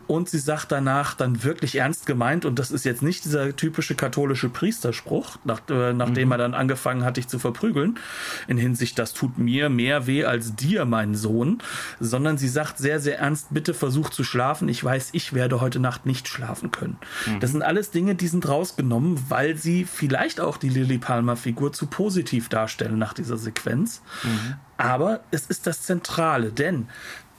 Und 0.07 0.29
sie 0.29 0.39
sagt 0.39 0.71
danach 0.71 1.15
dann 1.15 1.43
wirklich 1.43 1.75
ernst 1.75 2.05
gemeint, 2.05 2.45
und 2.45 2.59
das 2.59 2.71
ist 2.71 2.85
jetzt 2.85 3.01
nicht 3.01 3.25
dieser 3.25 3.55
typische 3.55 3.95
katholische 3.95 4.49
Priesterspruch, 4.49 5.37
nach, 5.43 5.61
äh, 5.69 5.93
nachdem 5.93 6.27
mhm. 6.27 6.31
er 6.33 6.37
dann 6.37 6.53
angefangen 6.53 7.03
hat, 7.03 7.17
dich 7.17 7.27
zu 7.27 7.39
verprügeln, 7.39 7.99
in 8.47 8.57
Hinsicht, 8.57 8.99
das 8.99 9.13
tut 9.13 9.37
mir 9.37 9.69
mehr 9.69 10.07
weh 10.07 10.25
als 10.25 10.55
dir, 10.55 10.85
mein 10.85 11.15
Sohn, 11.15 11.59
sondern 11.99 12.37
sie 12.37 12.47
sagt 12.47 12.77
sehr, 12.77 12.99
sehr 12.99 13.19
ernst, 13.19 13.47
bitte 13.51 13.73
versuch 13.73 14.09
zu 14.09 14.23
schlafen, 14.23 14.69
ich 14.69 14.83
weiß, 14.83 15.09
ich 15.13 15.33
werde 15.33 15.61
heute 15.61 15.79
Nacht 15.79 16.05
nicht 16.05 16.27
schlafen 16.27 16.71
können. 16.71 16.97
Mhm. 17.25 17.39
Das 17.39 17.51
sind 17.51 17.63
alles 17.63 17.91
Dinge, 17.91 18.15
die 18.15 18.27
sind 18.27 18.47
rausgenommen, 18.47 19.23
weil 19.29 19.57
sie 19.57 19.85
vielleicht 19.85 20.39
auch 20.39 20.57
die 20.57 20.69
Lily 20.69 20.97
Palmer-Figur 20.97 21.73
zu 21.73 21.87
positiv 21.87 22.49
darstellen 22.49 22.99
nach 22.99 23.13
dieser 23.13 23.37
Sequenz. 23.37 24.01
Mhm. 24.23 24.55
Aber 24.77 25.21
es 25.31 25.45
ist 25.45 25.67
das 25.67 25.83
Zentrale, 25.83 26.51
denn 26.51 26.87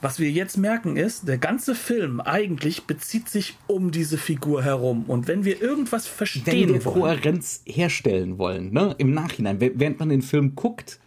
was 0.00 0.18
wir 0.18 0.30
jetzt 0.30 0.56
merken 0.56 0.96
ist, 0.96 1.26
der 1.26 1.38
ganze 1.38 1.74
Film 1.74 2.20
eigentlich 2.20 2.85
bezieht 2.85 3.28
sich 3.28 3.56
um 3.66 3.90
diese 3.90 4.18
Figur 4.18 4.62
herum. 4.62 5.04
Und 5.09 5.26
wenn 5.26 5.44
wir 5.44 5.61
irgendwas 5.61 6.06
verstehen 6.06 6.68
wenn 6.68 6.74
wir 6.74 6.85
wollen, 6.85 7.00
Kohärenz 7.00 7.62
herstellen 7.66 8.38
wollen, 8.38 8.72
ne, 8.72 8.94
im 8.98 9.12
Nachhinein, 9.12 9.61
während 9.61 9.98
man 9.98 10.11
den 10.11 10.22
Film 10.22 10.54
guckt, 10.54 11.00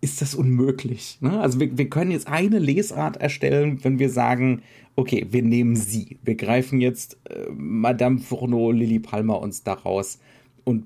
ist 0.00 0.20
das 0.20 0.34
unmöglich. 0.34 1.18
Ne? 1.20 1.40
Also 1.40 1.58
wir, 1.58 1.76
wir 1.76 1.88
können 1.88 2.10
jetzt 2.10 2.28
eine 2.28 2.58
Lesart 2.58 3.16
erstellen, 3.16 3.82
wenn 3.82 3.98
wir 3.98 4.10
sagen, 4.10 4.62
okay, 4.96 5.26
wir 5.30 5.42
nehmen 5.42 5.76
sie. 5.76 6.18
Wir 6.22 6.34
greifen 6.34 6.80
jetzt 6.80 7.18
äh, 7.24 7.50
Madame 7.50 8.18
Fourneau, 8.18 8.70
Lily 8.70 9.00
Palmer 9.00 9.40
uns 9.40 9.62
daraus 9.62 10.18
und 10.64 10.84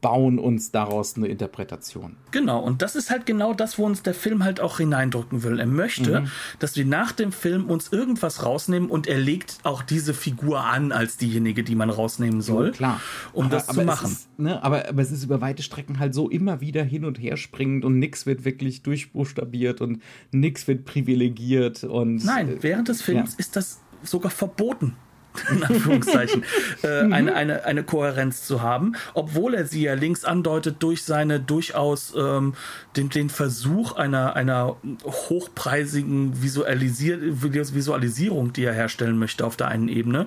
bauen 0.00 0.38
uns 0.38 0.70
daraus 0.70 1.16
eine 1.16 1.26
Interpretation. 1.26 2.16
Genau, 2.30 2.60
und 2.60 2.82
das 2.82 2.94
ist 2.94 3.10
halt 3.10 3.26
genau 3.26 3.52
das, 3.52 3.78
wo 3.78 3.84
uns 3.84 4.02
der 4.02 4.14
Film 4.14 4.44
halt 4.44 4.60
auch 4.60 4.78
hineindrücken 4.78 5.42
will. 5.42 5.58
Er 5.58 5.66
möchte, 5.66 6.20
mhm. 6.20 6.30
dass 6.60 6.76
wir 6.76 6.84
nach 6.84 7.12
dem 7.12 7.32
Film 7.32 7.68
uns 7.68 7.92
irgendwas 7.92 8.44
rausnehmen 8.44 8.90
und 8.90 9.06
er 9.06 9.18
legt 9.18 9.58
auch 9.64 9.82
diese 9.82 10.14
Figur 10.14 10.64
an 10.64 10.92
als 10.92 11.16
diejenige, 11.16 11.64
die 11.64 11.74
man 11.74 11.90
rausnehmen 11.90 12.40
soll, 12.40 12.66
ja, 12.66 12.72
klar. 12.72 13.00
um 13.32 13.46
aber, 13.46 13.56
das 13.56 13.68
aber 13.68 13.80
zu 13.80 13.84
machen. 13.84 14.12
Ist, 14.12 14.38
ne, 14.38 14.62
aber, 14.62 14.88
aber 14.88 15.02
es 15.02 15.10
ist 15.10 15.24
über 15.24 15.40
weite 15.40 15.62
Strecken 15.62 15.98
halt 15.98 16.14
so 16.14 16.28
immer 16.28 16.60
wieder 16.60 16.84
hin 16.84 17.04
und 17.04 17.20
her 17.20 17.36
springend 17.36 17.84
und 17.84 17.98
nichts 17.98 18.24
wird 18.24 18.44
wirklich 18.44 18.82
durchbuchstabiert 18.82 19.80
und 19.80 20.02
nichts 20.30 20.68
wird 20.68 20.84
privilegiert 20.84 21.82
und. 21.84 22.24
Nein, 22.24 22.58
während 22.60 22.88
des 22.88 23.02
Films 23.02 23.32
ja. 23.32 23.38
ist 23.38 23.56
das 23.56 23.80
sogar 24.02 24.30
verboten. 24.30 24.96
in 25.50 25.62
Anführungszeichen, 25.62 26.44
äh, 26.82 27.04
mhm. 27.04 27.12
eine, 27.12 27.34
eine, 27.34 27.64
eine 27.64 27.82
Kohärenz 27.82 28.44
zu 28.44 28.62
haben, 28.62 28.94
obwohl 29.14 29.54
er 29.54 29.66
sie 29.66 29.82
ja 29.82 29.94
links 29.94 30.24
andeutet 30.24 30.76
durch 30.82 31.04
seine 31.04 31.40
durchaus 31.40 32.14
ähm, 32.16 32.54
den, 32.96 33.08
den 33.08 33.30
Versuch 33.30 33.92
einer, 33.96 34.36
einer 34.36 34.76
hochpreisigen 35.04 36.42
Visualisier 36.42 37.18
Visualisierung, 37.20 38.52
die 38.52 38.64
er 38.64 38.74
herstellen 38.74 39.18
möchte 39.18 39.46
auf 39.46 39.56
der 39.56 39.68
einen 39.68 39.88
Ebene, 39.88 40.26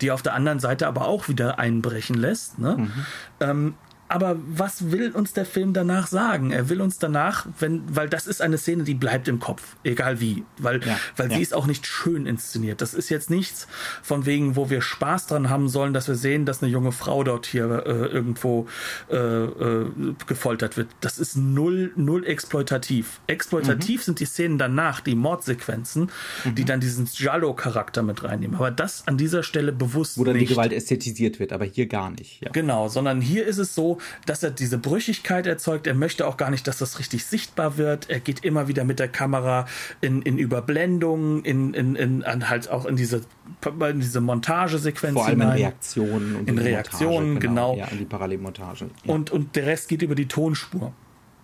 die 0.00 0.10
auf 0.10 0.22
der 0.22 0.34
anderen 0.34 0.60
Seite 0.60 0.86
aber 0.86 1.06
auch 1.06 1.28
wieder 1.28 1.58
einbrechen 1.58 2.16
lässt. 2.16 2.58
Ne? 2.58 2.76
Mhm. 2.78 2.92
Ähm, 3.40 3.74
aber 4.12 4.36
was 4.46 4.92
will 4.92 5.10
uns 5.12 5.32
der 5.32 5.46
Film 5.46 5.72
danach 5.72 6.06
sagen? 6.06 6.50
Er 6.50 6.68
will 6.68 6.82
uns 6.82 6.98
danach, 6.98 7.46
wenn, 7.58 7.82
weil 7.96 8.10
das 8.10 8.26
ist 8.26 8.42
eine 8.42 8.58
Szene, 8.58 8.84
die 8.84 8.92
bleibt 8.92 9.26
im 9.26 9.40
Kopf, 9.40 9.76
egal 9.84 10.20
wie, 10.20 10.44
weil, 10.58 10.84
ja, 10.86 10.98
weil 11.16 11.30
ja. 11.30 11.36
sie 11.36 11.42
ist 11.42 11.54
auch 11.54 11.66
nicht 11.66 11.86
schön 11.86 12.26
inszeniert. 12.26 12.82
Das 12.82 12.92
ist 12.92 13.08
jetzt 13.08 13.30
nichts 13.30 13.66
von 14.02 14.26
wegen, 14.26 14.54
wo 14.54 14.68
wir 14.68 14.82
Spaß 14.82 15.28
dran 15.28 15.48
haben 15.48 15.70
sollen, 15.70 15.94
dass 15.94 16.08
wir 16.08 16.14
sehen, 16.14 16.44
dass 16.44 16.62
eine 16.62 16.70
junge 16.70 16.92
Frau 16.92 17.24
dort 17.24 17.46
hier 17.46 17.86
äh, 17.86 17.90
irgendwo 18.06 18.68
äh, 19.10 19.16
äh, 19.16 19.86
gefoltert 20.26 20.76
wird. 20.76 20.88
Das 21.00 21.18
ist 21.18 21.36
null, 21.36 21.92
null 21.96 22.26
exploitativ. 22.26 23.20
Exploitativ 23.28 24.02
mhm. 24.02 24.04
sind 24.04 24.20
die 24.20 24.26
Szenen 24.26 24.58
danach, 24.58 25.00
die 25.00 25.14
Mordsequenzen, 25.14 26.10
mhm. 26.44 26.54
die 26.54 26.66
dann 26.66 26.80
diesen 26.80 27.06
Giallo-Charakter 27.06 28.02
mit 28.02 28.22
reinnehmen. 28.24 28.56
Aber 28.56 28.70
das 28.70 29.06
an 29.06 29.16
dieser 29.16 29.42
Stelle 29.42 29.72
bewusst 29.72 30.18
Wo 30.18 30.24
dann 30.24 30.36
nicht. 30.36 30.50
die 30.50 30.54
Gewalt 30.54 30.74
ästhetisiert 30.74 31.40
wird, 31.40 31.54
aber 31.54 31.64
hier 31.64 31.86
gar 31.86 32.10
nicht. 32.10 32.42
Ja. 32.42 32.50
Genau, 32.50 32.88
sondern 32.88 33.22
hier 33.22 33.46
ist 33.46 33.56
es 33.56 33.74
so, 33.74 33.98
dass 34.26 34.42
er 34.42 34.50
diese 34.50 34.78
Brüchigkeit 34.78 35.46
erzeugt. 35.46 35.86
Er 35.86 35.94
möchte 35.94 36.26
auch 36.26 36.36
gar 36.36 36.50
nicht, 36.50 36.66
dass 36.66 36.78
das 36.78 36.98
richtig 36.98 37.24
sichtbar 37.26 37.76
wird. 37.76 38.10
Er 38.10 38.20
geht 38.20 38.44
immer 38.44 38.68
wieder 38.68 38.84
mit 38.84 38.98
der 38.98 39.08
Kamera 39.08 39.66
in, 40.00 40.22
in 40.22 40.38
Überblendungen, 40.38 41.44
in, 41.44 41.74
in, 41.74 41.96
in, 41.96 42.48
halt 42.48 42.70
auch 42.70 42.86
in 42.86 42.96
diese, 42.96 43.22
in 43.64 44.00
diese 44.00 44.20
Montagesequenz. 44.20 45.14
Vor 45.14 45.26
allem 45.26 45.40
hinein. 45.40 45.56
in 45.56 45.62
Reaktionen. 45.64 46.36
Und 46.36 46.48
in 46.48 46.58
Reaktionen, 46.58 47.34
Montage, 47.34 47.48
genau. 47.48 47.72
genau. 47.74 47.86
Ja, 47.86 47.92
in 47.92 47.98
die 47.98 48.04
Parallelmontage. 48.04 48.90
Ja. 49.04 49.14
Und, 49.14 49.30
und 49.30 49.56
der 49.56 49.66
Rest 49.66 49.88
geht 49.88 50.02
über 50.02 50.14
die 50.14 50.28
Tonspur. 50.28 50.92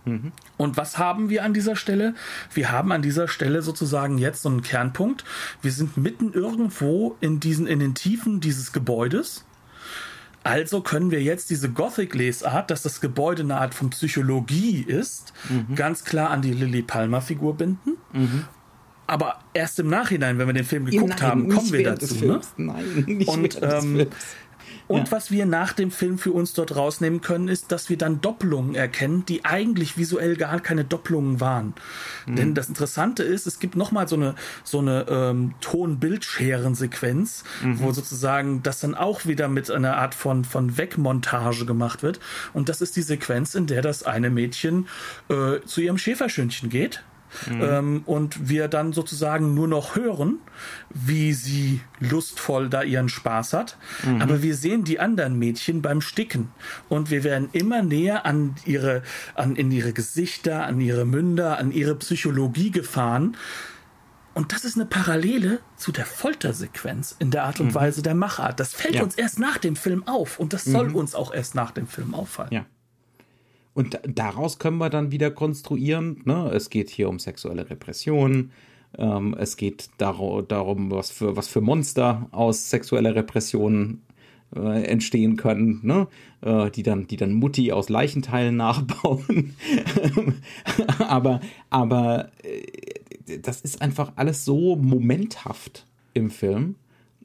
Mhm. 0.09 0.33
Und 0.57 0.77
was 0.77 0.99
haben 0.99 1.29
wir 1.29 1.45
an 1.45 1.55
dieser 1.55 1.77
Stelle? 1.77 2.15
Wir 2.53 2.73
haben 2.73 2.93
an 2.93 3.03
dieser 3.03 3.29
Stelle 3.29 3.63
sozusagen 3.63 4.19
jetzt 4.19 4.43
so 4.43 4.49
einen 4.49 4.63
Kernpunkt. 4.63 5.25
Wir 5.63 5.73
sind 5.73 5.97
mitten 5.97 6.33
irgendwo 6.33 7.17
in 7.21 7.41
diesen, 7.41 7.67
in 7.67 7.79
den 7.79 7.95
Tiefen 7.95 8.41
dieses 8.41 8.73
Gebäudes. 8.73 9.45
Also 10.49 10.81
können 10.81 11.11
wir 11.11 11.23
jetzt 11.23 11.51
diese 11.51 11.69
Gothic-Lesart, 11.71 12.71
dass 12.71 12.81
das 12.81 13.03
Gebäude 13.03 13.43
eine 13.43 13.59
Art 13.59 13.75
von 13.75 13.91
Psychologie 13.91 14.83
ist, 14.87 15.35
mhm. 15.51 15.75
ganz 15.75 16.05
klar 16.05 16.31
an 16.31 16.41
die 16.41 16.53
Lily 16.53 16.81
Palmer-Figur 16.81 17.55
binden. 17.55 17.99
Mhm. 18.15 18.45
Aber 19.07 19.41
erst 19.53 19.79
im 19.79 19.89
Nachhinein, 19.89 20.39
wenn 20.39 20.47
wir 20.47 20.55
den 20.55 20.65
Film 20.65 20.87
geguckt 20.87 21.11
Nein, 21.11 21.21
haben, 21.21 21.49
kommen 21.49 21.71
wir 21.71 21.85
dazu. 21.85 22.15
Ne? 22.25 22.41
Nein, 22.57 23.05
nicht 23.07 23.29
Und 23.29 23.59
ähm, 23.63 24.07
und 24.89 25.07
ja. 25.07 25.13
was 25.13 25.31
wir 25.31 25.47
nach 25.47 25.75
dem 25.75 25.91
Film 25.91 26.19
für 26.19 26.33
uns 26.33 26.55
dort 26.55 26.75
rausnehmen 26.75 27.21
können, 27.21 27.49
ist, 27.49 27.71
dass 27.71 27.91
wir 27.91 27.99
dann 27.99 28.21
Doppelungen 28.21 28.75
erkennen, 28.75 29.25
die 29.27 29.45
eigentlich 29.45 29.99
visuell 29.99 30.37
gar 30.37 30.61
keine 30.61 30.85
Doppelungen 30.85 31.41
waren. 31.41 31.75
Mhm. 32.27 32.37
Denn 32.37 32.55
das 32.55 32.69
Interessante 32.69 33.23
ist, 33.23 33.47
es 33.47 33.61
gibt 33.61 33.77
nochmal 33.77 34.09
so 34.09 34.17
eine, 34.17 34.35
so 34.65 34.79
eine 34.79 35.07
ähm, 35.09 35.55
Ton-Bildscheren-Sequenz, 35.61 37.45
mhm. 37.63 37.81
wo 37.81 37.93
sozusagen 37.93 38.63
das 38.63 38.81
dann 38.81 38.95
auch 38.95 39.27
wieder 39.27 39.49
mit 39.49 39.71
einer 39.71 39.99
Art 39.99 40.15
von, 40.15 40.45
von 40.45 40.79
Wegmontage 40.79 41.67
gemacht 41.67 42.03
wird. 42.03 42.19
Und 42.55 42.71
das 42.71 42.81
ist 42.81 42.97
die 42.97 43.03
Sequenz, 43.03 43.55
in 43.55 43.67
der 43.67 43.83
das 43.83 44.05
eine 44.05 44.31
Mädchen 44.31 44.89
äh, 45.29 45.61
zu 45.67 45.83
ihrem 45.83 45.99
Schäferschönchen 45.99 46.71
geht 46.71 47.05
Mhm. 47.49 47.63
Ähm, 47.63 48.03
und 48.07 48.49
wir 48.49 48.69
dann 48.69 48.93
sozusagen 48.93 49.55
nur 49.55 49.69
noch 49.69 49.97
hören, 49.97 50.39
wie 50.91 51.33
sie 51.33 51.81
lustvoll 52.01 52.69
da 52.69 52.83
ihren 52.83 53.09
Spaß 53.09 53.53
hat. 53.53 53.77
Mhm. 54.05 54.23
Aber 54.23 54.43
wir 54.43 54.55
sehen 54.55 54.85
die 54.85 55.01
anderen 55.01 55.39
Mädchen 55.39 55.83
beim 55.83 56.01
Sticken 56.01 56.51
und 56.89 57.11
wir 57.11 57.25
werden 57.25 57.49
immer 57.53 57.83
näher 57.83 58.27
an 58.27 58.57
ihre, 58.65 59.03
an 59.35 59.57
in 59.57 59.71
ihre 59.71 59.93
Gesichter, 59.93 60.65
an 60.65 60.81
ihre 60.81 61.05
Münder, 61.05 61.59
an 61.59 61.73
ihre 61.73 61.95
Psychologie 61.97 62.71
gefahren. 62.71 63.37
Und 64.35 64.53
das 64.53 64.65
ist 64.65 64.77
eine 64.77 64.87
Parallele 64.87 65.59
zu 65.77 65.91
der 65.91 66.07
Foltersequenz 66.07 67.17
in 67.19 67.33
der 67.33 67.45
Art 67.45 67.59
und 67.59 67.69
mhm. 67.69 67.75
Weise 67.75 68.03
der 68.03 68.15
Machart. 68.15 68.61
Das 68.61 68.73
fällt 68.73 68.95
ja. 68.95 69.03
uns 69.03 69.17
erst 69.17 69.41
nach 69.41 69.59
dem 69.59 69.75
Film 69.75 70.07
auf 70.07 70.39
und 70.39 70.53
das 70.53 70.65
soll 70.65 70.91
mhm. 70.91 70.95
uns 70.95 71.15
auch 71.15 71.35
erst 71.35 71.55
nach 71.57 71.73
dem 71.73 71.89
Film 71.89 72.15
auffallen. 72.15 72.53
Ja. 72.53 72.65
Und 73.79 74.01
daraus 74.03 74.59
können 74.59 74.79
wir 74.79 74.91
dann 74.91 75.13
wieder 75.13 75.31
konstruieren, 75.31 76.23
ne? 76.25 76.51
es 76.53 76.69
geht 76.69 76.91
hier 76.91 77.09
um 77.09 77.21
sexuelle 77.21 77.71
Repression, 77.71 78.51
ähm, 78.99 79.37
es 79.39 79.57
geht 79.57 79.91
dar 79.99 80.17
darum, 80.49 80.91
was 80.91 81.13
für, 81.13 81.37
was 81.37 81.47
für 81.47 81.61
Monster 81.61 82.27
aus 82.33 82.71
sexueller 82.71 83.15
Repression 83.15 84.03
äh, 84.57 84.83
entstehen 84.83 85.37
können, 85.37 85.79
ne? 85.85 86.09
Äh, 86.41 86.73
die, 86.73 86.83
dann, 86.83 87.07
die 87.07 87.17
dann 87.17 87.35
Mutti 87.35 87.71
aus 87.71 87.89
Leichenteilen 87.89 88.57
nachbauen. 88.57 89.55
aber 90.99 91.39
aber 91.71 92.31
äh, 92.43 93.39
das 93.43 93.61
ist 93.61 93.81
einfach 93.81 94.11
alles 94.17 94.45
so 94.45 94.75
momenthaft 94.75 95.87
im 96.15 96.31
Film 96.31 96.75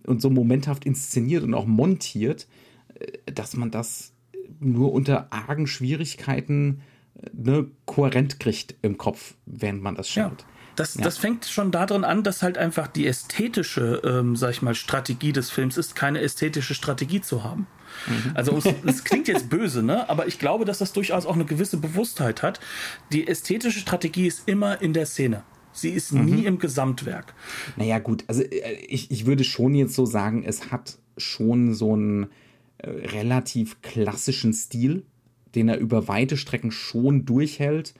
und 0.06 0.22
so 0.22 0.30
momenthaft 0.30 0.86
inszeniert 0.86 1.44
und 1.44 1.56
auch 1.56 1.66
montiert, 1.66 2.46
äh, 2.94 3.32
dass 3.32 3.56
man 3.56 3.72
das 3.72 4.13
nur 4.60 4.94
unter 4.94 5.28
argen 5.32 5.68
Schwierigkeiten 5.68 6.82
äh, 7.16 7.30
ne, 7.34 7.68
kohärent 7.86 8.40
kriegt 8.40 8.76
im 8.82 8.98
Kopf, 8.98 9.36
während 9.46 9.82
man 9.82 9.96
das 9.96 10.10
schaut. 10.10 10.42
Ja. 10.42 10.48
Das, 10.76 10.96
ja. 10.96 11.04
das 11.04 11.18
fängt 11.18 11.46
schon 11.46 11.72
darin 11.72 12.04
an, 12.04 12.24
dass 12.24 12.42
halt 12.42 12.58
einfach 12.58 12.88
die 12.88 13.06
ästhetische, 13.06 14.02
ähm, 14.04 14.36
sag 14.36 14.52
ich 14.52 14.62
mal, 14.62 14.74
Strategie 14.74 15.32
des 15.32 15.52
Films 15.52 15.78
ist, 15.78 15.96
keine 15.96 16.20
ästhetische 16.22 16.74
Strategie 16.74 17.22
zu 17.22 17.44
haben. 17.44 17.68
Mhm. 18.08 18.32
Also 18.34 18.60
es 18.86 19.04
klingt 19.04 19.28
jetzt 19.28 19.50
böse, 19.50 19.84
ne? 19.84 20.10
Aber 20.10 20.28
ich 20.28 20.40
glaube, 20.40 20.66
dass 20.66 20.80
das 20.80 20.94
durchaus 20.94 21.26
auch 21.26 21.36
eine 21.36 21.46
gewisse 21.46 21.78
Bewusstheit 21.78 22.42
hat. 22.42 22.60
Die 23.12 23.28
ästhetische 23.28 23.80
Strategie 23.80 24.28
ist 24.28 24.48
immer 24.48 24.82
in 24.82 24.94
der 24.94 25.06
Szene. 25.06 25.44
Sie 25.74 25.90
ist 25.90 26.12
mhm. 26.12 26.26
nie 26.26 26.46
im 26.46 26.60
Gesamtwerk. 26.60 27.34
Naja, 27.76 28.00
gut, 28.00 28.24
also 28.28 28.42
äh, 28.42 28.74
ich, 28.88 29.12
ich 29.12 29.26
würde 29.26 29.44
schon 29.44 29.76
jetzt 29.76 29.96
so 29.96 30.06
sagen, 30.06 30.44
es 30.44 30.72
hat 30.72 30.98
schon 31.18 31.74
so 31.74 31.96
ein 31.96 32.30
relativ 32.84 33.82
klassischen 33.82 34.54
Stil, 34.54 35.06
den 35.56 35.70
er 35.70 35.78
über 35.78 36.08
weite 36.08 36.38
Strecken 36.38 36.72
schon 36.72 37.26
durchhält. 37.26 37.94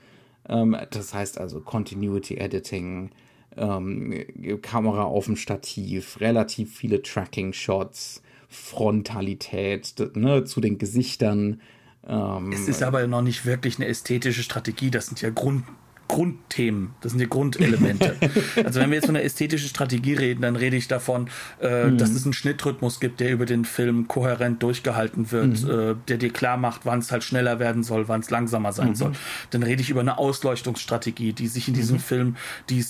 Ähm, 0.48 0.76
das 0.90 1.14
heißt 1.14 1.38
also 1.38 1.60
Continuity 1.60 2.36
Editing, 2.36 3.10
ähm, 3.56 4.24
Kamera 4.62 5.04
auf 5.04 5.26
dem 5.26 5.36
Stativ, 5.36 6.20
relativ 6.20 6.76
viele 6.76 7.02
Tracking-Shots, 7.02 8.22
Frontalität 8.48 9.94
ne, 10.14 10.44
zu 10.44 10.60
den 10.60 10.78
Gesichtern. 10.78 11.60
Ähm, 12.06 12.52
es 12.52 12.68
ist 12.68 12.82
aber 12.82 13.06
noch 13.06 13.22
nicht 13.22 13.46
wirklich 13.46 13.76
eine 13.76 13.86
ästhetische 13.86 14.42
Strategie, 14.42 14.90
das 14.90 15.06
sind 15.06 15.20
ja 15.22 15.30
Grund, 15.30 15.64
Grundthemen, 16.08 16.90
das 17.00 17.12
sind 17.12 17.20
die 17.20 17.28
Grundelemente. 17.28 18.16
also 18.64 18.80
wenn 18.80 18.90
wir 18.90 18.96
jetzt 18.96 19.06
von 19.06 19.16
einer 19.16 19.24
ästhetischen 19.24 19.68
Strategie 19.68 20.14
reden, 20.14 20.42
dann 20.42 20.56
rede 20.56 20.76
ich 20.76 20.88
davon, 20.88 21.28
äh, 21.60 21.84
mhm. 21.84 21.98
dass 21.98 22.10
es 22.10 22.24
einen 22.24 22.32
Schnittrhythmus 22.32 23.00
gibt, 23.00 23.20
der 23.20 23.32
über 23.32 23.46
den 23.46 23.64
Film 23.64 24.08
kohärent 24.08 24.62
durchgehalten 24.62 25.30
wird, 25.32 25.62
mhm. 25.62 25.70
äh, 25.70 25.94
der 26.08 26.18
dir 26.18 26.30
klar 26.30 26.56
macht, 26.56 26.82
wann 26.84 26.98
es 26.98 27.10
halt 27.10 27.24
schneller 27.24 27.58
werden 27.58 27.82
soll, 27.82 28.08
wann 28.08 28.20
es 28.20 28.30
langsamer 28.30 28.72
sein 28.72 28.90
mhm. 28.90 28.94
soll. 28.94 29.12
Dann 29.50 29.62
rede 29.62 29.82
ich 29.82 29.90
über 29.90 30.00
eine 30.00 30.18
Ausleuchtungsstrategie, 30.18 31.32
die 31.32 31.48
sich 31.48 31.68
in 31.68 31.74
diesem 31.74 31.96
mhm. 31.96 32.00
Film, 32.00 32.36
die 32.70 32.84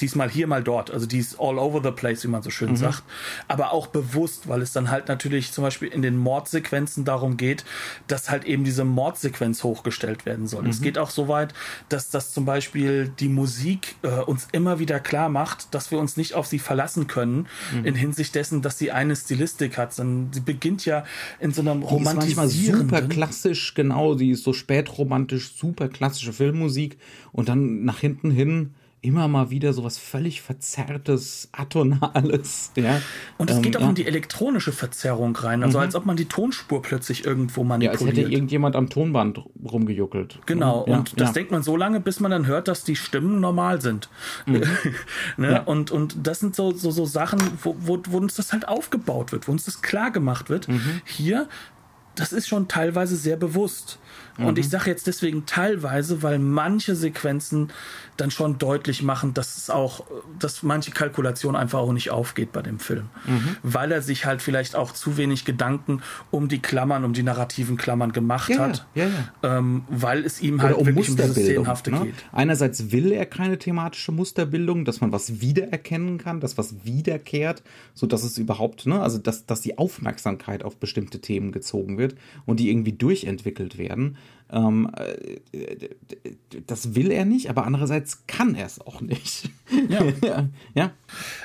ist 0.00 0.12
diesmal 0.12 0.30
hier, 0.30 0.46
mal 0.46 0.62
dort. 0.62 0.90
Also 0.90 1.06
die 1.06 1.18
ist 1.18 1.38
all 1.38 1.58
over 1.58 1.82
the 1.82 1.90
place, 1.90 2.24
wie 2.24 2.28
man 2.28 2.42
so 2.42 2.50
schön 2.50 2.70
mhm. 2.70 2.76
sagt. 2.76 3.02
Aber 3.48 3.72
auch 3.72 3.86
bewusst, 3.86 4.48
weil 4.48 4.62
es 4.62 4.72
dann 4.72 4.90
halt 4.90 5.08
natürlich 5.08 5.52
zum 5.52 5.62
Beispiel 5.62 5.88
in 5.88 6.02
den 6.02 6.16
Mordsequenzen 6.16 7.04
darum 7.04 7.36
geht, 7.36 7.64
dass 8.06 8.30
halt 8.30 8.44
eben 8.44 8.64
diese 8.64 8.84
Mordsequenz 8.84 9.62
hochgestellt 9.62 10.24
werden 10.24 10.46
soll. 10.46 10.62
Mhm. 10.62 10.70
Es 10.70 10.80
geht 10.80 10.98
auch 10.98 11.10
so 11.10 11.28
weit, 11.28 11.54
dass 11.88 12.10
das 12.10 12.32
zum 12.32 12.44
Beispiel 12.44 13.12
die 13.20 13.28
Musik 13.28 13.96
äh, 14.02 14.08
uns 14.08 14.48
immer 14.52 14.78
wieder 14.78 15.00
klar 15.00 15.28
macht, 15.28 15.74
dass 15.74 15.90
wir 15.90 15.98
uns 15.98 16.16
nicht 16.16 16.34
auf 16.34 16.46
sie 16.46 16.58
verlassen 16.58 17.06
können, 17.06 17.46
mhm. 17.74 17.84
in 17.84 17.94
Hinsicht 17.94 18.34
dessen, 18.34 18.62
dass 18.62 18.78
sie 18.78 18.90
eine 18.90 19.14
Stilistik 19.14 19.76
hat. 19.76 19.92
Sondern 19.92 20.32
sie 20.32 20.40
beginnt 20.40 20.86
ja 20.86 21.04
in 21.38 21.52
so 21.52 21.60
einem 21.60 21.82
romantisierenden... 21.82 22.88
super 22.88 23.02
klassisch, 23.02 23.74
genau. 23.74 24.14
Sie 24.14 24.30
ist 24.30 24.44
so 24.44 24.52
spätromantisch, 24.52 25.52
super 25.54 25.88
klassische 25.88 26.32
Filmmusik. 26.32 26.98
Und 27.32 27.48
dann 27.48 27.84
nach 27.84 27.98
hinten 27.98 28.30
hin 28.30 28.74
immer 29.02 29.28
mal 29.28 29.50
wieder 29.50 29.72
sowas 29.72 29.96
völlig 29.98 30.42
verzerrtes, 30.42 31.48
atonales. 31.52 32.72
Ja. 32.76 33.00
Und 33.38 33.50
es 33.50 33.56
ähm, 33.56 33.62
geht 33.62 33.76
auch 33.76 33.82
ja. 33.82 33.88
in 33.88 33.94
die 33.94 34.06
elektronische 34.06 34.72
Verzerrung 34.72 35.34
rein, 35.36 35.62
also 35.62 35.78
mhm. 35.78 35.84
als 35.84 35.94
ob 35.94 36.04
man 36.06 36.16
die 36.16 36.26
Tonspur 36.26 36.82
plötzlich 36.82 37.24
irgendwo 37.24 37.64
manipuliert. 37.64 38.00
Ja, 38.00 38.06
als 38.06 38.16
hätte 38.18 38.30
irgendjemand 38.30 38.76
am 38.76 38.90
Tonband 38.90 39.40
rumgejuckelt. 39.64 40.40
Genau, 40.46 40.84
ja, 40.86 40.98
und 40.98 41.18
das 41.20 41.32
denkt 41.32 41.50
man 41.50 41.62
so 41.62 41.76
lange, 41.76 42.00
bis 42.00 42.20
man 42.20 42.30
dann 42.30 42.46
hört, 42.46 42.68
dass 42.68 42.84
die 42.84 42.96
Stimmen 42.96 43.40
normal 43.40 43.80
sind. 43.80 44.10
Mhm. 44.46 44.62
ne? 45.38 45.62
und, 45.64 45.90
und 45.90 46.16
das 46.22 46.40
sind 46.40 46.54
so, 46.54 46.72
so, 46.72 46.90
so 46.90 47.06
Sachen, 47.06 47.40
wo, 47.62 47.76
wo, 47.80 47.98
wo 48.08 48.18
uns 48.18 48.34
das 48.34 48.52
halt 48.52 48.68
aufgebaut 48.68 49.32
wird, 49.32 49.48
wo 49.48 49.52
uns 49.52 49.64
das 49.64 49.80
klar 49.80 50.10
gemacht 50.10 50.50
wird. 50.50 50.68
Mhm. 50.68 51.00
Hier 51.04 51.48
das 52.16 52.32
ist 52.32 52.48
schon 52.48 52.68
teilweise 52.68 53.16
sehr 53.16 53.36
bewusst. 53.36 53.98
Und 54.46 54.58
ich 54.58 54.68
sage 54.68 54.90
jetzt 54.90 55.06
deswegen 55.06 55.46
teilweise, 55.46 56.22
weil 56.22 56.38
manche 56.38 56.94
Sequenzen 56.94 57.70
dann 58.16 58.30
schon 58.30 58.58
deutlich 58.58 59.02
machen, 59.02 59.32
dass 59.32 59.56
es 59.56 59.70
auch, 59.70 60.04
dass 60.38 60.62
manche 60.62 60.90
Kalkulation 60.90 61.56
einfach 61.56 61.78
auch 61.78 61.92
nicht 61.92 62.10
aufgeht 62.10 62.52
bei 62.52 62.60
dem 62.60 62.78
Film. 62.78 63.04
Mhm. 63.26 63.56
Weil 63.62 63.92
er 63.92 64.02
sich 64.02 64.26
halt 64.26 64.42
vielleicht 64.42 64.76
auch 64.76 64.92
zu 64.92 65.16
wenig 65.16 65.44
Gedanken 65.46 66.02
um 66.30 66.48
die 66.48 66.58
Klammern, 66.60 67.04
um 67.04 67.14
die 67.14 67.22
narrativen 67.22 67.76
Klammern 67.78 68.12
gemacht 68.12 68.50
Ja, 68.50 68.58
hat. 68.58 68.86
ja, 68.94 69.06
ja. 69.06 69.58
Ähm, 69.58 69.84
weil 69.88 70.24
es 70.26 70.42
ihm 70.42 70.60
halt 70.60 70.72
Oder 70.72 70.80
um 70.80 70.86
wirklich 70.88 71.08
um 71.08 71.16
dieses 71.16 71.28
Musterbildung. 71.28 71.64
Szenenhafte 71.64 71.90
Ne? 71.92 72.00
geht. 72.06 72.14
Einerseits 72.32 72.92
will 72.92 73.10
er 73.12 73.24
keine 73.26 73.58
thematische 73.58 74.12
Musterbildung, 74.12 74.84
dass 74.84 75.00
man 75.00 75.12
was 75.12 75.40
wiedererkennen 75.40 76.18
kann, 76.18 76.40
dass 76.40 76.58
was 76.58 76.84
wiederkehrt, 76.84 77.62
so 77.94 78.06
dass 78.06 78.22
es 78.22 78.36
überhaupt, 78.36 78.86
ne, 78.86 79.00
also 79.00 79.16
dass, 79.18 79.46
dass 79.46 79.62
die 79.62 79.78
Aufmerksamkeit 79.78 80.62
auf 80.62 80.76
bestimmte 80.76 81.20
Themen 81.20 81.52
gezogen 81.52 81.96
wird 81.96 82.16
und 82.44 82.60
die 82.60 82.68
irgendwie 82.70 82.92
durchentwickelt 82.92 83.78
werden. 83.78 84.16
Ähm, 84.52 84.90
äh, 84.96 85.88
das 86.66 86.94
will 86.94 87.10
er 87.10 87.24
nicht, 87.24 87.50
aber 87.50 87.64
andererseits 87.64 88.26
kann 88.26 88.54
er 88.54 88.66
es 88.66 88.80
auch 88.80 89.00
nicht. 89.00 89.50
Ja. 89.88 90.00
ja, 90.22 90.48
ja. 90.74 90.90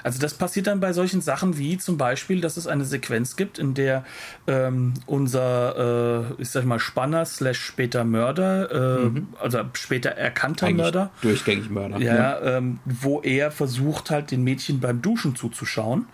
Also 0.03 0.19
das 0.19 0.33
passiert 0.33 0.67
dann 0.67 0.79
bei 0.79 0.93
solchen 0.93 1.21
Sachen 1.21 1.57
wie 1.57 1.77
zum 1.77 1.97
Beispiel, 1.97 2.41
dass 2.41 2.57
es 2.57 2.67
eine 2.67 2.85
Sequenz 2.85 3.35
gibt, 3.35 3.59
in 3.59 3.73
der 3.73 4.03
ähm, 4.47 4.93
unser, 5.05 6.31
äh, 6.37 6.41
ich 6.41 6.49
sag 6.49 6.65
mal, 6.65 6.79
Spanner 6.79 7.25
slash 7.25 7.59
später 7.59 8.03
Mörder, 8.03 9.05
äh, 9.05 9.21
also 9.39 9.59
später 9.73 10.11
erkannter 10.11 10.67
Eigentlich 10.67 10.77
Mörder, 10.77 11.11
durchgängig 11.21 11.69
Mörder. 11.69 11.99
ne? 11.99 12.05
ja, 12.05 12.41
ähm, 12.57 12.79
wo 12.85 13.21
er 13.21 13.51
versucht 13.51 14.09
halt 14.09 14.31
den 14.31 14.43
Mädchen 14.43 14.79
beim 14.79 15.01
Duschen 15.01 15.35
zuzuschauen. 15.35 16.07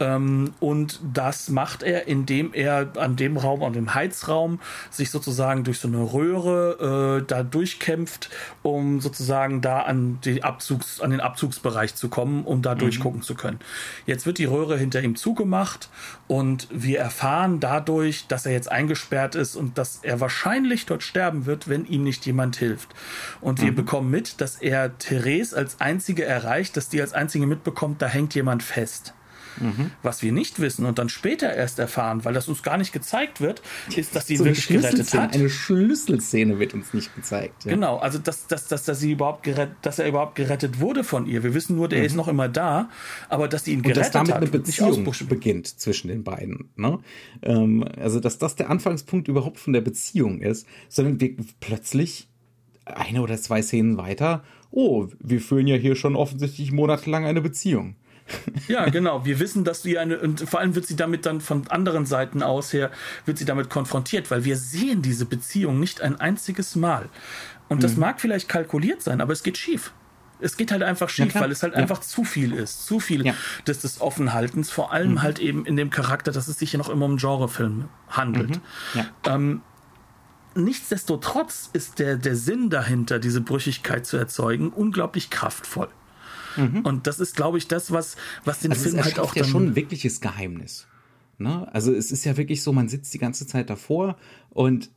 Ähm, 0.00 0.52
und 0.60 1.00
das 1.12 1.48
macht 1.48 1.82
er, 1.82 2.06
indem 2.06 2.52
er 2.54 2.92
an 2.96 3.16
dem 3.16 3.36
Raum, 3.36 3.62
an 3.62 3.72
dem 3.72 3.94
Heizraum, 3.94 4.60
sich 4.90 5.10
sozusagen 5.10 5.64
durch 5.64 5.78
so 5.78 5.88
eine 5.88 5.98
Röhre 5.98 6.27
äh, 6.36 7.24
da 7.26 7.42
durchkämpft, 7.42 8.30
um 8.62 9.00
sozusagen 9.00 9.60
da 9.60 9.80
an, 9.80 10.18
die 10.24 10.42
Abzugs, 10.42 11.00
an 11.00 11.10
den 11.10 11.20
Abzugsbereich 11.20 11.94
zu 11.94 12.08
kommen, 12.08 12.44
um 12.44 12.62
da 12.62 12.74
durchgucken 12.74 13.22
zu 13.22 13.34
können. 13.34 13.58
Jetzt 14.06 14.26
wird 14.26 14.38
die 14.38 14.44
Röhre 14.44 14.76
hinter 14.78 15.02
ihm 15.02 15.16
zugemacht 15.16 15.88
und 16.26 16.68
wir 16.70 16.98
erfahren 16.98 17.60
dadurch, 17.60 18.26
dass 18.26 18.46
er 18.46 18.52
jetzt 18.52 18.70
eingesperrt 18.70 19.34
ist 19.34 19.56
und 19.56 19.78
dass 19.78 20.00
er 20.02 20.20
wahrscheinlich 20.20 20.86
dort 20.86 21.02
sterben 21.02 21.46
wird, 21.46 21.68
wenn 21.68 21.84
ihm 21.84 22.04
nicht 22.04 22.26
jemand 22.26 22.56
hilft. 22.56 22.94
Und 23.40 23.60
wir 23.60 23.74
bekommen 23.74 24.10
mit, 24.10 24.40
dass 24.40 24.56
er 24.56 24.98
Therese 24.98 25.56
als 25.56 25.80
einzige 25.80 26.24
erreicht, 26.24 26.76
dass 26.76 26.88
die 26.88 27.00
als 27.00 27.12
einzige 27.12 27.46
mitbekommt, 27.46 28.02
da 28.02 28.06
hängt 28.06 28.34
jemand 28.34 28.62
fest. 28.62 29.14
Was 30.02 30.22
wir 30.22 30.32
nicht 30.32 30.60
wissen 30.60 30.84
und 30.84 30.98
dann 30.98 31.08
später 31.08 31.52
erst 31.52 31.78
erfahren, 31.78 32.24
weil 32.24 32.34
das 32.34 32.48
uns 32.48 32.62
gar 32.62 32.76
nicht 32.76 32.92
gezeigt 32.92 33.40
wird, 33.40 33.62
ist, 33.96 34.14
dass 34.14 34.26
sie 34.26 34.36
So 34.36 34.44
eine 34.44 34.56
wirklich 34.56 34.68
gerettet 34.68 35.14
hat. 35.14 35.34
eine 35.34 35.50
Schlüsselszene 35.50 36.58
wird 36.58 36.74
uns 36.74 36.94
nicht 36.94 37.14
gezeigt. 37.14 37.64
Ja. 37.64 37.72
Genau, 37.72 37.98
also 37.98 38.18
dass, 38.18 38.46
dass, 38.46 38.68
dass, 38.68 38.84
dass, 38.84 39.00
sie 39.00 39.12
überhaupt 39.12 39.42
gerettet, 39.42 39.76
dass 39.82 39.98
er 39.98 40.08
überhaupt 40.08 40.34
gerettet 40.34 40.80
wurde 40.80 41.04
von 41.04 41.26
ihr. 41.26 41.42
Wir 41.42 41.54
wissen 41.54 41.76
nur, 41.76 41.88
der 41.88 42.04
ist 42.04 42.14
noch 42.14 42.28
immer 42.28 42.48
da, 42.48 42.90
aber 43.28 43.48
dass 43.48 43.64
sie 43.64 43.72
ihn 43.72 43.78
Mhm. 43.78 43.86
Und 43.86 43.94
gerettet 43.94 44.04
dass 44.06 44.12
damit 44.12 44.34
hat, 44.34 44.42
eine 44.42 44.50
Beziehung 44.50 45.14
beginnt 45.28 45.66
zwischen 45.66 46.08
den 46.08 46.24
beiden. 46.24 46.70
Ne? 46.76 46.98
Ähm, 47.42 47.84
also, 47.96 48.20
dass 48.20 48.38
das 48.38 48.56
der 48.56 48.70
Anfangspunkt 48.70 49.28
überhaupt 49.28 49.58
von 49.58 49.72
der 49.72 49.80
Beziehung 49.80 50.40
ist, 50.40 50.66
sondern 50.88 51.20
wir 51.20 51.36
plötzlich 51.60 52.28
eine 52.84 53.22
oder 53.22 53.36
zwei 53.36 53.62
Szenen 53.62 53.98
weiter, 53.98 54.42
oh, 54.70 55.08
wir 55.20 55.40
führen 55.40 55.66
ja 55.66 55.76
hier 55.76 55.94
schon 55.94 56.16
offensichtlich 56.16 56.72
monatelang 56.72 57.24
eine 57.24 57.40
Beziehung. 57.40 57.96
Ja, 58.68 58.88
genau. 58.88 59.24
Wir 59.24 59.38
wissen, 59.40 59.64
dass 59.64 59.82
sie 59.82 59.98
eine, 59.98 60.18
und 60.18 60.40
vor 60.48 60.60
allem 60.60 60.74
wird 60.74 60.86
sie 60.86 60.96
damit 60.96 61.24
dann 61.26 61.40
von 61.40 61.66
anderen 61.68 62.04
Seiten 62.06 62.42
aus 62.42 62.72
her, 62.72 62.90
wird 63.24 63.38
sie 63.38 63.44
damit 63.44 63.70
konfrontiert, 63.70 64.30
weil 64.30 64.44
wir 64.44 64.56
sehen 64.56 65.00
diese 65.02 65.24
Beziehung 65.24 65.80
nicht 65.80 66.00
ein 66.02 66.20
einziges 66.20 66.76
Mal. 66.76 67.08
Und 67.68 67.78
Mhm. 67.78 67.82
das 67.82 67.96
mag 67.96 68.20
vielleicht 68.20 68.48
kalkuliert 68.48 69.02
sein, 69.02 69.20
aber 69.20 69.32
es 69.32 69.42
geht 69.42 69.56
schief. 69.58 69.92
Es 70.40 70.56
geht 70.56 70.70
halt 70.70 70.82
einfach 70.84 71.08
schief, 71.08 71.34
weil 71.34 71.50
es 71.50 71.62
halt 71.62 71.72
Ja. 71.74 71.80
einfach 71.80 72.00
zu 72.00 72.22
viel 72.24 72.52
ist. 72.52 72.86
Zu 72.86 73.00
viel 73.00 73.26
Ja. 73.26 73.32
Mhm. 73.32 73.36
des, 73.66 73.80
des 73.80 74.00
Offenhaltens, 74.00 74.70
vor 74.70 74.92
allem 74.92 75.22
halt 75.22 75.38
eben 75.40 75.66
in 75.66 75.76
dem 75.76 75.90
Charakter, 75.90 76.30
dass 76.30 76.46
es 76.48 76.58
sich 76.58 76.72
ja 76.72 76.78
noch 76.78 76.88
immer 76.90 77.06
um 77.06 77.16
Genrefilm 77.16 77.88
handelt. 78.08 78.60
Ja. 78.94 79.06
Ähm, 79.26 79.62
nichtsdestotrotz 80.54 81.70
ist 81.72 81.98
der, 81.98 82.16
der 82.16 82.36
Sinn 82.36 82.70
dahinter, 82.70 83.18
diese 83.18 83.40
Brüchigkeit 83.40 84.06
zu 84.06 84.16
erzeugen, 84.16 84.70
unglaublich 84.70 85.30
kraftvoll. 85.30 85.88
Und 86.84 87.06
das 87.06 87.20
ist, 87.20 87.36
glaube 87.36 87.58
ich, 87.58 87.68
das, 87.68 87.92
was, 87.92 88.16
was 88.44 88.60
den 88.60 88.70
Mhm. 88.70 88.72
Also 88.72 88.90
Film 88.90 89.04
halt 89.04 89.18
auch 89.18 89.34
ja 89.34 89.42
dann 89.42 89.50
schon 89.50 89.66
ein 89.68 89.76
wirkliches 89.76 90.20
Geheimnis. 90.20 90.86
Ne? 91.38 91.72
Also 91.72 91.92
es 91.92 92.10
ist 92.10 92.24
ja 92.24 92.36
wirklich 92.36 92.62
so, 92.62 92.72
man 92.72 92.88
sitzt 92.88 93.14
die 93.14 93.18
ganze 93.18 93.46
Zeit 93.46 93.70
davor 93.70 94.16
und 94.50 94.90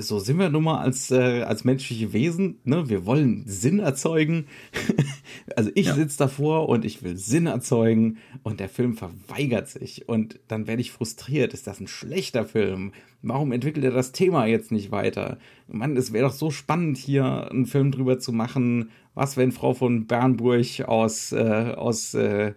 so 0.00 0.18
sind 0.18 0.38
wir 0.38 0.50
nun 0.50 0.64
mal 0.64 0.78
als, 0.78 1.10
äh, 1.10 1.42
als 1.42 1.64
menschliche 1.64 2.12
Wesen, 2.12 2.58
ne? 2.64 2.88
Wir 2.88 3.06
wollen 3.06 3.44
Sinn 3.46 3.78
erzeugen. 3.78 4.46
also 5.56 5.70
ich 5.74 5.86
Ja. 5.86 5.94
sitze 5.94 6.18
davor 6.18 6.68
und 6.68 6.84
ich 6.84 7.02
will 7.02 7.16
Sinn 7.16 7.46
erzeugen 7.46 8.18
und 8.42 8.60
der 8.60 8.68
Film 8.68 8.94
verweigert 8.96 9.68
sich 9.68 10.08
und 10.08 10.38
dann 10.48 10.66
werde 10.66 10.82
ich 10.82 10.92
frustriert. 10.92 11.54
Ist 11.54 11.66
das 11.66 11.80
ein 11.80 11.86
schlechter 11.86 12.44
Film? 12.44 12.92
Warum 13.22 13.52
entwickelt 13.52 13.84
er 13.84 13.90
das 13.92 14.12
Thema 14.12 14.44
jetzt 14.46 14.70
nicht 14.70 14.90
weiter? 14.90 15.38
Mann, 15.66 15.96
es 15.96 16.12
wäre 16.12 16.26
doch 16.26 16.34
so 16.34 16.50
spannend, 16.50 16.98
hier 16.98 17.50
einen 17.50 17.64
Film 17.66 17.90
drüber 17.90 18.18
zu 18.18 18.32
machen. 18.32 18.90
Was, 19.14 19.36
wenn 19.38 19.52
Frau 19.52 19.72
von 19.72 20.06
Bernburg 20.06 20.82
aus, 20.86 21.32
äh, 21.32 21.72
aus 21.76 22.12
äh, 22.14 22.52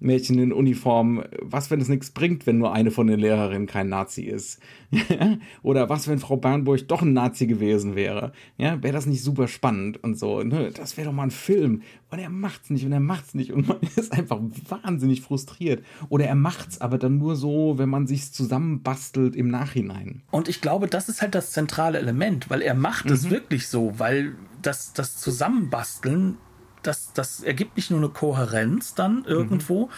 Mädchen 0.00 0.38
in 0.38 0.52
Uniform, 0.52 1.22
was, 1.40 1.70
wenn 1.70 1.80
es 1.80 1.88
nichts 1.88 2.10
bringt, 2.10 2.46
wenn 2.46 2.58
nur 2.58 2.72
eine 2.72 2.90
von 2.90 3.06
den 3.06 3.20
Lehrerinnen 3.20 3.66
kein 3.66 3.88
Nazi 3.88 4.22
ist? 4.22 4.58
Oder 5.62 5.88
was, 5.88 6.08
wenn 6.08 6.18
Frau 6.18 6.36
Bernburg 6.36 6.88
doch 6.88 7.02
ein 7.02 7.12
Nazi 7.12 7.46
gewesen 7.46 7.94
wäre? 7.94 8.32
Ja, 8.56 8.82
wäre 8.82 8.94
das 8.94 9.06
nicht 9.06 9.22
super 9.22 9.46
spannend 9.46 10.02
und 10.02 10.18
so, 10.18 10.42
ne? 10.42 10.70
Das 10.74 10.96
wäre 10.96 11.06
doch 11.06 11.14
mal 11.14 11.24
ein 11.24 11.30
Film. 11.30 11.82
Und 12.10 12.18
er 12.18 12.30
macht's 12.30 12.70
nicht 12.70 12.84
und 12.84 12.92
er 12.92 13.00
macht's 13.00 13.34
nicht 13.34 13.52
und 13.52 13.68
man 13.68 13.78
ist 13.96 14.12
einfach 14.12 14.40
wahnsinnig 14.68 15.20
frustriert. 15.20 15.84
Oder 16.08 16.26
er 16.26 16.34
macht's 16.34 16.80
aber 16.80 16.98
dann 16.98 17.18
nur 17.18 17.36
so, 17.36 17.78
wenn 17.78 17.88
man 17.88 18.06
sich's 18.06 18.32
zusammenbastelt 18.32 19.36
im 19.36 19.48
Nachhinein. 19.48 20.22
Und 20.30 20.48
ich 20.48 20.60
glaube, 20.60 20.88
das 20.88 21.08
ist 21.08 21.22
halt 21.22 21.34
das 21.34 21.52
zentrale 21.52 21.98
Element, 21.98 22.48
weil 22.50 22.62
er 22.62 22.74
macht 22.74 23.10
es 23.10 23.30
wirklich 23.30 23.68
so, 23.68 23.98
weil 23.98 24.34
das, 24.62 24.92
das 24.92 25.18
Zusammenbasteln, 25.18 26.38
das, 26.82 27.12
das 27.12 27.40
ergibt 27.40 27.76
nicht 27.76 27.90
nur 27.90 28.00
eine 28.00 28.08
Kohärenz 28.08 28.94
dann 28.94 29.24
irgendwo, 29.24 29.90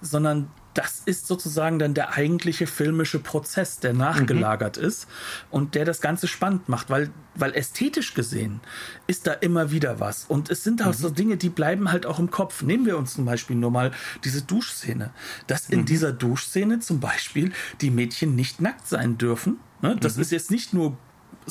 sondern 0.00 0.50
das 0.74 1.02
ist 1.04 1.26
sozusagen 1.26 1.78
dann 1.78 1.94
der 1.94 2.14
eigentliche 2.14 2.66
filmische 2.66 3.18
Prozess, 3.18 3.80
der 3.80 3.92
nachgelagert 3.92 4.76
ist 4.76 5.08
und 5.50 5.74
der 5.74 5.84
das 5.84 6.00
Ganze 6.00 6.28
spannend 6.28 6.68
macht, 6.68 6.90
weil, 6.90 7.10
weil 7.34 7.54
ästhetisch 7.54 8.14
gesehen 8.14 8.60
ist 9.08 9.26
da 9.26 9.32
immer 9.32 9.72
wieder 9.72 9.98
was. 9.98 10.24
Und 10.26 10.48
es 10.48 10.62
sind 10.62 10.86
auch 10.86 10.94
so 10.94 11.10
Dinge, 11.10 11.36
die 11.36 11.48
bleiben 11.48 11.90
halt 11.90 12.06
auch 12.06 12.20
im 12.20 12.30
Kopf. 12.30 12.62
Nehmen 12.62 12.86
wir 12.86 12.98
uns 12.98 13.14
zum 13.14 13.24
Beispiel 13.24 13.56
nur 13.56 13.72
mal 13.72 13.90
diese 14.22 14.42
Duschszene. 14.42 15.10
Dass 15.48 15.68
in 15.68 15.86
dieser 15.86 16.12
Duschszene 16.12 16.78
zum 16.78 17.00
Beispiel 17.00 17.52
die 17.80 17.90
Mädchen 17.90 18.36
nicht 18.36 18.60
nackt 18.60 18.86
sein 18.86 19.18
dürfen. 19.18 19.58
Ne? 19.82 19.96
Das 20.00 20.18
ist 20.18 20.30
jetzt 20.30 20.52
nicht 20.52 20.72
nur 20.72 20.96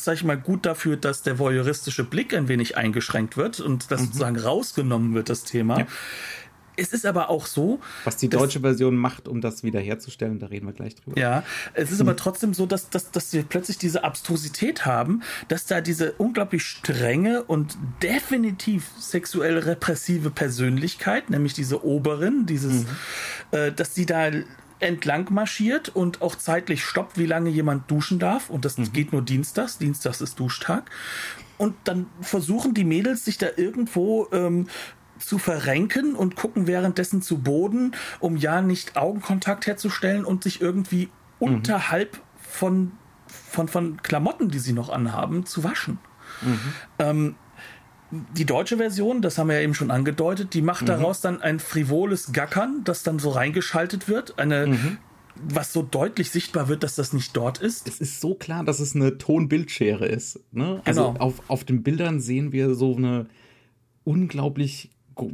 sag 0.03 0.15
ich 0.15 0.23
mal, 0.23 0.37
gut 0.37 0.65
dafür, 0.65 0.97
dass 0.97 1.21
der 1.23 1.39
voyeuristische 1.39 2.03
Blick 2.03 2.33
ein 2.33 2.47
wenig 2.47 2.77
eingeschränkt 2.77 3.37
wird 3.37 3.59
und 3.59 3.91
das 3.91 4.01
sozusagen 4.01 4.37
rausgenommen 4.37 5.13
wird, 5.13 5.29
das 5.29 5.43
Thema. 5.43 5.79
Ja. 5.79 5.87
Es 6.81 6.93
ist 6.93 7.05
aber 7.05 7.29
auch 7.29 7.45
so, 7.45 7.81
Was 8.05 8.15
die 8.15 8.29
dass- 8.29 8.39
deutsche 8.39 8.61
Version 8.61 8.95
macht, 8.95 9.27
um 9.27 9.41
das 9.41 9.63
wiederherzustellen, 9.63 10.39
da 10.39 10.45
reden 10.45 10.65
wir 10.65 10.71
gleich 10.71 10.95
drüber. 10.95 11.19
ja, 11.19 11.43
es 11.73 11.91
ist 11.91 11.99
aber 11.99 12.15
trotzdem 12.15 12.53
so, 12.53 12.65
dass, 12.65 12.89
dass, 12.89 13.11
dass 13.11 13.33
wir 13.33 13.43
plötzlich 13.43 13.77
diese 13.77 14.05
Abstrusität 14.05 14.85
haben, 14.85 15.21
dass 15.49 15.65
da 15.65 15.81
diese 15.81 16.13
unglaublich 16.13 16.63
strenge 16.63 17.43
und 17.43 17.77
definitiv 18.01 18.89
sexuell 18.97 19.57
repressive 19.57 20.29
Persönlichkeit, 20.29 21.29
nämlich 21.29 21.53
diese 21.53 21.83
Oberin, 21.83 22.45
dieses, 22.45 22.85
äh, 23.51 23.73
dass 23.73 23.93
sie 23.93 24.05
da 24.05 24.31
entlang 24.79 25.31
marschiert 25.33 25.89
und 25.89 26.21
auch 26.21 26.35
zeitlich 26.35 26.83
stoppt, 26.83 27.17
wie 27.17 27.25
lange 27.25 27.49
jemand 27.49 27.89
duschen 27.91 28.19
darf. 28.19 28.49
Und 28.49 28.65
das 28.65 28.77
geht 28.93 29.11
nur 29.11 29.21
dienstags. 29.21 29.77
Dienstags 29.77 30.21
ist 30.21 30.39
Duschtag. 30.39 30.89
Und 31.57 31.75
dann 31.83 32.07
versuchen 32.21 32.73
die 32.73 32.85
Mädels 32.85 33.25
sich 33.25 33.37
da 33.37 33.47
irgendwo 33.57 34.27
ähm, 34.31 34.67
zu 35.19 35.37
verrenken 35.37 36.15
und 36.15 36.35
gucken 36.35 36.67
währenddessen 36.67 37.21
zu 37.21 37.39
Boden, 37.39 37.93
um 38.19 38.37
ja 38.37 38.61
nicht 38.61 38.95
Augenkontakt 38.95 39.67
herzustellen 39.67 40.23
und 40.23 40.43
sich 40.43 40.61
irgendwie 40.61 41.09
unterhalb 41.39 42.21
von, 42.37 42.93
von, 43.27 43.67
von 43.67 44.01
Klamotten, 44.01 44.49
die 44.49 44.59
sie 44.59 44.73
noch 44.73 44.89
anhaben, 44.89 45.45
zu 45.45 45.63
waschen. 45.63 45.99
Ähm, 46.99 47.35
die 48.11 48.45
deutsche 48.45 48.77
Version, 48.77 49.21
das 49.21 49.37
haben 49.37 49.47
wir 49.49 49.55
ja 49.57 49.61
eben 49.61 49.75
schon 49.75 49.91
angedeutet, 49.91 50.53
die 50.53 50.61
macht 50.61 50.89
daraus 50.89 51.21
dann 51.21 51.41
ein 51.41 51.59
frivoles 51.59 52.31
Gackern, 52.31 52.81
das 52.83 53.03
dann 53.03 53.19
so 53.19 53.29
reingeschaltet 53.29 54.07
wird, 54.07 54.39
eine, 54.39 54.77
was 55.35 55.71
so 55.73 55.83
deutlich 55.83 56.31
sichtbar 56.31 56.67
wird, 56.69 56.81
dass 56.83 56.95
das 56.95 57.13
nicht 57.13 57.37
dort 57.37 57.59
ist. 57.59 57.87
es 57.87 57.99
ist 58.01 58.19
so 58.19 58.33
klar, 58.35 58.63
dass 58.63 58.79
es 58.79 58.95
eine 58.95 59.17
Tonbildschere 59.17 60.05
ist. 60.07 60.39
Ne? 60.51 60.81
Also 60.85 61.09
Genau. 61.13 61.19
auf, 61.19 61.41
auf 61.49 61.63
den 61.63 61.83
Bildern 61.83 62.19
sehen 62.19 62.51
wir 62.51 62.73
so 62.73 62.95
eine 62.95 63.27
unglaublich, 64.03 64.89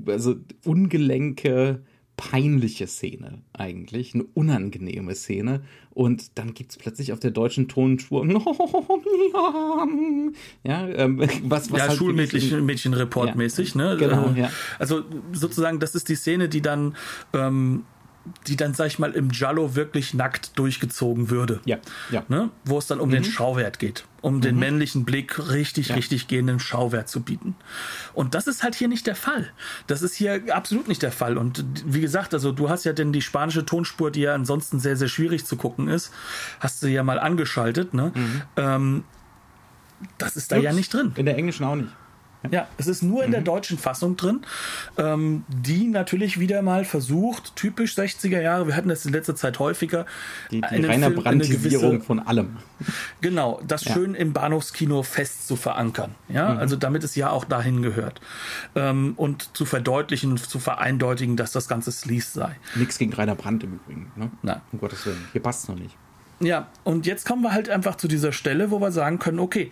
also 0.07 0.35
ungelenke 0.65 1.81
peinliche 2.17 2.87
Szene 2.87 3.39
eigentlich, 3.53 4.13
eine 4.13 4.25
unangenehme 4.33 5.15
Szene. 5.15 5.61
Und 5.91 6.37
dann 6.37 6.53
gibt 6.53 6.71
es 6.71 6.77
plötzlich 6.77 7.13
auf 7.13 7.19
der 7.19 7.31
deutschen 7.31 7.67
Tonspur 7.67 8.25
ja, 10.63 10.87
ähm, 10.89 11.19
was, 11.43 11.71
was 11.71 11.79
ja, 11.79 11.87
halt 11.87 11.97
Schulmädchen-Report-mäßig, 11.97 13.75
ja, 13.75 13.81
ne? 13.81 13.97
Genau, 13.97 14.27
ähm, 14.27 14.35
ja. 14.35 14.51
Also 14.77 15.03
sozusagen, 15.31 15.79
das 15.79 15.95
ist 15.95 16.09
die 16.09 16.15
Szene, 16.15 16.49
die 16.49 16.61
dann 16.61 16.95
ähm, 17.33 17.85
die 18.47 18.55
dann, 18.55 18.73
sag 18.73 18.87
ich 18.87 18.99
mal, 18.99 19.11
im 19.11 19.29
Jallo 19.31 19.75
wirklich 19.75 20.13
nackt 20.13 20.57
durchgezogen 20.57 21.29
würde. 21.29 21.61
Ja, 21.65 21.77
ja. 22.11 22.23
Ne? 22.27 22.49
Wo 22.63 22.77
es 22.77 22.87
dann 22.87 22.99
um 22.99 23.09
mhm. 23.09 23.13
den 23.13 23.23
Schauwert 23.23 23.79
geht. 23.79 24.05
Um 24.21 24.35
mhm. 24.37 24.41
den 24.41 24.59
männlichen 24.59 25.05
Blick 25.05 25.49
richtig, 25.49 25.89
ja. 25.89 25.95
richtig 25.95 26.27
gehenden 26.27 26.59
Schauwert 26.59 27.07
zu 27.07 27.21
bieten. 27.21 27.55
Und 28.13 28.33
das 28.33 28.47
ist 28.47 28.63
halt 28.63 28.75
hier 28.75 28.87
nicht 28.87 29.05
der 29.07 29.15
Fall. 29.15 29.51
Das 29.87 30.01
ist 30.01 30.15
hier 30.15 30.41
absolut 30.55 30.87
nicht 30.87 31.03
der 31.03 31.11
Fall. 31.11 31.37
Und 31.37 31.63
wie 31.85 32.01
gesagt, 32.01 32.33
also 32.33 32.51
du 32.51 32.69
hast 32.69 32.83
ja 32.83 32.93
denn 32.93 33.13
die 33.13 33.21
spanische 33.21 33.65
Tonspur, 33.65 34.11
die 34.11 34.21
ja 34.21 34.33
ansonsten 34.33 34.79
sehr, 34.79 34.95
sehr 34.95 35.07
schwierig 35.07 35.45
zu 35.45 35.55
gucken 35.55 35.87
ist, 35.87 36.11
hast 36.59 36.81
du 36.81 36.87
ja 36.87 37.03
mal 37.03 37.19
angeschaltet, 37.19 37.93
ne? 37.93 38.11
Mhm. 38.15 38.41
Ähm, 38.57 39.03
das 40.17 40.35
ist 40.35 40.51
da 40.51 40.57
Ups, 40.57 40.65
ja 40.65 40.73
nicht 40.73 40.93
drin. 40.93 41.13
In 41.15 41.25
der 41.25 41.37
englischen 41.37 41.63
auch 41.63 41.75
nicht. 41.75 41.89
Ja, 42.51 42.67
es 42.77 42.87
ist 42.87 43.03
nur 43.03 43.23
in 43.23 43.29
mhm. 43.29 43.33
der 43.33 43.41
deutschen 43.41 43.77
Fassung 43.77 44.17
drin, 44.17 44.41
ähm, 44.97 45.43
die 45.47 45.87
natürlich 45.87 46.39
wieder 46.39 46.61
mal 46.61 46.85
versucht, 46.85 47.55
typisch 47.55 47.95
60er 47.95 48.41
Jahre, 48.41 48.67
wir 48.67 48.75
hatten 48.75 48.89
das 48.89 49.05
in 49.05 49.13
letzter 49.13 49.35
Zeit 49.35 49.59
häufiger, 49.59 50.05
die, 50.51 50.61
die 50.61 50.85
reine 50.85 51.07
Film, 51.07 51.15
Brandisierung 51.15 51.91
gewisse, 51.91 52.05
von 52.05 52.19
allem. 52.19 52.57
Genau, 53.21 53.61
das 53.67 53.85
ja. 53.85 53.93
schön 53.93 54.15
im 54.15 54.33
Bahnhofskino 54.33 55.03
fest 55.03 55.47
zu 55.47 55.55
verankern. 55.55 56.15
Ja, 56.29 56.53
mhm. 56.53 56.59
also 56.59 56.75
damit 56.75 57.03
es 57.03 57.15
ja 57.15 57.29
auch 57.29 57.45
dahin 57.45 57.81
gehört. 57.81 58.21
Ähm, 58.75 59.13
und 59.17 59.55
zu 59.55 59.65
verdeutlichen 59.65 60.31
und 60.31 60.39
zu 60.39 60.59
vereindeutigen, 60.59 61.37
dass 61.37 61.51
das 61.51 61.67
Ganze 61.67 61.91
Sleaze 61.91 62.31
sei. 62.31 62.55
Nichts 62.75 62.97
gegen 62.97 63.13
Rainer 63.13 63.35
Brandt 63.35 63.63
im 63.63 63.73
Übrigen. 63.73 64.11
Ne? 64.15 64.31
Na. 64.41 64.61
Um 64.71 64.79
Gottes 64.79 65.05
Willen. 65.05 65.25
Hier 65.31 65.41
passt 65.41 65.63
es 65.63 65.69
noch 65.69 65.77
nicht. 65.77 65.95
Ja, 66.39 66.67
und 66.83 67.05
jetzt 67.05 67.25
kommen 67.25 67.41
wir 67.43 67.53
halt 67.53 67.69
einfach 67.69 67.95
zu 67.95 68.07
dieser 68.07 68.33
Stelle, 68.33 68.71
wo 68.71 68.79
wir 68.79 68.91
sagen 68.91 69.19
können, 69.19 69.39
okay, 69.39 69.71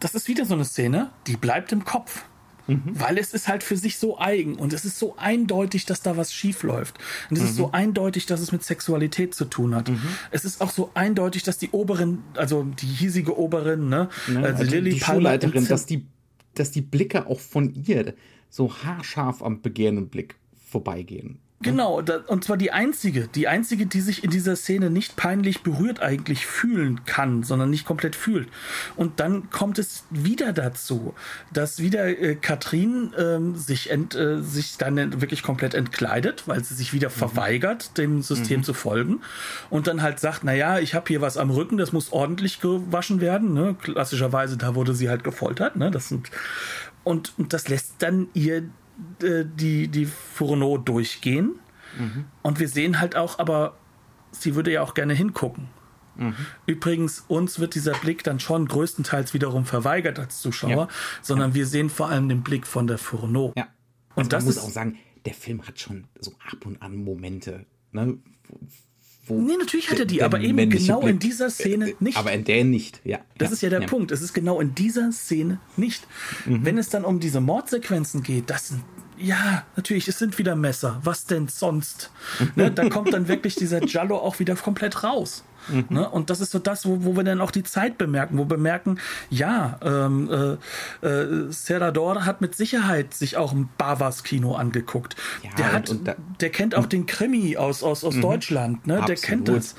das 0.00 0.14
ist 0.14 0.28
wieder 0.28 0.44
so 0.44 0.54
eine 0.54 0.64
Szene, 0.64 1.10
die 1.26 1.36
bleibt 1.36 1.72
im 1.72 1.84
Kopf. 1.84 2.24
Mhm. 2.66 2.82
Weil 2.94 3.18
es 3.18 3.34
ist 3.34 3.48
halt 3.48 3.62
für 3.62 3.76
sich 3.76 3.98
so 3.98 4.18
eigen 4.18 4.54
und 4.54 4.72
es 4.72 4.84
ist 4.84 4.98
so 4.98 5.16
eindeutig, 5.16 5.86
dass 5.86 6.02
da 6.02 6.16
was 6.16 6.32
schief 6.32 6.62
läuft. 6.62 6.98
Und 7.28 7.36
es 7.36 7.42
mhm. 7.42 7.48
ist 7.48 7.56
so 7.56 7.66
mhm. 7.68 7.74
eindeutig, 7.74 8.26
dass 8.26 8.40
es 8.40 8.52
mit 8.52 8.62
Sexualität 8.62 9.34
zu 9.34 9.44
tun 9.46 9.74
hat. 9.74 9.88
Mhm. 9.88 10.00
Es 10.30 10.44
ist 10.44 10.60
auch 10.60 10.70
so 10.70 10.90
eindeutig, 10.94 11.42
dass 11.42 11.58
die 11.58 11.70
Oberin, 11.70 12.18
also 12.36 12.64
die 12.64 12.86
hiesige 12.86 13.38
Oberin, 13.38 13.88
ne, 13.88 14.08
ja, 14.28 14.40
also, 14.40 14.62
also 14.62 14.64
Lilly 14.64 14.90
die 14.90 15.00
Schulleiterin, 15.00 15.66
dass 15.66 15.86
die, 15.86 16.06
dass 16.54 16.70
die 16.70 16.82
Blicke 16.82 17.26
auch 17.26 17.40
von 17.40 17.74
ihr 17.74 18.14
so 18.50 18.72
haarscharf 18.72 19.42
am 19.42 19.62
begehrenden 19.62 20.08
Blick 20.08 20.36
vorbeigehen. 20.70 21.40
Genau, 21.62 22.00
da, 22.00 22.20
und 22.26 22.42
zwar 22.42 22.56
die 22.56 22.72
einzige, 22.72 23.28
die 23.28 23.46
einzige, 23.46 23.84
die 23.84 24.00
sich 24.00 24.24
in 24.24 24.30
dieser 24.30 24.56
Szene 24.56 24.88
nicht 24.88 25.16
peinlich 25.16 25.60
berührt 25.60 26.00
eigentlich 26.00 26.46
fühlen 26.46 27.04
kann, 27.04 27.42
sondern 27.42 27.68
nicht 27.68 27.84
komplett 27.84 28.16
fühlt. 28.16 28.48
Und 28.96 29.20
dann 29.20 29.50
kommt 29.50 29.78
es 29.78 30.04
wieder 30.08 30.54
dazu, 30.54 31.12
dass 31.52 31.78
wieder 31.78 32.06
äh, 32.06 32.34
Katrin 32.34 33.12
ähm, 33.18 33.56
sich, 33.56 33.90
ent, 33.90 34.14
äh, 34.14 34.40
sich 34.40 34.78
dann 34.78 35.20
wirklich 35.20 35.42
komplett 35.42 35.74
entkleidet, 35.74 36.48
weil 36.48 36.64
sie 36.64 36.74
sich 36.74 36.94
wieder 36.94 37.10
mhm. 37.10 37.14
verweigert, 37.14 37.98
dem 37.98 38.22
System 38.22 38.60
mhm. 38.60 38.64
zu 38.64 38.72
folgen. 38.72 39.20
Und 39.68 39.86
dann 39.86 40.00
halt 40.00 40.18
sagt, 40.18 40.44
naja, 40.44 40.78
ich 40.78 40.94
habe 40.94 41.08
hier 41.08 41.20
was 41.20 41.36
am 41.36 41.50
Rücken, 41.50 41.76
das 41.76 41.92
muss 41.92 42.10
ordentlich 42.10 42.62
gewaschen 42.62 43.20
werden. 43.20 43.52
Ne? 43.52 43.76
Klassischerweise, 43.82 44.56
da 44.56 44.74
wurde 44.74 44.94
sie 44.94 45.10
halt 45.10 45.24
gefoltert. 45.24 45.76
Ne? 45.76 45.90
Das 45.90 46.08
sind, 46.08 46.30
und, 47.04 47.34
und 47.36 47.52
das 47.52 47.68
lässt 47.68 47.96
dann 47.98 48.28
ihr 48.32 48.62
äh, 49.22 49.44
die, 49.44 49.88
die 49.88 50.06
Fourneau 50.06 50.78
durchgehen. 50.78 51.58
Mhm. 51.98 52.24
Und 52.42 52.60
wir 52.60 52.68
sehen 52.68 53.00
halt 53.00 53.16
auch, 53.16 53.38
aber 53.38 53.76
sie 54.32 54.54
würde 54.54 54.72
ja 54.72 54.82
auch 54.82 54.94
gerne 54.94 55.14
hingucken. 55.14 55.68
Mhm. 56.16 56.34
Übrigens, 56.66 57.24
uns 57.28 57.58
wird 57.58 57.74
dieser 57.74 57.92
Blick 57.92 58.22
dann 58.24 58.40
schon 58.40 58.66
größtenteils 58.68 59.34
wiederum 59.34 59.64
verweigert 59.64 60.18
als 60.18 60.40
Zuschauer, 60.40 60.70
ja. 60.70 60.88
sondern 61.22 61.50
ja. 61.50 61.54
wir 61.54 61.66
sehen 61.66 61.88
vor 61.88 62.08
allem 62.08 62.28
den 62.28 62.42
Blick 62.42 62.66
von 62.66 62.86
der 62.86 62.98
Fourneau. 62.98 63.52
Ja. 63.56 63.68
Also 64.10 64.20
und 64.20 64.32
das 64.32 64.44
muss 64.44 64.58
auch 64.58 64.70
sagen, 64.70 64.98
der 65.24 65.34
Film 65.34 65.66
hat 65.66 65.78
schon 65.78 66.06
so 66.18 66.32
ab 66.46 66.66
und 66.66 66.82
an 66.82 66.96
Momente, 66.96 67.66
ne. 67.92 68.18
Nee, 69.36 69.56
natürlich 69.58 69.90
hat 69.90 69.98
er 69.98 70.04
die, 70.04 70.22
aber 70.22 70.40
eben 70.40 70.70
genau 70.70 71.00
Blick, 71.00 71.12
in 71.12 71.18
dieser 71.18 71.50
Szene 71.50 71.94
nicht. 72.00 72.16
Aber 72.16 72.32
in 72.32 72.44
der 72.44 72.64
nicht, 72.64 73.00
ja. 73.04 73.18
Das 73.38 73.48
ja, 73.50 73.54
ist 73.54 73.62
ja 73.62 73.70
der 73.70 73.82
ja. 73.82 73.86
Punkt. 73.86 74.10
Es 74.10 74.22
ist 74.22 74.32
genau 74.32 74.60
in 74.60 74.74
dieser 74.74 75.12
Szene 75.12 75.58
nicht. 75.76 76.06
Mhm. 76.46 76.64
Wenn 76.64 76.78
es 76.78 76.88
dann 76.88 77.04
um 77.04 77.20
diese 77.20 77.40
Mordsequenzen 77.40 78.22
geht, 78.22 78.50
das 78.50 78.68
sind 78.68 78.82
ja, 79.20 79.64
natürlich, 79.76 80.08
es 80.08 80.18
sind 80.18 80.38
wieder 80.38 80.56
Messer. 80.56 81.00
Was 81.04 81.26
denn 81.26 81.48
sonst? 81.48 82.10
ne, 82.56 82.70
da 82.70 82.88
kommt 82.88 83.12
dann 83.12 83.28
wirklich 83.28 83.54
dieser 83.54 83.82
Jallo 83.86 84.16
auch 84.16 84.38
wieder 84.38 84.54
komplett 84.56 85.02
raus. 85.04 85.44
Mhm. 85.68 85.86
Ne? 85.90 86.08
Und 86.08 86.30
das 86.30 86.40
ist 86.40 86.50
so 86.50 86.58
das, 86.58 86.86
wo, 86.86 87.04
wo 87.04 87.16
wir 87.16 87.24
dann 87.24 87.40
auch 87.40 87.50
die 87.50 87.62
Zeit 87.62 87.98
bemerken, 87.98 88.38
wo 88.38 88.48
wir 88.48 88.56
merken, 88.56 88.98
ja, 89.28 89.78
ähm, 89.82 90.58
äh, 91.02 91.06
äh, 91.06 91.52
Serrador 91.52 92.24
hat 92.24 92.40
mit 92.40 92.54
Sicherheit 92.54 93.14
sich 93.14 93.36
auch 93.36 93.52
ein 93.52 93.68
Bavas 93.76 94.24
Kino 94.24 94.54
angeguckt. 94.54 95.16
Ja, 95.42 95.50
der, 95.56 95.72
hat, 95.72 95.90
und, 95.90 95.98
und 95.98 96.08
da, 96.08 96.16
der 96.40 96.50
kennt 96.50 96.74
auch 96.74 96.86
den 96.86 97.06
Krimi 97.06 97.56
aus, 97.56 97.82
aus, 97.82 98.04
aus 98.04 98.16
mhm. 98.16 98.22
Deutschland, 98.22 98.86
ne? 98.86 99.04
der 99.06 99.16
kennt 99.16 99.48
das. 99.48 99.74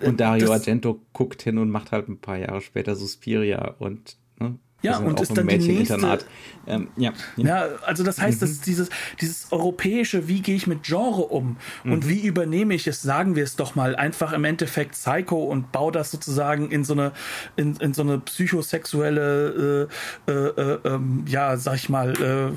Und 0.00 0.20
Dario 0.20 0.48
das, 0.48 0.60
Argento 0.60 1.00
guckt 1.12 1.42
hin 1.42 1.58
und 1.58 1.70
macht 1.70 1.92
halt 1.92 2.08
ein 2.08 2.18
paar 2.18 2.36
Jahre 2.36 2.60
später 2.60 2.96
Suspiria 2.96 3.74
und 3.78 4.16
ne? 4.38 4.58
Ja, 4.82 4.98
und 4.98 5.20
ist 5.20 5.36
dann 5.36 5.46
die 5.46 5.58
nächste. 5.58 6.18
Ähm, 6.66 6.88
ja, 6.96 7.12
ja. 7.36 7.46
ja, 7.46 7.68
also 7.86 8.04
das 8.04 8.20
heißt, 8.20 8.40
mhm. 8.40 8.46
dass 8.46 8.60
dieses, 8.60 8.88
dieses 9.20 9.50
europäische, 9.50 10.28
wie 10.28 10.42
gehe 10.42 10.54
ich 10.54 10.66
mit 10.66 10.84
Genre 10.84 11.22
um 11.22 11.56
mhm. 11.82 11.92
und 11.92 12.08
wie 12.08 12.20
übernehme 12.20 12.74
ich 12.74 12.86
es, 12.86 13.02
sagen 13.02 13.34
wir 13.34 13.44
es 13.44 13.56
doch 13.56 13.74
mal, 13.74 13.96
einfach 13.96 14.32
im 14.32 14.44
Endeffekt 14.44 14.92
Psycho 14.92 15.42
und 15.44 15.72
baue 15.72 15.92
das 15.92 16.10
sozusagen 16.10 16.70
in 16.70 16.84
so 16.84 16.92
eine, 16.92 17.12
in, 17.56 17.76
in 17.76 17.94
so 17.94 18.02
eine 18.02 18.18
psychosexuelle, 18.18 19.88
äh, 20.26 20.30
äh, 20.30 20.34
äh, 20.34 20.78
ähm, 20.84 21.24
ja, 21.26 21.56
sag 21.56 21.76
ich 21.76 21.88
mal, 21.88 22.12
äh, 22.12 22.52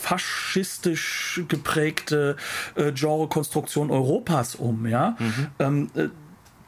faschistisch 0.00 1.42
geprägte 1.48 2.36
äh, 2.76 2.92
Genrekonstruktion 2.92 3.90
Europas 3.90 4.54
um, 4.54 4.86
ja. 4.86 5.16
Mhm. 5.18 5.46
Ähm, 5.58 5.90
äh, 5.94 6.08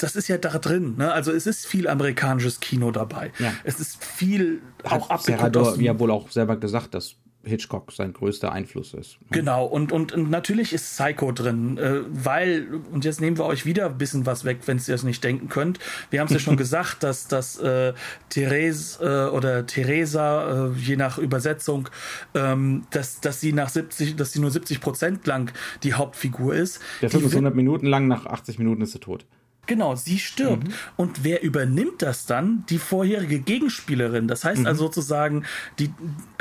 das 0.03 0.16
ist 0.16 0.28
ja 0.28 0.38
da 0.38 0.59
drin. 0.59 0.96
Ne? 0.96 1.12
Also 1.12 1.32
es 1.32 1.46
ist 1.46 1.66
viel 1.66 1.88
amerikanisches 1.88 2.61
Kino 2.61 2.90
dabei. 2.90 3.32
Ja. 3.38 3.53
Es 3.64 3.80
ist 3.80 4.03
viel 4.05 4.61
Hat 4.84 5.03
auch 5.03 5.11
abgeguckt. 5.11 5.80
ja 5.80 5.98
wohl 5.98 6.11
auch 6.11 6.30
selber 6.30 6.57
gesagt, 6.57 6.94
dass 6.94 7.16
Hitchcock 7.42 7.90
sein 7.92 8.12
größter 8.12 8.53
Einfluss 8.53 8.92
ist. 8.92 9.18
Genau, 9.30 9.64
und, 9.64 9.92
und, 9.92 10.12
und 10.12 10.30
natürlich 10.30 10.74
ist 10.74 10.84
Psycho 10.94 11.32
drin, 11.32 11.78
äh, 11.78 12.01
weil, 12.09 12.68
und 12.92 13.05
jetzt 13.05 13.20
nehmen 13.20 13.38
wir 13.38 13.46
euch 13.46 13.64
wieder 13.64 13.86
ein 13.86 13.96
bisschen 13.96 14.26
was 14.26 14.44
weg, 14.44 14.59
wenn 14.66 14.76
ihr 14.76 14.94
es 14.94 15.05
nicht 15.05 15.24
denken 15.24 15.48
könnt. 15.48 15.78
Wir 16.11 16.20
haben 16.20 16.26
es 16.26 16.34
ja 16.34 16.38
schon 16.38 16.57
gesagt, 16.59 17.03
dass, 17.03 17.28
dass 17.28 17.59
äh, 17.59 17.94
Therese 18.28 19.03
äh, 19.03 19.34
oder 19.34 19.64
Theresa, 19.66 20.66
äh, 20.66 20.72
je 20.78 20.96
nach 20.96 21.16
Übersetzung, 21.16 21.88
ähm, 22.34 22.84
dass, 22.90 23.20
dass 23.20 23.40
sie 23.40 23.55
nach 23.55 23.70
70, 23.70 24.16
dass 24.16 24.32
sie 24.32 24.40
nur 24.40 24.51
70 24.51 24.80
Prozent 24.80 25.26
lang 25.26 25.51
die 25.82 25.94
Hauptfigur 25.94 26.55
ist. 26.55 26.80
Der 27.01 27.09
Film 27.09 27.24
ist 27.24 27.32
100 27.32 27.55
Minuten 27.55 27.86
lang, 27.86 28.07
nach 28.07 28.26
80 28.26 28.59
Minuten 28.59 28.82
ist 28.82 28.92
sie 28.92 29.01
tot. 29.01 29.24
Genau, 29.67 29.95
sie 29.95 30.19
stirbt. 30.19 30.69
Mhm. 30.69 30.73
Und 30.97 31.25
wer 31.25 31.43
übernimmt 31.43 32.03
das 32.03 32.27
dann? 32.27 32.65
Die 32.69 32.79
vorherige 32.79 33.39
Gegenspielerin. 33.39 34.27
Das 34.27 34.45
heißt 34.45 34.63
mhm. 34.63 34.67
also 34.67 34.87
sozusagen 34.87 35.45
die 35.79 35.91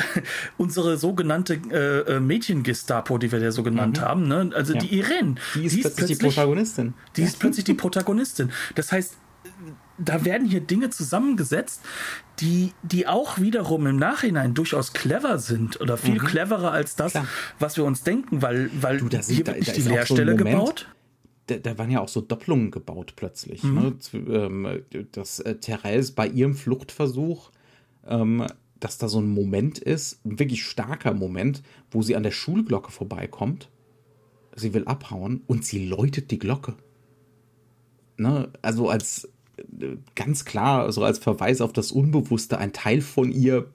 unsere 0.57 0.97
sogenannte 0.97 1.59
äh, 1.71 2.15
äh 2.15 2.19
Mädchen-Gestapo, 2.19 3.17
die 3.17 3.31
wir 3.31 3.39
ja 3.39 3.51
so 3.51 3.61
genannt 3.63 3.97
mhm. 3.97 4.01
haben. 4.01 4.27
Ne? 4.27 4.51
Also 4.55 4.73
ja. 4.73 4.79
die 4.79 4.97
Irene. 4.97 5.35
Die 5.53 5.65
ist, 5.65 5.75
die 5.75 5.81
ist 5.81 5.95
plötzlich 5.95 6.17
die 6.17 6.25
Protagonistin. 6.25 6.93
Die 7.15 7.21
ist 7.23 7.39
plötzlich 7.39 7.65
die 7.65 7.73
Protagonistin. 7.73 8.51
Das 8.75 8.91
heißt, 8.91 9.15
da 9.97 10.25
werden 10.25 10.47
hier 10.47 10.61
Dinge 10.61 10.89
zusammengesetzt, 10.89 11.81
die, 12.39 12.73
die 12.83 13.05
auch 13.05 13.37
wiederum 13.39 13.85
im 13.85 13.97
Nachhinein 13.97 14.53
durchaus 14.53 14.93
clever 14.93 15.39
sind 15.39 15.79
oder 15.81 15.97
viel 15.97 16.15
mhm. 16.15 16.25
cleverer 16.25 16.71
als 16.71 16.95
das, 16.95 17.11
Klar. 17.11 17.27
was 17.59 17.77
wir 17.77 17.83
uns 17.83 18.03
denken, 18.03 18.41
weil, 18.41 18.69
weil 18.79 18.99
du, 18.99 19.09
hier 19.09 19.45
wird 19.45 19.59
nicht 19.59 19.75
die 19.75 19.81
Leerstelle 19.81 20.31
so 20.31 20.43
gebaut 20.43 20.87
da, 21.49 21.57
da, 21.57 21.77
waren 21.77 21.91
ja 21.91 22.01
auch 22.01 22.07
so 22.07 22.21
Doppelungen 22.21 22.71
gebaut 22.71 23.13
plötzlich. 23.15 23.63
Mhm. 23.63 23.73
Ne? 23.73 23.95
Ähm, 24.13 24.83
dass 25.11 25.39
äh, 25.39 25.55
Therese 25.55 26.13
bei 26.13 26.27
ihrem 26.27 26.55
Fluchtversuch, 26.55 27.51
ähm, 28.07 28.45
dass 28.79 28.97
da 28.97 29.07
so 29.07 29.19
ein 29.19 29.29
Moment 29.29 29.79
ist, 29.79 30.23
ein 30.25 30.39
wirklich 30.39 30.63
starker 30.63 31.13
Moment, 31.13 31.63
wo 31.91 32.01
sie 32.01 32.15
an 32.15 32.23
der 32.23 32.31
Schulglocke 32.31 32.91
vorbeikommt. 32.91 33.69
Sie 34.55 34.73
will 34.73 34.85
abhauen 34.85 35.41
und 35.47 35.65
sie 35.65 35.85
läutet 35.85 36.31
die 36.31 36.39
Glocke. 36.39 36.75
Ne? 38.17 38.51
Also 38.61 38.89
als 38.89 39.29
äh, 39.57 39.97
ganz 40.15 40.45
klar, 40.45 40.83
also 40.83 41.03
als 41.03 41.19
Verweis 41.19 41.61
auf 41.61 41.73
das 41.73 41.91
Unbewusste, 41.91 42.57
ein 42.57 42.73
Teil 42.73 43.01
von 43.01 43.31
ihr 43.31 43.67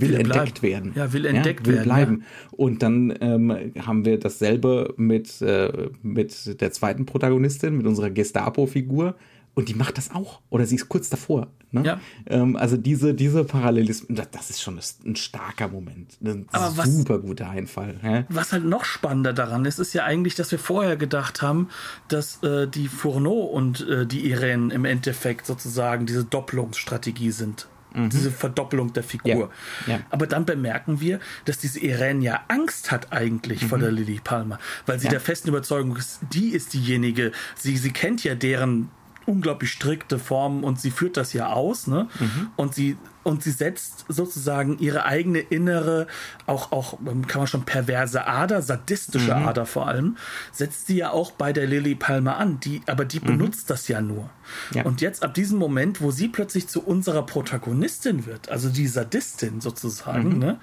will, 0.00 0.10
will 0.10 0.20
entdeckt 0.20 0.62
werden. 0.62 0.92
Ja, 0.94 1.12
will 1.12 1.26
entdeckt 1.26 1.60
ja, 1.60 1.66
will 1.66 1.74
werden. 1.76 1.84
bleiben. 1.84 2.20
Ja. 2.20 2.48
Und 2.58 2.82
dann 2.82 3.14
ähm, 3.20 3.72
haben 3.84 4.04
wir 4.04 4.18
dasselbe 4.18 4.94
mit, 4.96 5.40
äh, 5.42 5.90
mit 6.02 6.60
der 6.60 6.72
zweiten 6.72 7.06
Protagonistin, 7.06 7.76
mit 7.76 7.86
unserer 7.86 8.10
Gestapo-Figur. 8.10 9.14
Und 9.54 9.70
die 9.70 9.74
macht 9.74 9.96
das 9.96 10.10
auch. 10.14 10.42
Oder 10.50 10.66
sie 10.66 10.74
ist 10.74 10.90
kurz 10.90 11.08
davor. 11.08 11.46
Ne? 11.72 11.82
Ja. 11.82 12.00
Ähm, 12.26 12.56
also 12.56 12.76
diese, 12.76 13.14
diese 13.14 13.42
Parallelismen, 13.42 14.14
das, 14.14 14.30
das 14.30 14.50
ist 14.50 14.60
schon 14.60 14.78
ein 15.06 15.16
starker 15.16 15.68
Moment. 15.68 16.18
Ein 16.22 16.44
Aber 16.52 16.76
was- 16.76 16.94
super 16.94 17.18
guter 17.20 17.48
Einfall. 17.48 17.94
Ja? 18.02 18.24
Was 18.28 18.52
halt 18.52 18.66
noch 18.66 18.84
spannender 18.84 19.32
daran 19.32 19.64
ist, 19.64 19.78
ist 19.78 19.94
ja 19.94 20.04
eigentlich, 20.04 20.34
dass 20.34 20.50
wir 20.50 20.58
vorher 20.58 20.96
gedacht 20.98 21.40
haben, 21.40 21.68
dass 22.08 22.42
äh, 22.42 22.68
die 22.68 22.86
Fourneau 22.86 23.44
und 23.44 23.88
äh, 23.88 24.06
die 24.06 24.30
Irene 24.30 24.74
im 24.74 24.84
Endeffekt 24.84 25.46
sozusagen 25.46 26.04
diese 26.04 26.24
Doppelungsstrategie 26.24 27.30
sind. 27.30 27.66
Diese 27.96 28.30
Verdoppelung 28.30 28.92
der 28.92 29.02
Figur. 29.02 29.50
Ja, 29.86 29.94
ja. 29.94 30.00
Aber 30.10 30.26
dann 30.26 30.44
bemerken 30.44 31.00
wir, 31.00 31.18
dass 31.46 31.58
diese 31.58 31.80
Irene 31.80 32.22
ja 32.22 32.40
Angst 32.48 32.90
hat 32.90 33.12
eigentlich 33.12 33.64
vor 33.64 33.78
der 33.78 33.90
Lily 33.90 34.20
Palmer, 34.22 34.58
weil 34.84 34.98
sie 34.98 35.06
Ja. 35.06 35.12
der 35.12 35.20
festen 35.20 35.48
Überzeugung 35.48 35.96
ist, 35.96 36.20
die 36.32 36.50
ist 36.50 36.74
diejenige, 36.74 37.32
sie, 37.54 37.76
sie 37.76 37.92
kennt 37.92 38.22
ja 38.24 38.34
deren 38.34 38.90
unglaublich 39.26 39.70
strikte 39.70 40.18
Formen 40.18 40.64
und 40.64 40.80
sie 40.80 40.90
führt 40.90 41.16
das 41.16 41.32
ja 41.32 41.52
aus, 41.52 41.86
ne? 41.86 42.08
Und 42.56 42.74
sie 42.74 42.96
und 43.22 43.42
sie 43.42 43.50
setzt 43.50 44.04
sozusagen 44.08 44.78
ihre 44.78 45.04
eigene 45.04 45.40
innere, 45.40 46.06
auch 46.46 46.70
auch 46.70 46.98
ähm, 47.06 47.26
kann 47.26 47.40
man 47.40 47.48
schon 47.48 47.64
perverse 47.64 48.24
Ader, 48.26 48.62
sadistische 48.62 49.34
Ader 49.34 49.66
vor 49.66 49.88
allem, 49.88 50.16
setzt 50.52 50.86
sie 50.86 50.98
ja 50.98 51.10
auch 51.10 51.32
bei 51.32 51.52
der 51.52 51.66
Lily 51.66 51.96
Palmer 51.96 52.36
an. 52.36 52.60
Die, 52.60 52.82
aber 52.86 53.04
die 53.04 53.18
benutzt 53.18 53.68
das 53.68 53.88
ja 53.88 54.00
nur. 54.00 54.30
Ja. 54.72 54.84
Und 54.84 55.00
jetzt 55.00 55.24
ab 55.24 55.34
diesem 55.34 55.58
Moment, 55.58 56.00
wo 56.00 56.12
sie 56.12 56.28
plötzlich 56.28 56.68
zu 56.68 56.84
unserer 56.84 57.26
Protagonistin 57.26 58.26
wird, 58.26 58.48
also 58.48 58.68
die 58.68 58.86
Sadistin 58.86 59.60
sozusagen, 59.60 60.38
ne? 60.38 60.60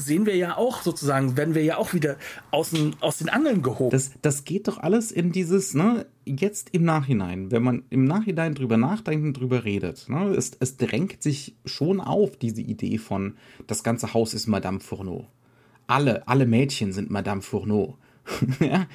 Sehen 0.00 0.26
wir 0.26 0.36
ja 0.36 0.56
auch 0.56 0.82
sozusagen, 0.82 1.36
werden 1.36 1.54
wir 1.56 1.64
ja 1.64 1.76
auch 1.76 1.92
wieder 1.92 2.16
aus 2.52 2.70
den, 2.70 2.94
aus 3.00 3.18
den 3.18 3.28
Angeln 3.28 3.62
gehoben. 3.62 3.90
Das, 3.90 4.12
das 4.22 4.44
geht 4.44 4.68
doch 4.68 4.78
alles 4.78 5.10
in 5.10 5.32
dieses, 5.32 5.74
ne, 5.74 6.06
jetzt 6.24 6.70
im 6.70 6.84
Nachhinein, 6.84 7.50
wenn 7.50 7.64
man 7.64 7.82
im 7.90 8.04
Nachhinein 8.04 8.54
drüber 8.54 8.76
nachdenkt 8.76 9.26
und 9.26 9.34
drüber 9.34 9.64
redet, 9.64 10.08
ne, 10.08 10.28
es, 10.36 10.52
es 10.60 10.76
drängt 10.76 11.22
sich 11.22 11.56
schon 11.64 12.00
auf, 12.00 12.36
diese 12.36 12.62
Idee 12.62 12.98
von, 12.98 13.34
das 13.66 13.82
ganze 13.82 14.14
Haus 14.14 14.34
ist 14.34 14.46
Madame 14.46 14.78
Fourneau. 14.78 15.26
Alle, 15.88 16.28
alle 16.28 16.46
Mädchen 16.46 16.92
sind 16.92 17.10
Madame 17.10 17.42
Fourneau. 17.42 17.96
ja, 18.60 18.86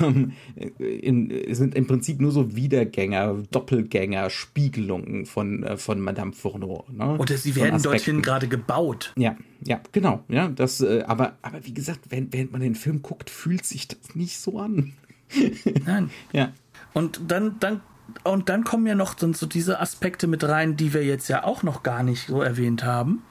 ähm, 0.00 0.32
in, 0.78 1.32
sind 1.54 1.74
im 1.74 1.86
Prinzip 1.86 2.20
nur 2.20 2.32
so 2.32 2.54
Wiedergänger, 2.54 3.42
Doppelgänger, 3.50 4.30
Spiegelungen 4.30 5.26
von, 5.26 5.62
äh, 5.62 5.76
von 5.76 6.00
Madame 6.00 6.32
Fourneau. 6.32 6.84
Ne? 6.90 7.16
Oder 7.18 7.36
sie 7.36 7.54
werden 7.56 7.82
dorthin 7.82 8.22
gerade 8.22 8.48
gebaut. 8.48 9.12
Ja, 9.16 9.36
ja, 9.64 9.80
genau. 9.92 10.24
Ja, 10.28 10.48
das, 10.48 10.80
äh, 10.80 11.02
aber, 11.06 11.36
aber 11.42 11.64
wie 11.64 11.74
gesagt, 11.74 12.00
wenn, 12.10 12.32
während 12.32 12.52
man 12.52 12.60
den 12.60 12.74
Film 12.74 13.02
guckt, 13.02 13.30
fühlt 13.30 13.66
sich 13.66 13.88
das 13.88 14.14
nicht 14.14 14.38
so 14.38 14.58
an. 14.58 14.92
Nein. 15.84 16.10
Ja. 16.32 16.52
Und 16.94 17.20
dann, 17.28 17.56
dann, 17.60 17.80
und 18.24 18.48
dann 18.48 18.64
kommen 18.64 18.86
ja 18.86 18.94
noch 18.94 19.14
dann 19.14 19.34
so 19.34 19.46
diese 19.46 19.80
Aspekte 19.80 20.26
mit 20.26 20.44
rein, 20.44 20.76
die 20.76 20.94
wir 20.94 21.04
jetzt 21.04 21.28
ja 21.28 21.44
auch 21.44 21.62
noch 21.62 21.82
gar 21.82 22.02
nicht 22.02 22.28
so 22.28 22.40
erwähnt 22.40 22.84
haben, 22.84 23.22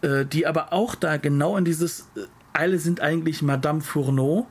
äh, 0.00 0.24
die 0.24 0.46
aber 0.46 0.72
auch 0.72 0.94
da 0.94 1.18
genau 1.18 1.56
in 1.56 1.64
dieses, 1.64 2.08
äh, 2.16 2.20
alle 2.52 2.78
sind 2.78 3.00
eigentlich 3.00 3.42
Madame 3.42 3.82
Fourneau. 3.82 4.46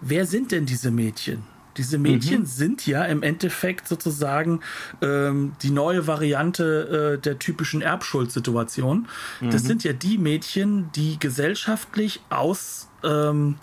Wer 0.00 0.26
sind 0.26 0.52
denn 0.52 0.66
diese 0.66 0.90
Mädchen? 0.90 1.42
Diese 1.76 1.98
Mädchen 1.98 2.46
sind 2.46 2.86
ja 2.86 3.04
im 3.04 3.22
Endeffekt 3.22 3.86
sozusagen 3.86 4.60
ähm, 5.02 5.52
die 5.62 5.70
neue 5.70 6.06
Variante 6.06 7.14
äh, 7.16 7.22
der 7.22 7.38
typischen 7.38 7.80
Erbschuldsituation. 7.80 9.06
Das 9.50 9.62
sind 9.62 9.84
ja 9.84 9.92
die 9.92 10.18
Mädchen, 10.18 10.90
die 10.96 11.18
gesellschaftlich 11.18 12.20
aus, 12.28 12.88
ähm, 13.04 13.54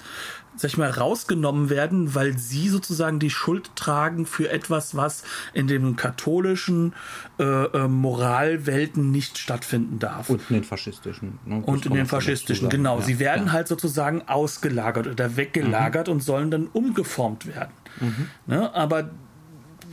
sag 0.57 0.71
ich 0.71 0.77
mal, 0.77 0.89
rausgenommen 0.89 1.69
werden, 1.69 2.15
weil 2.15 2.37
sie 2.37 2.69
sozusagen 2.69 3.19
die 3.19 3.29
Schuld 3.29 3.75
tragen 3.75 4.25
für 4.25 4.49
etwas, 4.49 4.95
was 4.95 5.23
in 5.53 5.67
den 5.67 5.95
katholischen 5.95 6.93
äh, 7.39 7.43
äh, 7.43 7.87
Moralwelten 7.87 9.11
nicht 9.11 9.37
stattfinden 9.37 9.99
darf. 9.99 10.29
Und 10.29 10.41
in 10.49 10.57
den 10.57 10.63
faschistischen. 10.63 11.39
Ne? 11.45 11.63
Und 11.65 11.85
in 11.85 11.93
den 11.93 12.05
faschistischen, 12.05 12.69
genau. 12.69 12.99
Ja, 12.99 13.05
Sie 13.05 13.19
werden 13.19 13.47
ja. 13.47 13.51
halt 13.53 13.67
sozusagen 13.67 14.23
ausgelagert 14.27 15.07
oder 15.07 15.37
weggelagert 15.37 16.09
und 16.09 16.23
sollen 16.23 16.51
dann 16.51 16.67
umgeformt 16.67 17.47
werden. 17.47 17.71
Mhm. 17.99 18.29
Ne? 18.45 18.73
Aber 18.73 19.09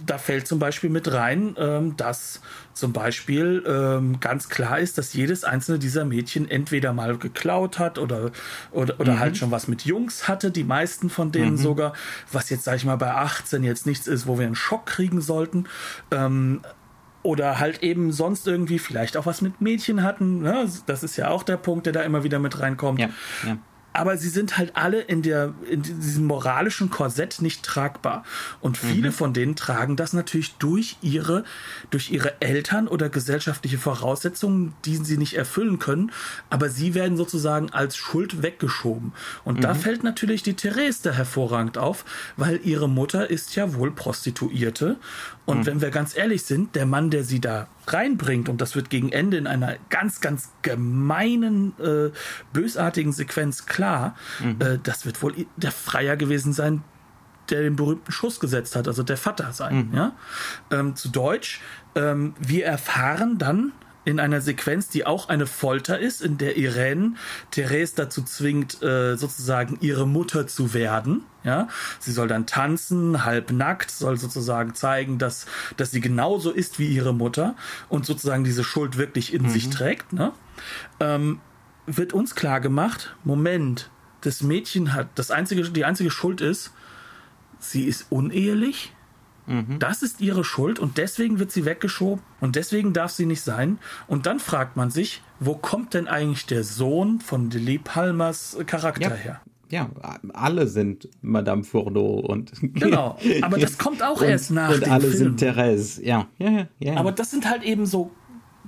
da 0.07 0.19
fällt 0.19 0.47
zum 0.47 0.59
Beispiel 0.59 0.91
mit 0.91 1.13
rein, 1.13 1.55
ähm, 1.59 1.97
dass 1.97 2.41
zum 2.73 2.93
Beispiel 2.93 3.63
ähm, 3.67 4.19
ganz 4.21 4.49
klar 4.49 4.79
ist, 4.79 4.99
dass 4.99 5.13
jedes 5.15 5.45
einzelne 5.45 5.79
dieser 5.79 6.05
Mädchen 6.05 6.51
entweder 6.51 6.93
mal 6.93 7.17
geklaut 7.17 7.79
hat 7.79 7.99
oder, 7.99 8.31
oder, 8.73 8.95
Mhm. 8.95 9.01
oder 9.01 9.19
halt 9.19 9.37
schon 9.37 9.51
was 9.51 9.69
mit 9.69 9.85
Jungs 9.85 10.27
hatte, 10.29 10.51
die 10.51 10.65
meisten 10.65 11.11
von 11.11 11.31
denen 11.33 11.57
sogar, 11.57 11.93
was 12.33 12.51
jetzt, 12.51 12.65
sag 12.65 12.77
ich 12.77 12.85
mal, 12.85 12.97
bei 12.97 13.13
18 13.13 13.63
jetzt 13.63 13.87
nichts 13.87 14.07
ist, 14.07 14.27
wo 14.27 14.39
wir 14.39 14.47
einen 14.47 14.55
Schock 14.57 14.87
kriegen 14.87 15.21
sollten. 15.21 15.65
Ähm, 16.11 16.61
oder 17.23 17.59
halt 17.59 17.83
eben 17.83 18.13
sonst 18.13 18.47
irgendwie 18.47 18.79
vielleicht 18.79 19.17
auch 19.17 19.25
was 19.25 19.41
mit 19.41 19.63
Mädchen 19.63 20.03
hatten. 20.03 20.43
Ne? 20.43 20.69
Das 20.85 21.03
ist 21.03 21.17
ja 21.17 21.29
auch 21.31 21.43
der 21.43 21.57
Punkt, 21.57 21.87
der 21.87 21.95
da 21.95 22.03
immer 22.03 22.23
wieder 22.23 22.39
mit 22.39 22.61
reinkommt. 22.61 23.01
Ja, 23.01 23.09
ja. 23.47 23.57
Aber 23.95 24.19
sie 24.19 24.29
sind 24.29 24.59
halt 24.59 24.77
alle 24.77 25.01
in, 25.01 25.23
der, 25.23 25.55
in 25.71 25.83
diesem 25.83 26.27
moralischen 26.27 26.91
Korsett 26.91 27.41
nicht 27.41 27.63
tragbar. 27.63 28.25
Und 28.61 28.77
viele 28.77 29.13
von 29.13 29.33
denen 29.33 29.55
tragen 29.55 29.95
das 29.95 30.13
natürlich 30.13 30.57
durch 30.57 30.97
ihre, 31.01 31.45
durch 31.91 32.11
ihre 32.11 32.43
Eltern 32.43 32.89
oder 32.89 33.09
gesellschaftliche 33.09 33.79
Voraussetzungen, 33.79 34.75
die 34.85 34.97
sie 34.97 35.17
nicht 35.17 35.35
erfüllen 35.35 35.79
können. 35.79 36.11
Aber 36.51 36.69
sie 36.69 36.95
werden 36.95 37.17
sozusagen 37.17 37.71
als 37.71 37.97
Schuld 37.97 38.43
weggeschoben. 38.43 39.13
Und 39.45 39.63
da 39.63 39.75
fällt 39.75 40.03
natürlich 40.03 40.43
die 40.43 40.55
Therese 40.55 41.05
da 41.05 41.13
hervorragend 41.13 41.79
auf, 41.79 42.05
weil 42.37 42.61
ihre 42.65 42.89
Mutter 42.89 43.31
ist 43.31 43.55
ja 43.55 43.75
wohl 43.75 43.93
Prostituierte. 43.93 44.97
Und 45.47 45.67
wenn 45.67 45.81
wir 45.81 45.91
ganz 45.91 46.17
ehrlich 46.17 46.43
sind, 46.43 46.75
der 46.75 46.87
Mann, 46.87 47.11
der 47.11 47.23
sie 47.23 47.41
da 47.41 47.69
reinbringt, 47.93 48.49
und 48.49 48.61
das 48.61 48.75
wird 48.75 48.91
gegen 48.91 49.11
Ende 49.13 49.37
in 49.37 49.47
einer 49.47 49.77
ganz, 49.91 50.21
ganz 50.21 50.53
gemeinen, 50.63 51.75
äh, 51.79 52.11
bösartigen 52.53 53.13
Sequenz 53.13 53.67
klar, 53.67 54.17
äh, 54.59 54.79
das 54.83 55.07
wird 55.07 55.23
wohl 55.23 55.35
der 55.57 55.73
Freier 55.73 56.17
gewesen 56.17 56.53
sein, 56.53 56.83
der 57.51 57.63
den 57.63 57.77
berühmten 57.77 58.11
Schuss 58.11 58.41
gesetzt 58.41 58.77
hat, 58.77 58.89
also 58.89 59.03
der 59.03 59.17
Vater 59.17 59.53
sein. 59.53 59.91
Ja? 59.95 60.13
Ähm, 60.71 60.97
zu 60.97 61.11
Deutsch, 61.11 61.61
ähm, 61.95 62.35
wir 62.39 62.65
erfahren 62.65 63.39
dann 63.39 63.73
in 64.05 64.21
einer 64.21 64.41
Sequenz, 64.41 64.89
die 64.89 65.07
auch 65.07 65.29
eine 65.29 65.47
Folter 65.47 65.99
ist, 65.99 66.21
in 66.21 66.39
der 66.39 66.57
Irene 66.57 67.15
Therese 67.51 67.95
dazu 67.97 68.23
zwingt, 68.23 68.83
äh, 68.83 69.17
sozusagen 69.17 69.79
ihre 69.81 70.07
Mutter 70.07 70.47
zu 70.47 70.75
werden. 70.75 71.23
Ja, 71.43 71.69
sie 71.99 72.13
soll 72.13 72.29
dann 72.29 72.47
tanzen, 72.47 73.25
halb 73.25 73.51
nackt, 73.53 73.91
soll 73.91 74.17
sozusagen 74.17 74.75
zeigen, 74.75 75.19
dass, 75.19 75.47
dass 75.77 75.91
sie 75.91 76.01
genauso 76.01 76.51
ist 76.51 76.79
wie 76.79 76.87
ihre 76.87 77.13
Mutter 77.13 77.55
und 77.91 78.07
sozusagen 78.07 78.45
diese 78.45 78.65
Schuld 78.65 78.97
wirklich 78.97 79.35
in 79.35 79.51
sich 79.51 79.69
trägt. 79.69 80.15
Ne? 80.15 80.33
Ähm, 81.01 81.41
wird 81.87 82.15
uns 82.15 82.35
klar 82.35 82.61
gemacht, 82.61 83.15
Moment, 83.25 83.91
das 84.23 84.43
Mädchen 84.43 84.95
hat, 84.95 85.09
das 85.17 85.31
einzige, 85.31 85.69
die 85.69 85.85
einzige 85.85 86.11
Schuld 86.11 86.41
ist, 86.41 86.73
sie 87.59 87.85
ist 87.85 88.07
unehelich. 88.09 88.94
Das 89.79 90.03
ist 90.03 90.21
ihre 90.23 90.43
Schuld 90.45 90.79
und 90.79 90.97
deswegen 90.97 91.39
wird 91.39 91.53
sie 91.53 91.65
weggeschoben 91.67 92.23
und 92.41 92.57
deswegen 92.57 92.93
darf 92.95 93.11
sie 93.11 93.27
nicht 93.27 93.43
sein. 93.43 93.79
Und 94.07 94.25
dann 94.27 94.41
fragt 94.41 94.77
man 94.77 94.91
sich, 94.91 95.23
wo 95.39 95.55
kommt 95.55 95.93
denn 95.93 96.09
eigentlich 96.09 96.47
der 96.47 96.65
Sohn 96.65 97.21
von 97.21 97.51
Lily 97.51 97.79
Palmers 97.79 98.57
Charakter 98.67 99.11
Ja. 99.11 99.15
her? 99.15 99.41
ja, 99.71 99.91
alle 100.35 100.67
sind 100.69 101.09
Madame 101.21 101.65
Fourneau 101.65 102.21
und. 102.21 102.53
Genau, 102.75 103.19
aber 103.43 103.59
das 103.59 103.77
kommt 103.77 104.03
auch 104.03 104.21
und, 104.23 104.29
erst 104.29 104.51
nach 104.51 104.71
Und 104.71 104.89
alle 104.89 105.09
Film. 105.09 105.13
sind 105.17 105.37
Therese. 105.39 106.03
Ja, 106.05 106.27
ja, 106.39 106.51
ja. 106.51 106.67
ja. 106.79 106.97
Aber 106.97 107.13
das 107.13 107.31
sind 107.31 107.49
halt 107.51 107.65
eben 107.65 107.85
so 107.87 108.13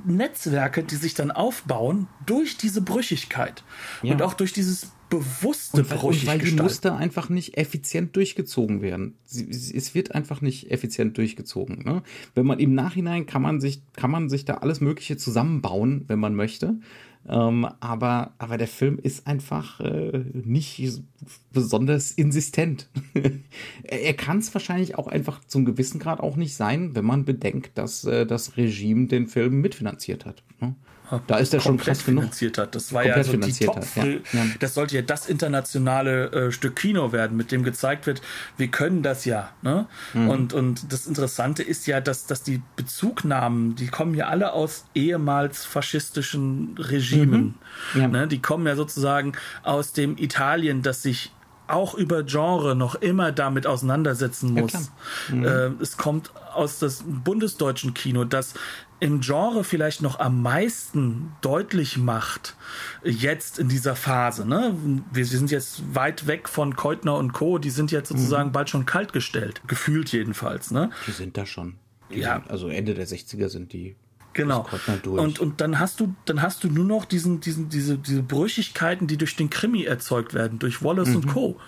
Netzwerke, 0.05 0.83
die 0.83 0.97
sich 0.97 1.15
dann 1.15 1.31
aufbauen 1.31 2.07
durch 2.27 2.57
diese 2.57 2.81
Brüchigkeit 2.83 3.65
Ja. 4.03 4.13
und 4.13 4.23
auch 4.23 4.35
durch 4.35 4.53
dieses 4.53 4.93
bewusste 5.09 5.79
und 5.79 5.91
weil, 5.91 5.99
und 5.99 6.27
weil 6.27 6.39
die. 6.39 6.53
Muster 6.53 6.97
einfach 6.97 7.29
nicht 7.29 7.57
effizient 7.57 8.17
durchgezogen 8.17 8.83
werden. 8.83 9.15
Sie, 9.25 9.53
sie- 9.53 9.77
es 9.77 9.95
wird 9.95 10.15
einfach 10.15 10.41
nicht 10.41 10.71
effizient 10.71 11.17
durchgezogen. 11.19 11.85
Ne? 11.85 12.03
Wenn 12.35 12.47
man 12.47 12.59
im 12.59 12.75
Nachhinein 12.75 13.27
kann 13.27 13.43
man 13.43 13.61
sich, 13.61 13.83
kann 13.95 14.11
man 14.11 14.29
sich 14.29 14.45
da 14.45 14.55
alles 14.55 14.81
Mögliche 14.81 15.17
zusammenbauen, 15.17 16.05
wenn 16.09 16.19
man 16.19 16.35
möchte. 16.35 16.79
Ähm, 17.29 17.67
aber, 17.81 18.35
aber 18.39 18.57
der 18.57 18.69
Film 18.69 19.01
ist 19.03 19.27
einfach 19.27 19.81
äh, 19.81 20.25
nicht 20.33 21.01
besonders 21.53 22.13
insistent. 22.13 22.89
er 23.83 24.03
er 24.03 24.15
kann 24.15 24.39
es 24.39 24.55
wahrscheinlich 24.55 24.97
auch 24.97 25.09
einfach 25.09 25.41
zum 25.45 25.65
gewissen 25.65 25.99
Grad 25.99 26.21
auch 26.21 26.37
nicht 26.37 26.55
sein, 26.55 26.95
wenn 26.95 27.05
man 27.05 27.25
bedenkt, 27.25 27.77
dass 27.79 28.05
äh, 28.05 28.27
das 28.27 28.57
Regime 28.57 29.09
den 29.09 29.27
Film 29.27 29.61
mitfinanziert 29.61 30.25
hat. 30.25 30.45
Ne? 30.61 30.77
Da 31.27 31.39
ist 31.39 31.55
er 31.55 31.61
schon 31.61 31.77
krass 31.77 32.05
genug. 32.05 32.23
finanziert 32.23 32.59
hat. 32.59 32.75
Das 32.75 32.93
war 32.93 33.05
ja 33.05 33.23
so 33.23 33.37
die 33.37 33.53
Top. 33.53 33.77
hat, 33.77 34.07
ja. 34.33 34.45
Das 34.59 34.75
sollte 34.75 34.97
ja 34.97 35.03
das 35.03 35.29
internationale 35.29 36.33
äh, 36.33 36.53
Stück 36.53 36.77
Kino 36.77 37.13
werden, 37.13 37.37
mit 37.37 37.53
dem 37.53 37.63
gezeigt 37.63 38.07
wird, 38.07 38.23
wir 38.57 38.69
können 38.69 39.03
das 39.03 39.25
ja. 39.25 39.51
Ne? 39.63 39.87
Mhm. 40.15 40.29
Und, 40.29 40.53
und 40.53 40.93
das 40.93 41.07
Interessante 41.07 41.63
ist 41.63 41.87
ja, 41.87 42.01
dass, 42.01 42.27
dass 42.27 42.43
die 42.43 42.61
Bezugnahmen, 42.75 43.77
die 43.77 43.87
kommen 43.87 44.15
ja 44.15 44.27
alle 44.27 44.53
aus 44.53 44.87
ehemals 44.95 45.65
faschistischen 45.65 46.77
Regimen. 46.79 47.55
Mhm. 47.95 48.01
Ja. 48.01 48.09
Ne? 48.09 48.27
Die 48.27 48.43
kommen 48.43 48.67
ja 48.67 48.75
sozusagen 48.75 49.33
aus 49.63 49.93
dem 49.93 50.19
Italien, 50.19 50.83
das 50.83 51.03
sich 51.03 51.33
auch 51.69 51.95
über 51.95 52.23
Genre 52.23 52.77
noch 52.77 52.95
immer 52.95 53.33
damit 53.33 53.67
auseinandersetzen 53.67 54.53
muss. 54.53 54.73
Ja, 54.73 55.35
mhm. 55.35 55.45
äh, 55.45 55.83
es 55.83 55.97
kommt 55.97 56.31
aus 56.55 56.79
das 56.79 57.05
bundesdeutschen 57.07 57.95
Kino, 57.95 58.25
das 58.25 58.55
im 59.01 59.21
Genre 59.21 59.65
vielleicht 59.65 60.03
noch 60.03 60.19
am 60.19 60.43
meisten 60.43 61.33
deutlich 61.43 61.99
macht, 61.99 62.57
jetzt 63.05 63.59
in 63.59 63.69
dieser 63.69 63.97
Phase. 63.97 64.47
Ne? 64.47 64.75
Wir, 64.85 65.03
wir 65.13 65.27
sind 65.27 65.51
jetzt 65.51 65.95
weit 65.95 66.27
weg 66.27 66.49
von 66.49 66.77
Keutner 66.77 67.17
und 67.17 67.33
Co., 67.33 67.59
die 67.59 67.71
sind 67.71 67.91
jetzt 67.93 68.09
sozusagen 68.09 68.49
mhm. 68.49 68.53
bald 68.53 68.71
schon 68.71 68.87
kaltgestellt, 68.87 69.63
gefühlt 69.67 70.13
jedenfalls. 70.13 70.71
Ne? 70.71 70.91
Die 71.07 71.13
sind 71.13 71.37
da 71.37 71.47
schon. 71.47 71.75
Die 72.11 72.21
ja. 72.21 72.35
Sind, 72.35 72.51
also 72.51 72.69
Ende 72.69 72.95
der 72.95 73.07
60er 73.07 73.49
sind 73.49 73.73
die 73.73 73.97
Genau. 74.37 74.67
Und, 75.07 75.39
und 75.41 75.63
dann 75.63 75.79
hast 75.79 75.99
du, 75.99 76.15
dann 76.27 76.43
hast 76.43 76.63
du 76.63 76.69
nur 76.69 76.85
noch 76.85 77.07
diesen, 77.07 77.41
diesen, 77.41 77.71
diese, 77.71 77.97
diese 77.97 78.23
Brüchigkeiten, 78.23 79.07
die 79.07 79.17
durch 79.17 79.35
den 79.35 79.49
Krimi 79.49 79.85
erzeugt 79.85 80.35
werden, 80.35 80.59
durch 80.59 80.85
Wallace 80.85 81.09
mhm. 81.09 81.17
und 81.17 81.27
Co. 81.29 81.61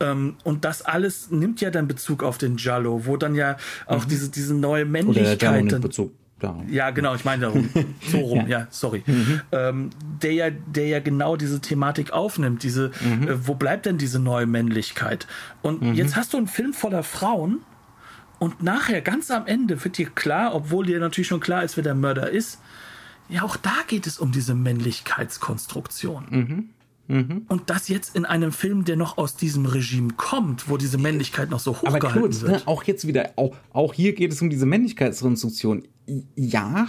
Ähm, 0.00 0.36
und 0.44 0.66
das 0.66 0.82
alles 0.82 1.30
nimmt 1.30 1.62
ja 1.62 1.70
dann 1.70 1.88
Bezug 1.88 2.22
auf 2.22 2.36
den 2.36 2.58
Jallo, 2.58 3.06
wo 3.06 3.16
dann 3.16 3.34
ja 3.34 3.56
auch 3.86 4.04
mhm. 4.04 4.08
diese, 4.10 4.28
diese 4.28 4.54
neue 4.54 4.84
Männlichkeit. 4.84 5.72
Dann, 5.72 5.80
Bezug. 5.80 6.12
Ja, 6.68 6.90
genau, 6.90 7.14
ich 7.14 7.24
meine 7.24 7.42
darum. 7.42 7.68
So 8.10 8.18
rum, 8.18 8.40
ja. 8.40 8.46
ja, 8.60 8.66
sorry. 8.70 9.02
Mhm. 9.06 9.40
Ähm, 9.52 9.90
der, 10.22 10.32
ja, 10.32 10.50
der 10.50 10.88
ja 10.88 11.00
genau 11.00 11.36
diese 11.36 11.60
Thematik 11.60 12.12
aufnimmt, 12.12 12.62
diese, 12.62 12.90
mhm. 13.00 13.28
äh, 13.28 13.46
wo 13.46 13.54
bleibt 13.54 13.86
denn 13.86 13.98
diese 13.98 14.18
neue 14.18 14.46
Männlichkeit? 14.46 15.26
Und 15.62 15.82
mhm. 15.82 15.94
jetzt 15.94 16.16
hast 16.16 16.32
du 16.32 16.38
einen 16.38 16.48
Film 16.48 16.72
voller 16.72 17.02
Frauen, 17.02 17.60
und 18.40 18.62
nachher, 18.62 19.02
ganz 19.02 19.30
am 19.30 19.46
Ende, 19.46 19.84
wird 19.84 19.98
dir 19.98 20.08
klar, 20.08 20.54
obwohl 20.54 20.86
dir 20.86 20.98
natürlich 20.98 21.28
schon 21.28 21.40
klar 21.40 21.62
ist, 21.62 21.76
wer 21.76 21.84
der 21.84 21.94
Mörder 21.94 22.30
ist, 22.30 22.58
ja, 23.28 23.42
auch 23.42 23.56
da 23.56 23.74
geht 23.86 24.06
es 24.06 24.18
um 24.18 24.32
diese 24.32 24.54
Männlichkeitskonstruktion. 24.54 26.70
Mhm. 27.10 27.20
Mhm. 27.20 27.44
Und 27.48 27.70
das 27.70 27.88
jetzt 27.88 28.14
in 28.14 28.24
einem 28.24 28.52
Film, 28.52 28.84
der 28.84 28.96
noch 28.96 29.18
aus 29.18 29.36
diesem 29.36 29.66
Regime 29.66 30.12
kommt, 30.16 30.68
wo 30.68 30.76
diese 30.76 30.98
Männlichkeit 30.98 31.50
noch 31.50 31.60
so 31.60 31.72
hochgehalten 31.72 32.08
Aber 32.08 32.18
Knut, 32.18 32.40
wird. 32.42 32.52
Ne, 32.52 32.62
auch 32.66 32.84
jetzt 32.84 33.06
wieder, 33.06 33.30
auch, 33.36 33.54
auch 33.72 33.94
hier 33.94 34.14
geht 34.14 34.32
es 34.32 34.40
um 34.40 34.50
diese 34.50 34.66
Männlichkeitskonstruktion. 34.66 35.82
Ja, 36.36 36.88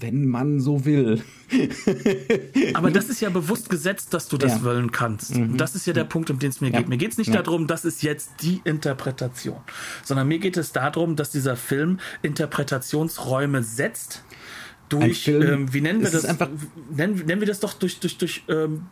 wenn 0.00 0.26
man 0.26 0.60
so 0.60 0.84
will. 0.84 1.22
Aber 2.74 2.90
das 2.90 3.08
ist 3.08 3.20
ja 3.20 3.30
bewusst 3.30 3.70
gesetzt, 3.70 4.12
dass 4.12 4.28
du 4.28 4.36
das 4.36 4.58
ja. 4.58 4.64
wollen 4.64 4.90
kannst. 4.90 5.36
Mhm. 5.36 5.56
Das 5.56 5.74
ist 5.74 5.86
ja 5.86 5.92
der 5.92 6.04
Punkt, 6.04 6.28
um 6.30 6.38
den 6.38 6.50
es 6.50 6.60
mir 6.60 6.70
ja. 6.70 6.78
geht. 6.78 6.88
Mir 6.88 6.98
geht 6.98 7.12
es 7.12 7.18
nicht 7.18 7.32
ja. 7.32 7.42
darum, 7.42 7.66
das 7.66 7.84
ist 7.84 8.02
jetzt 8.02 8.30
die 8.42 8.60
Interpretation, 8.64 9.60
sondern 10.02 10.28
mir 10.28 10.38
geht 10.38 10.56
es 10.56 10.72
darum, 10.72 11.16
dass 11.16 11.30
dieser 11.30 11.56
Film 11.56 11.98
Interpretationsräume 12.22 13.62
setzt 13.62 14.24
durch, 14.88 15.28
ähm, 15.28 15.72
wie 15.72 15.80
nennen 15.80 16.02
wir 16.02 16.10
das? 16.10 16.24
Einfach 16.24 16.48
nennen, 16.94 17.22
nennen 17.26 17.40
wir 17.40 17.48
das 17.48 17.60
doch 17.60 17.74
durch, 17.74 17.98
durch, 18.00 18.18
durch, 18.18 18.44
ähm, 18.48 18.86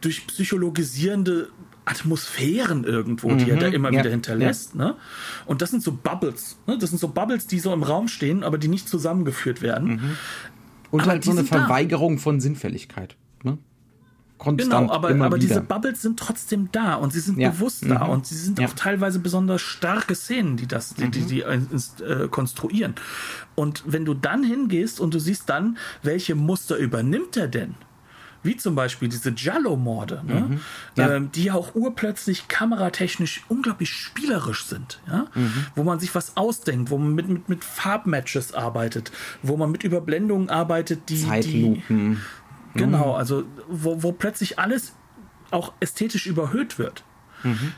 durch 0.00 0.26
psychologisierende 0.26 1.48
Atmosphären 1.84 2.84
irgendwo, 2.84 3.28
die 3.34 3.46
mhm, 3.46 3.50
er 3.50 3.56
da 3.56 3.66
immer 3.68 3.92
ja, 3.92 4.00
wieder 4.00 4.10
hinterlässt. 4.10 4.74
Ja. 4.74 4.78
Ne? 4.78 4.96
Und 5.46 5.62
das 5.62 5.70
sind 5.70 5.82
so 5.82 5.92
Bubbles. 5.92 6.58
Ne? 6.66 6.78
Das 6.78 6.90
sind 6.90 6.98
so 6.98 7.08
Bubbles, 7.08 7.46
die 7.46 7.58
so 7.58 7.72
im 7.72 7.82
Raum 7.82 8.08
stehen, 8.08 8.44
aber 8.44 8.58
die 8.58 8.68
nicht 8.68 8.88
zusammengeführt 8.88 9.62
werden. 9.62 9.88
Mhm. 9.88 10.16
Und 10.90 11.00
aber 11.02 11.12
halt 11.12 11.24
so 11.24 11.30
eine 11.30 11.44
Verweigerung 11.44 12.16
da. 12.16 12.22
von 12.22 12.40
Sinnfälligkeit. 12.40 13.16
Ne? 13.42 13.58
Konstant, 14.38 14.88
genau, 14.88 14.92
aber, 14.92 15.10
aber 15.24 15.38
diese 15.38 15.60
Bubbles 15.60 16.00
sind 16.00 16.18
trotzdem 16.18 16.68
da 16.70 16.94
und 16.94 17.12
sie 17.12 17.20
sind 17.20 17.38
ja. 17.38 17.50
bewusst 17.50 17.84
da 17.88 18.04
mhm. 18.04 18.10
und 18.10 18.26
sie 18.26 18.36
sind 18.36 18.60
auch 18.60 18.72
teilweise 18.72 19.18
besonders 19.18 19.60
starke 19.60 20.14
Szenen, 20.14 20.56
die 20.56 20.66
das, 20.66 20.94
die, 20.94 21.10
die, 21.10 21.22
die 21.22 21.40
äh, 21.40 22.28
konstruieren. 22.30 22.94
Und 23.56 23.82
wenn 23.86 24.04
du 24.04 24.14
dann 24.14 24.44
hingehst 24.44 25.00
und 25.00 25.12
du 25.12 25.18
siehst 25.18 25.48
dann, 25.48 25.76
welche 26.02 26.36
Muster 26.36 26.76
übernimmt 26.76 27.36
er 27.36 27.48
denn? 27.48 27.74
wie 28.42 28.56
zum 28.56 28.74
Beispiel 28.74 29.08
diese 29.08 29.30
Jallo-Morde, 29.36 30.22
ne? 30.26 30.40
mhm. 30.40 30.60
ja. 30.96 31.14
ähm, 31.14 31.30
die 31.32 31.44
ja 31.44 31.54
auch 31.54 31.74
urplötzlich 31.74 32.48
kameratechnisch 32.48 33.42
unglaublich 33.48 33.90
spielerisch 33.90 34.64
sind, 34.64 35.00
ja? 35.08 35.26
Mhm. 35.34 35.66
wo 35.74 35.82
man 35.82 35.98
sich 35.98 36.14
was 36.14 36.36
ausdenkt, 36.36 36.90
wo 36.90 36.98
man 36.98 37.14
mit, 37.14 37.28
mit, 37.28 37.48
mit 37.48 37.64
Farbmatches 37.64 38.54
arbeitet, 38.54 39.10
wo 39.42 39.56
man 39.56 39.70
mit 39.70 39.82
Überblendungen 39.82 40.50
arbeitet, 40.50 41.08
die. 41.08 41.26
Zeitlupen. 41.26 42.12
Die, 42.12 42.16
genau, 42.78 43.10
mhm. 43.10 43.14
also 43.14 43.44
wo, 43.68 44.02
wo 44.02 44.12
plötzlich 44.12 44.58
alles 44.58 44.94
auch 45.50 45.72
ästhetisch 45.80 46.26
überhöht 46.26 46.78
wird. 46.78 47.04
Mhm 47.42 47.72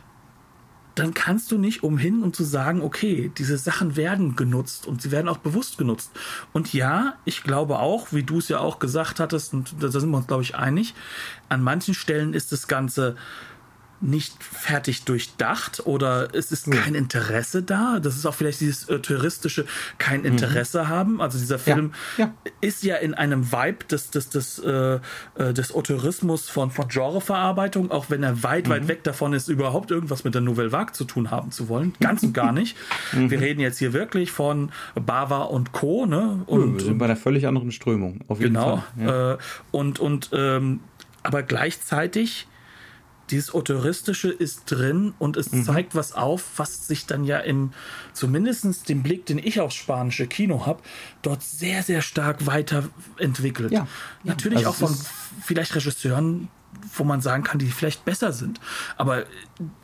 dann 1.01 1.15
kannst 1.15 1.51
du 1.51 1.59
nicht 1.59 1.83
umhin, 1.83 2.23
um 2.23 2.33
zu 2.33 2.45
sagen, 2.45 2.83
okay, 2.83 3.33
diese 3.39 3.57
Sachen 3.57 3.97
werden 3.97 4.37
genutzt 4.37 4.87
und 4.87 5.01
sie 5.01 5.11
werden 5.11 5.29
auch 5.29 5.39
bewusst 5.39 5.79
genutzt. 5.79 6.11
Und 6.53 6.73
ja, 6.75 7.15
ich 7.25 7.43
glaube 7.43 7.79
auch, 7.79 8.09
wie 8.13 8.23
du 8.23 8.39
es 8.39 8.49
ja 8.49 8.59
auch 8.59 8.79
gesagt 8.79 9.21
hattest, 9.21 9.55
und 9.55 9.75
da 9.81 9.89
sind 9.89 10.11
wir 10.11 10.19
uns, 10.19 10.27
glaube 10.27 10.43
ich, 10.43 10.57
einig, 10.57 10.95
an 11.49 11.63
manchen 11.63 11.95
Stellen 11.95 12.35
ist 12.35 12.53
das 12.53 12.69
Ganze 12.69 13.17
nicht 14.03 14.43
fertig 14.43 15.05
durchdacht 15.05 15.83
oder 15.85 16.35
es 16.35 16.53
ist 16.53 16.71
kein 16.71 16.95
Interesse 16.95 17.63
da. 17.63 18.01
Das 18.01 18.17
ist 18.17 18.25
auch 18.25 18.35
vielleicht 18.35 18.61
dieses 18.61 18.89
äh, 18.89 18.99
touristische 19.01 19.67
kein 19.99 20.25
Interesse 20.25 20.85
mhm. 20.85 20.89
haben. 20.89 21.21
Also 21.21 21.39
dieser 21.39 21.59
Film 21.59 21.93
ja, 22.17 22.27
ja. 22.27 22.53
ist 22.63 22.83
ja 22.83 22.97
in 22.97 23.13
einem 23.13 23.53
Vibe 23.53 23.85
des, 23.91 24.11
des, 24.11 24.31
des, 24.31 24.59
äh, 24.59 25.01
äh, 25.35 25.53
des 25.53 25.75
Autorismus 25.75 26.49
von, 26.49 26.71
von 26.71 26.89
Genreverarbeitung, 26.89 27.91
auch 27.91 28.09
wenn 28.09 28.23
er 28.23 28.43
weit, 28.43 28.69
mhm. 28.69 28.71
weit 28.71 28.89
weg 28.89 29.05
davon 29.05 29.35
ist, 29.35 29.49
überhaupt 29.49 29.91
irgendwas 29.91 30.25
mit 30.25 30.35
der 30.35 30.41
Nouvelle 30.41 30.73
Vague 30.73 30.93
zu 30.93 31.05
tun 31.05 31.31
haben 31.31 31.51
zu 31.51 31.69
wollen. 31.69 31.93
Ganz 32.01 32.23
und 32.23 32.33
gar 32.33 32.53
nicht. 32.53 32.77
Mhm. 33.13 33.31
Wir 33.31 33.41
reden 33.41 33.61
jetzt 33.61 33.79
hier 33.79 33.93
wirklich 33.93 34.33
von 34.33 34.73
Bava 34.95 35.43
und 35.43 35.73
Co. 35.73 36.07
Ne? 36.07 36.43
Und, 36.47 36.79
wir 36.79 36.85
sind 36.85 36.99
bei 36.99 37.05
einer 37.05 37.17
völlig 37.17 37.47
anderen 37.47 37.71
Strömung. 37.71 38.21
Auf 38.29 38.41
jeden 38.41 38.55
genau. 38.55 38.83
Fall. 38.97 39.07
Ja. 39.07 39.33
Äh, 39.33 39.39
und, 39.73 39.99
und 39.99 40.31
ähm, 40.33 40.81
aber 41.23 41.43
gleichzeitig 41.43 42.47
dieses 43.31 43.55
Autoristische 43.55 44.31
ist 44.31 44.63
drin 44.67 45.15
und 45.19 45.37
es 45.37 45.53
mhm. 45.53 45.65
zeigt 45.65 45.95
was 45.95 46.13
auf, 46.13 46.45
was 46.57 46.87
sich 46.87 47.07
dann 47.07 47.25
ja 47.25 47.39
im, 47.39 47.73
zumindest 48.13 48.89
dem 48.89 49.03
Blick, 49.03 49.27
den 49.27 49.39
ich 49.39 49.61
aufs 49.61 49.75
spanische 49.75 50.27
Kino 50.27 50.67
habe, 50.67 50.83
dort 51.23 51.43
sehr, 51.43 51.83
sehr 51.83 52.03
stark 52.03 52.47
weiterentwickelt. 52.47 53.73
Ja, 53.73 53.87
Natürlich 54.25 54.67
also 54.67 54.71
auch 54.71 54.75
von 54.75 54.97
vielleicht 55.43 55.75
Regisseuren, 55.75 56.49
wo 56.95 57.05
man 57.05 57.21
sagen 57.21 57.43
kann, 57.43 57.59
die 57.59 57.67
vielleicht 57.67 58.05
besser 58.05 58.33
sind. 58.33 58.61
Aber 58.97 59.25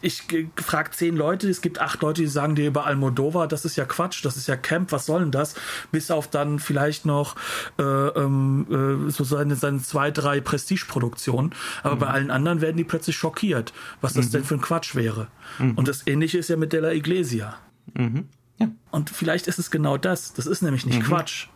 ich 0.00 0.24
frage 0.56 0.90
zehn 0.90 1.16
Leute, 1.16 1.48
es 1.48 1.60
gibt 1.60 1.80
acht 1.80 2.02
Leute, 2.02 2.22
die 2.22 2.28
sagen 2.28 2.54
dir 2.54 2.66
über 2.66 2.86
Almodovar, 2.86 3.48
das 3.48 3.64
ist 3.64 3.76
ja 3.76 3.84
Quatsch, 3.84 4.24
das 4.24 4.36
ist 4.36 4.46
ja 4.46 4.56
Camp, 4.56 4.92
was 4.92 5.06
soll 5.06 5.20
denn 5.20 5.30
das? 5.30 5.54
Bis 5.92 6.10
auf 6.10 6.28
dann 6.28 6.58
vielleicht 6.58 7.06
noch 7.06 7.36
äh, 7.78 7.82
ähm, 7.82 9.06
äh, 9.08 9.10
so 9.10 9.24
seine, 9.24 9.56
seine 9.56 9.80
zwei, 9.82 10.10
drei 10.10 10.40
Prestigeproduktionen. 10.40 11.54
Aber 11.82 11.96
mhm. 11.96 12.00
bei 12.00 12.06
allen 12.06 12.30
anderen 12.30 12.60
werden 12.60 12.76
die 12.76 12.84
plötzlich 12.84 13.16
schockiert, 13.16 13.72
was 14.00 14.14
das 14.14 14.26
mhm. 14.26 14.30
denn 14.32 14.44
für 14.44 14.54
ein 14.54 14.60
Quatsch 14.60 14.94
wäre. 14.94 15.28
Mhm. 15.58 15.72
Und 15.72 15.88
das 15.88 16.06
ähnliche 16.06 16.38
ist 16.38 16.48
ja 16.48 16.56
mit 16.56 16.72
Della 16.72 16.92
Iglesia. 16.92 17.56
Mhm. 17.94 18.28
Ja. 18.58 18.68
Und 18.90 19.10
vielleicht 19.10 19.46
ist 19.48 19.58
es 19.58 19.70
genau 19.70 19.96
das. 19.98 20.32
Das 20.32 20.46
ist 20.46 20.62
nämlich 20.62 20.86
nicht 20.86 21.00
mhm. 21.00 21.04
Quatsch. 21.04 21.48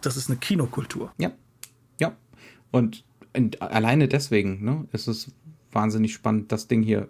Das 0.00 0.16
ist 0.16 0.28
eine 0.28 0.38
Kinokultur. 0.38 1.12
Ja. 1.18 1.30
Ja. 2.00 2.16
Und 2.72 3.04
alleine 3.60 4.08
deswegen 4.08 4.64
ne, 4.64 4.86
ist 4.92 5.06
es 5.08 5.32
wahnsinnig 5.72 6.12
spannend, 6.12 6.52
das 6.52 6.68
Ding 6.68 6.82
hier 6.82 7.08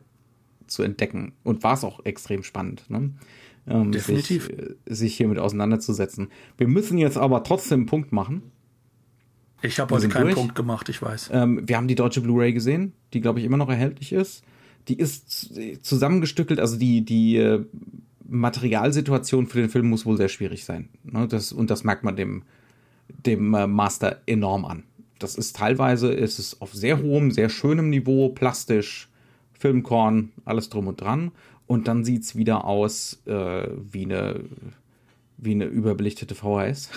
zu 0.67 0.83
entdecken. 0.83 1.33
Und 1.43 1.63
war 1.63 1.75
es 1.75 1.85
auch 1.85 2.05
extrem 2.05 2.43
spannend. 2.43 2.89
Ne? 2.89 3.13
Ähm, 3.67 3.93
Definitiv. 3.93 4.47
Sich, 4.47 4.59
äh, 4.59 4.75
sich 4.87 5.17
hiermit 5.17 5.39
auseinanderzusetzen. 5.39 6.29
Wir 6.57 6.69
müssen 6.69 6.99
jetzt 6.99 7.19
aber 7.19 7.45
trotzdem 7.45 7.81
einen 7.81 7.87
Punkt 7.87 8.13
machen. 8.13 8.43
Ich 9.63 9.79
habe 9.79 9.95
heute 9.95 10.09
keinen 10.09 10.25
durch. 10.25 10.35
Punkt 10.35 10.55
gemacht, 10.57 10.89
ich 10.89 11.01
weiß. 11.01 11.31
Ähm, 11.33 11.63
wir 11.67 11.77
haben 11.77 11.87
die 11.87 11.95
deutsche 11.95 12.21
Blu-ray 12.21 12.53
gesehen, 12.53 12.95
die, 13.13 13.21
glaube 13.21 13.39
ich, 13.39 13.45
immer 13.45 13.57
noch 13.57 13.69
erhältlich 13.69 14.13
ist. 14.13 14.43
Die 14.89 14.99
ist 14.99 15.55
zusammengestückelt, 15.83 16.59
also 16.59 16.77
die, 16.77 17.05
die 17.05 17.37
äh, 17.37 17.65
Materialsituation 18.27 19.47
für 19.47 19.61
den 19.61 19.71
Film 19.71 19.89
muss 19.89 20.05
wohl 20.05 20.17
sehr 20.17 20.29
schwierig 20.29 20.65
sein. 20.65 20.89
Ne? 21.05 21.29
Das, 21.29 21.53
und 21.53 21.71
das 21.71 21.85
merkt 21.85 22.03
man 22.03 22.17
dem, 22.17 22.43
dem 23.25 23.55
äh, 23.55 23.69
Master 23.69 24.21
enorm 24.27 24.65
an 24.65 24.83
das 25.23 25.37
ist 25.37 25.57
teilweise 25.57 26.13
ist 26.13 26.39
es 26.39 26.61
auf 26.61 26.73
sehr 26.73 27.01
hohem, 27.01 27.31
sehr 27.31 27.49
schönem 27.49 27.91
Niveau, 27.91 28.29
plastisch, 28.29 29.09
Filmkorn, 29.53 30.33
alles 30.45 30.69
drum 30.69 30.89
und 30.89 31.01
dran. 31.01 31.33
Und 31.67 31.89
dann 31.89 32.05
sieht 32.05 32.25
es 32.25 32.37
wieder 32.37 32.65
aus 32.65 33.23
äh, 33.27 33.69
wie, 33.91 34.05
eine, 34.05 34.41
wie 35.39 35.53
eine 35.53 35.65
überbelichtete 35.65 36.35
VHS. 36.35 36.91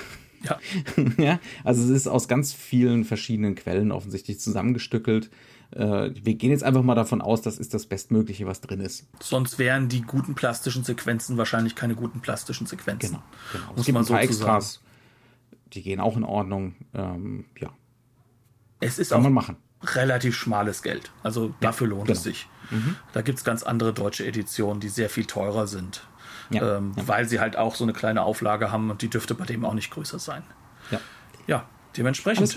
Ja. 0.44 0.60
ja. 1.18 1.40
Also 1.64 1.84
es 1.84 1.90
ist 1.90 2.08
aus 2.08 2.28
ganz 2.28 2.54
vielen 2.54 3.04
verschiedenen 3.04 3.56
Quellen 3.56 3.92
offensichtlich 3.92 4.40
zusammengestückelt. 4.40 5.30
Äh, 5.72 6.12
wir 6.22 6.36
gehen 6.36 6.52
jetzt 6.52 6.64
einfach 6.64 6.84
mal 6.84 6.96
davon 6.96 7.22
aus, 7.22 7.42
das 7.42 7.58
ist 7.58 7.74
das 7.74 7.86
Bestmögliche, 7.86 8.46
was 8.46 8.62
drin 8.62 8.80
ist. 8.80 9.08
Sonst 9.20 9.60
wären 9.60 9.88
die 9.90 10.02
guten 10.02 10.36
plastischen 10.36 10.84
Sequenzen 10.84 11.38
wahrscheinlich 11.38 11.76
keine 11.76 11.96
guten 11.96 12.22
plastischen 12.22 12.68
Sequenzen. 12.68 13.12
Genau. 13.12 13.24
genau. 13.52 13.72
Muss 13.72 13.80
es 13.80 13.86
gibt 13.86 13.94
man 13.94 14.04
ein 14.04 14.08
paar 14.08 14.18
so 14.18 14.24
Extras, 14.24 14.82
die 15.74 15.82
gehen 15.82 16.00
auch 16.00 16.18
in 16.18 16.24
Ordnung. 16.24 16.76
Ähm, 16.94 17.46
ja. 17.60 17.70
Es 18.80 19.00
ist 19.00 19.10
Kann 19.10 19.20
auch 19.20 19.24
man 19.24 19.34
machen. 19.34 19.58
relativ 19.84 20.36
schmales 20.36 20.84
Geld. 20.84 21.12
Also 21.24 21.54
dafür 21.60 21.88
lohnt 21.88 22.08
genau. 22.08 22.18
es 22.18 22.24
sich. 22.24 22.48
Mhm. 22.72 22.96
Da 23.14 23.22
gibt 23.22 23.38
es 23.38 23.44
ganz 23.44 23.64
andere 23.64 23.94
deutsche 23.94 24.26
Editionen, 24.26 24.80
die 24.80 24.90
sehr 24.90 25.10
viel 25.10 25.26
teurer 25.26 25.68
sind. 25.68 26.04
Ja, 26.50 26.78
ähm, 26.78 26.94
ja. 26.96 27.08
Weil 27.08 27.28
sie 27.28 27.40
halt 27.40 27.58
auch 27.58 27.76
so 27.76 27.84
eine 27.84 27.94
kleine 27.94 28.24
Auflage 28.24 28.72
haben 28.72 28.92
und 28.92 29.02
die 29.02 29.10
dürfte 29.10 29.34
bei 29.36 29.46
dem 29.46 29.66
auch 29.66 29.74
nicht 29.74 29.92
größer 29.92 30.20
sein. 30.20 30.44
Ja. 30.92 31.00
Ja, 31.48 31.70
dementsprechend. 31.98 32.54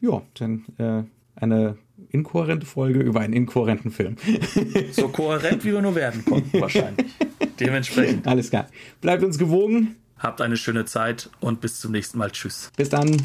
Ja, 0.00 0.22
dann 0.34 0.64
äh, 0.78 1.04
eine 1.36 1.78
inkohärente 2.10 2.66
Folge 2.66 3.00
über 3.00 3.20
einen 3.20 3.32
inkohärenten 3.32 3.90
Film. 3.90 4.16
so 4.92 5.08
kohärent, 5.08 5.64
wie 5.64 5.72
wir 5.72 5.82
nur 5.82 5.94
werden 5.94 6.24
konnten, 6.24 6.60
wahrscheinlich. 6.60 7.12
Dementsprechend. 7.58 8.26
Alles 8.26 8.50
klar. 8.50 8.66
Bleibt 9.00 9.22
uns 9.22 9.38
gewogen. 9.38 9.96
Habt 10.18 10.40
eine 10.40 10.56
schöne 10.56 10.84
Zeit 10.84 11.30
und 11.40 11.60
bis 11.60 11.80
zum 11.80 11.92
nächsten 11.92 12.18
Mal. 12.18 12.30
Tschüss. 12.30 12.70
Bis 12.76 12.88
dann. 12.88 13.20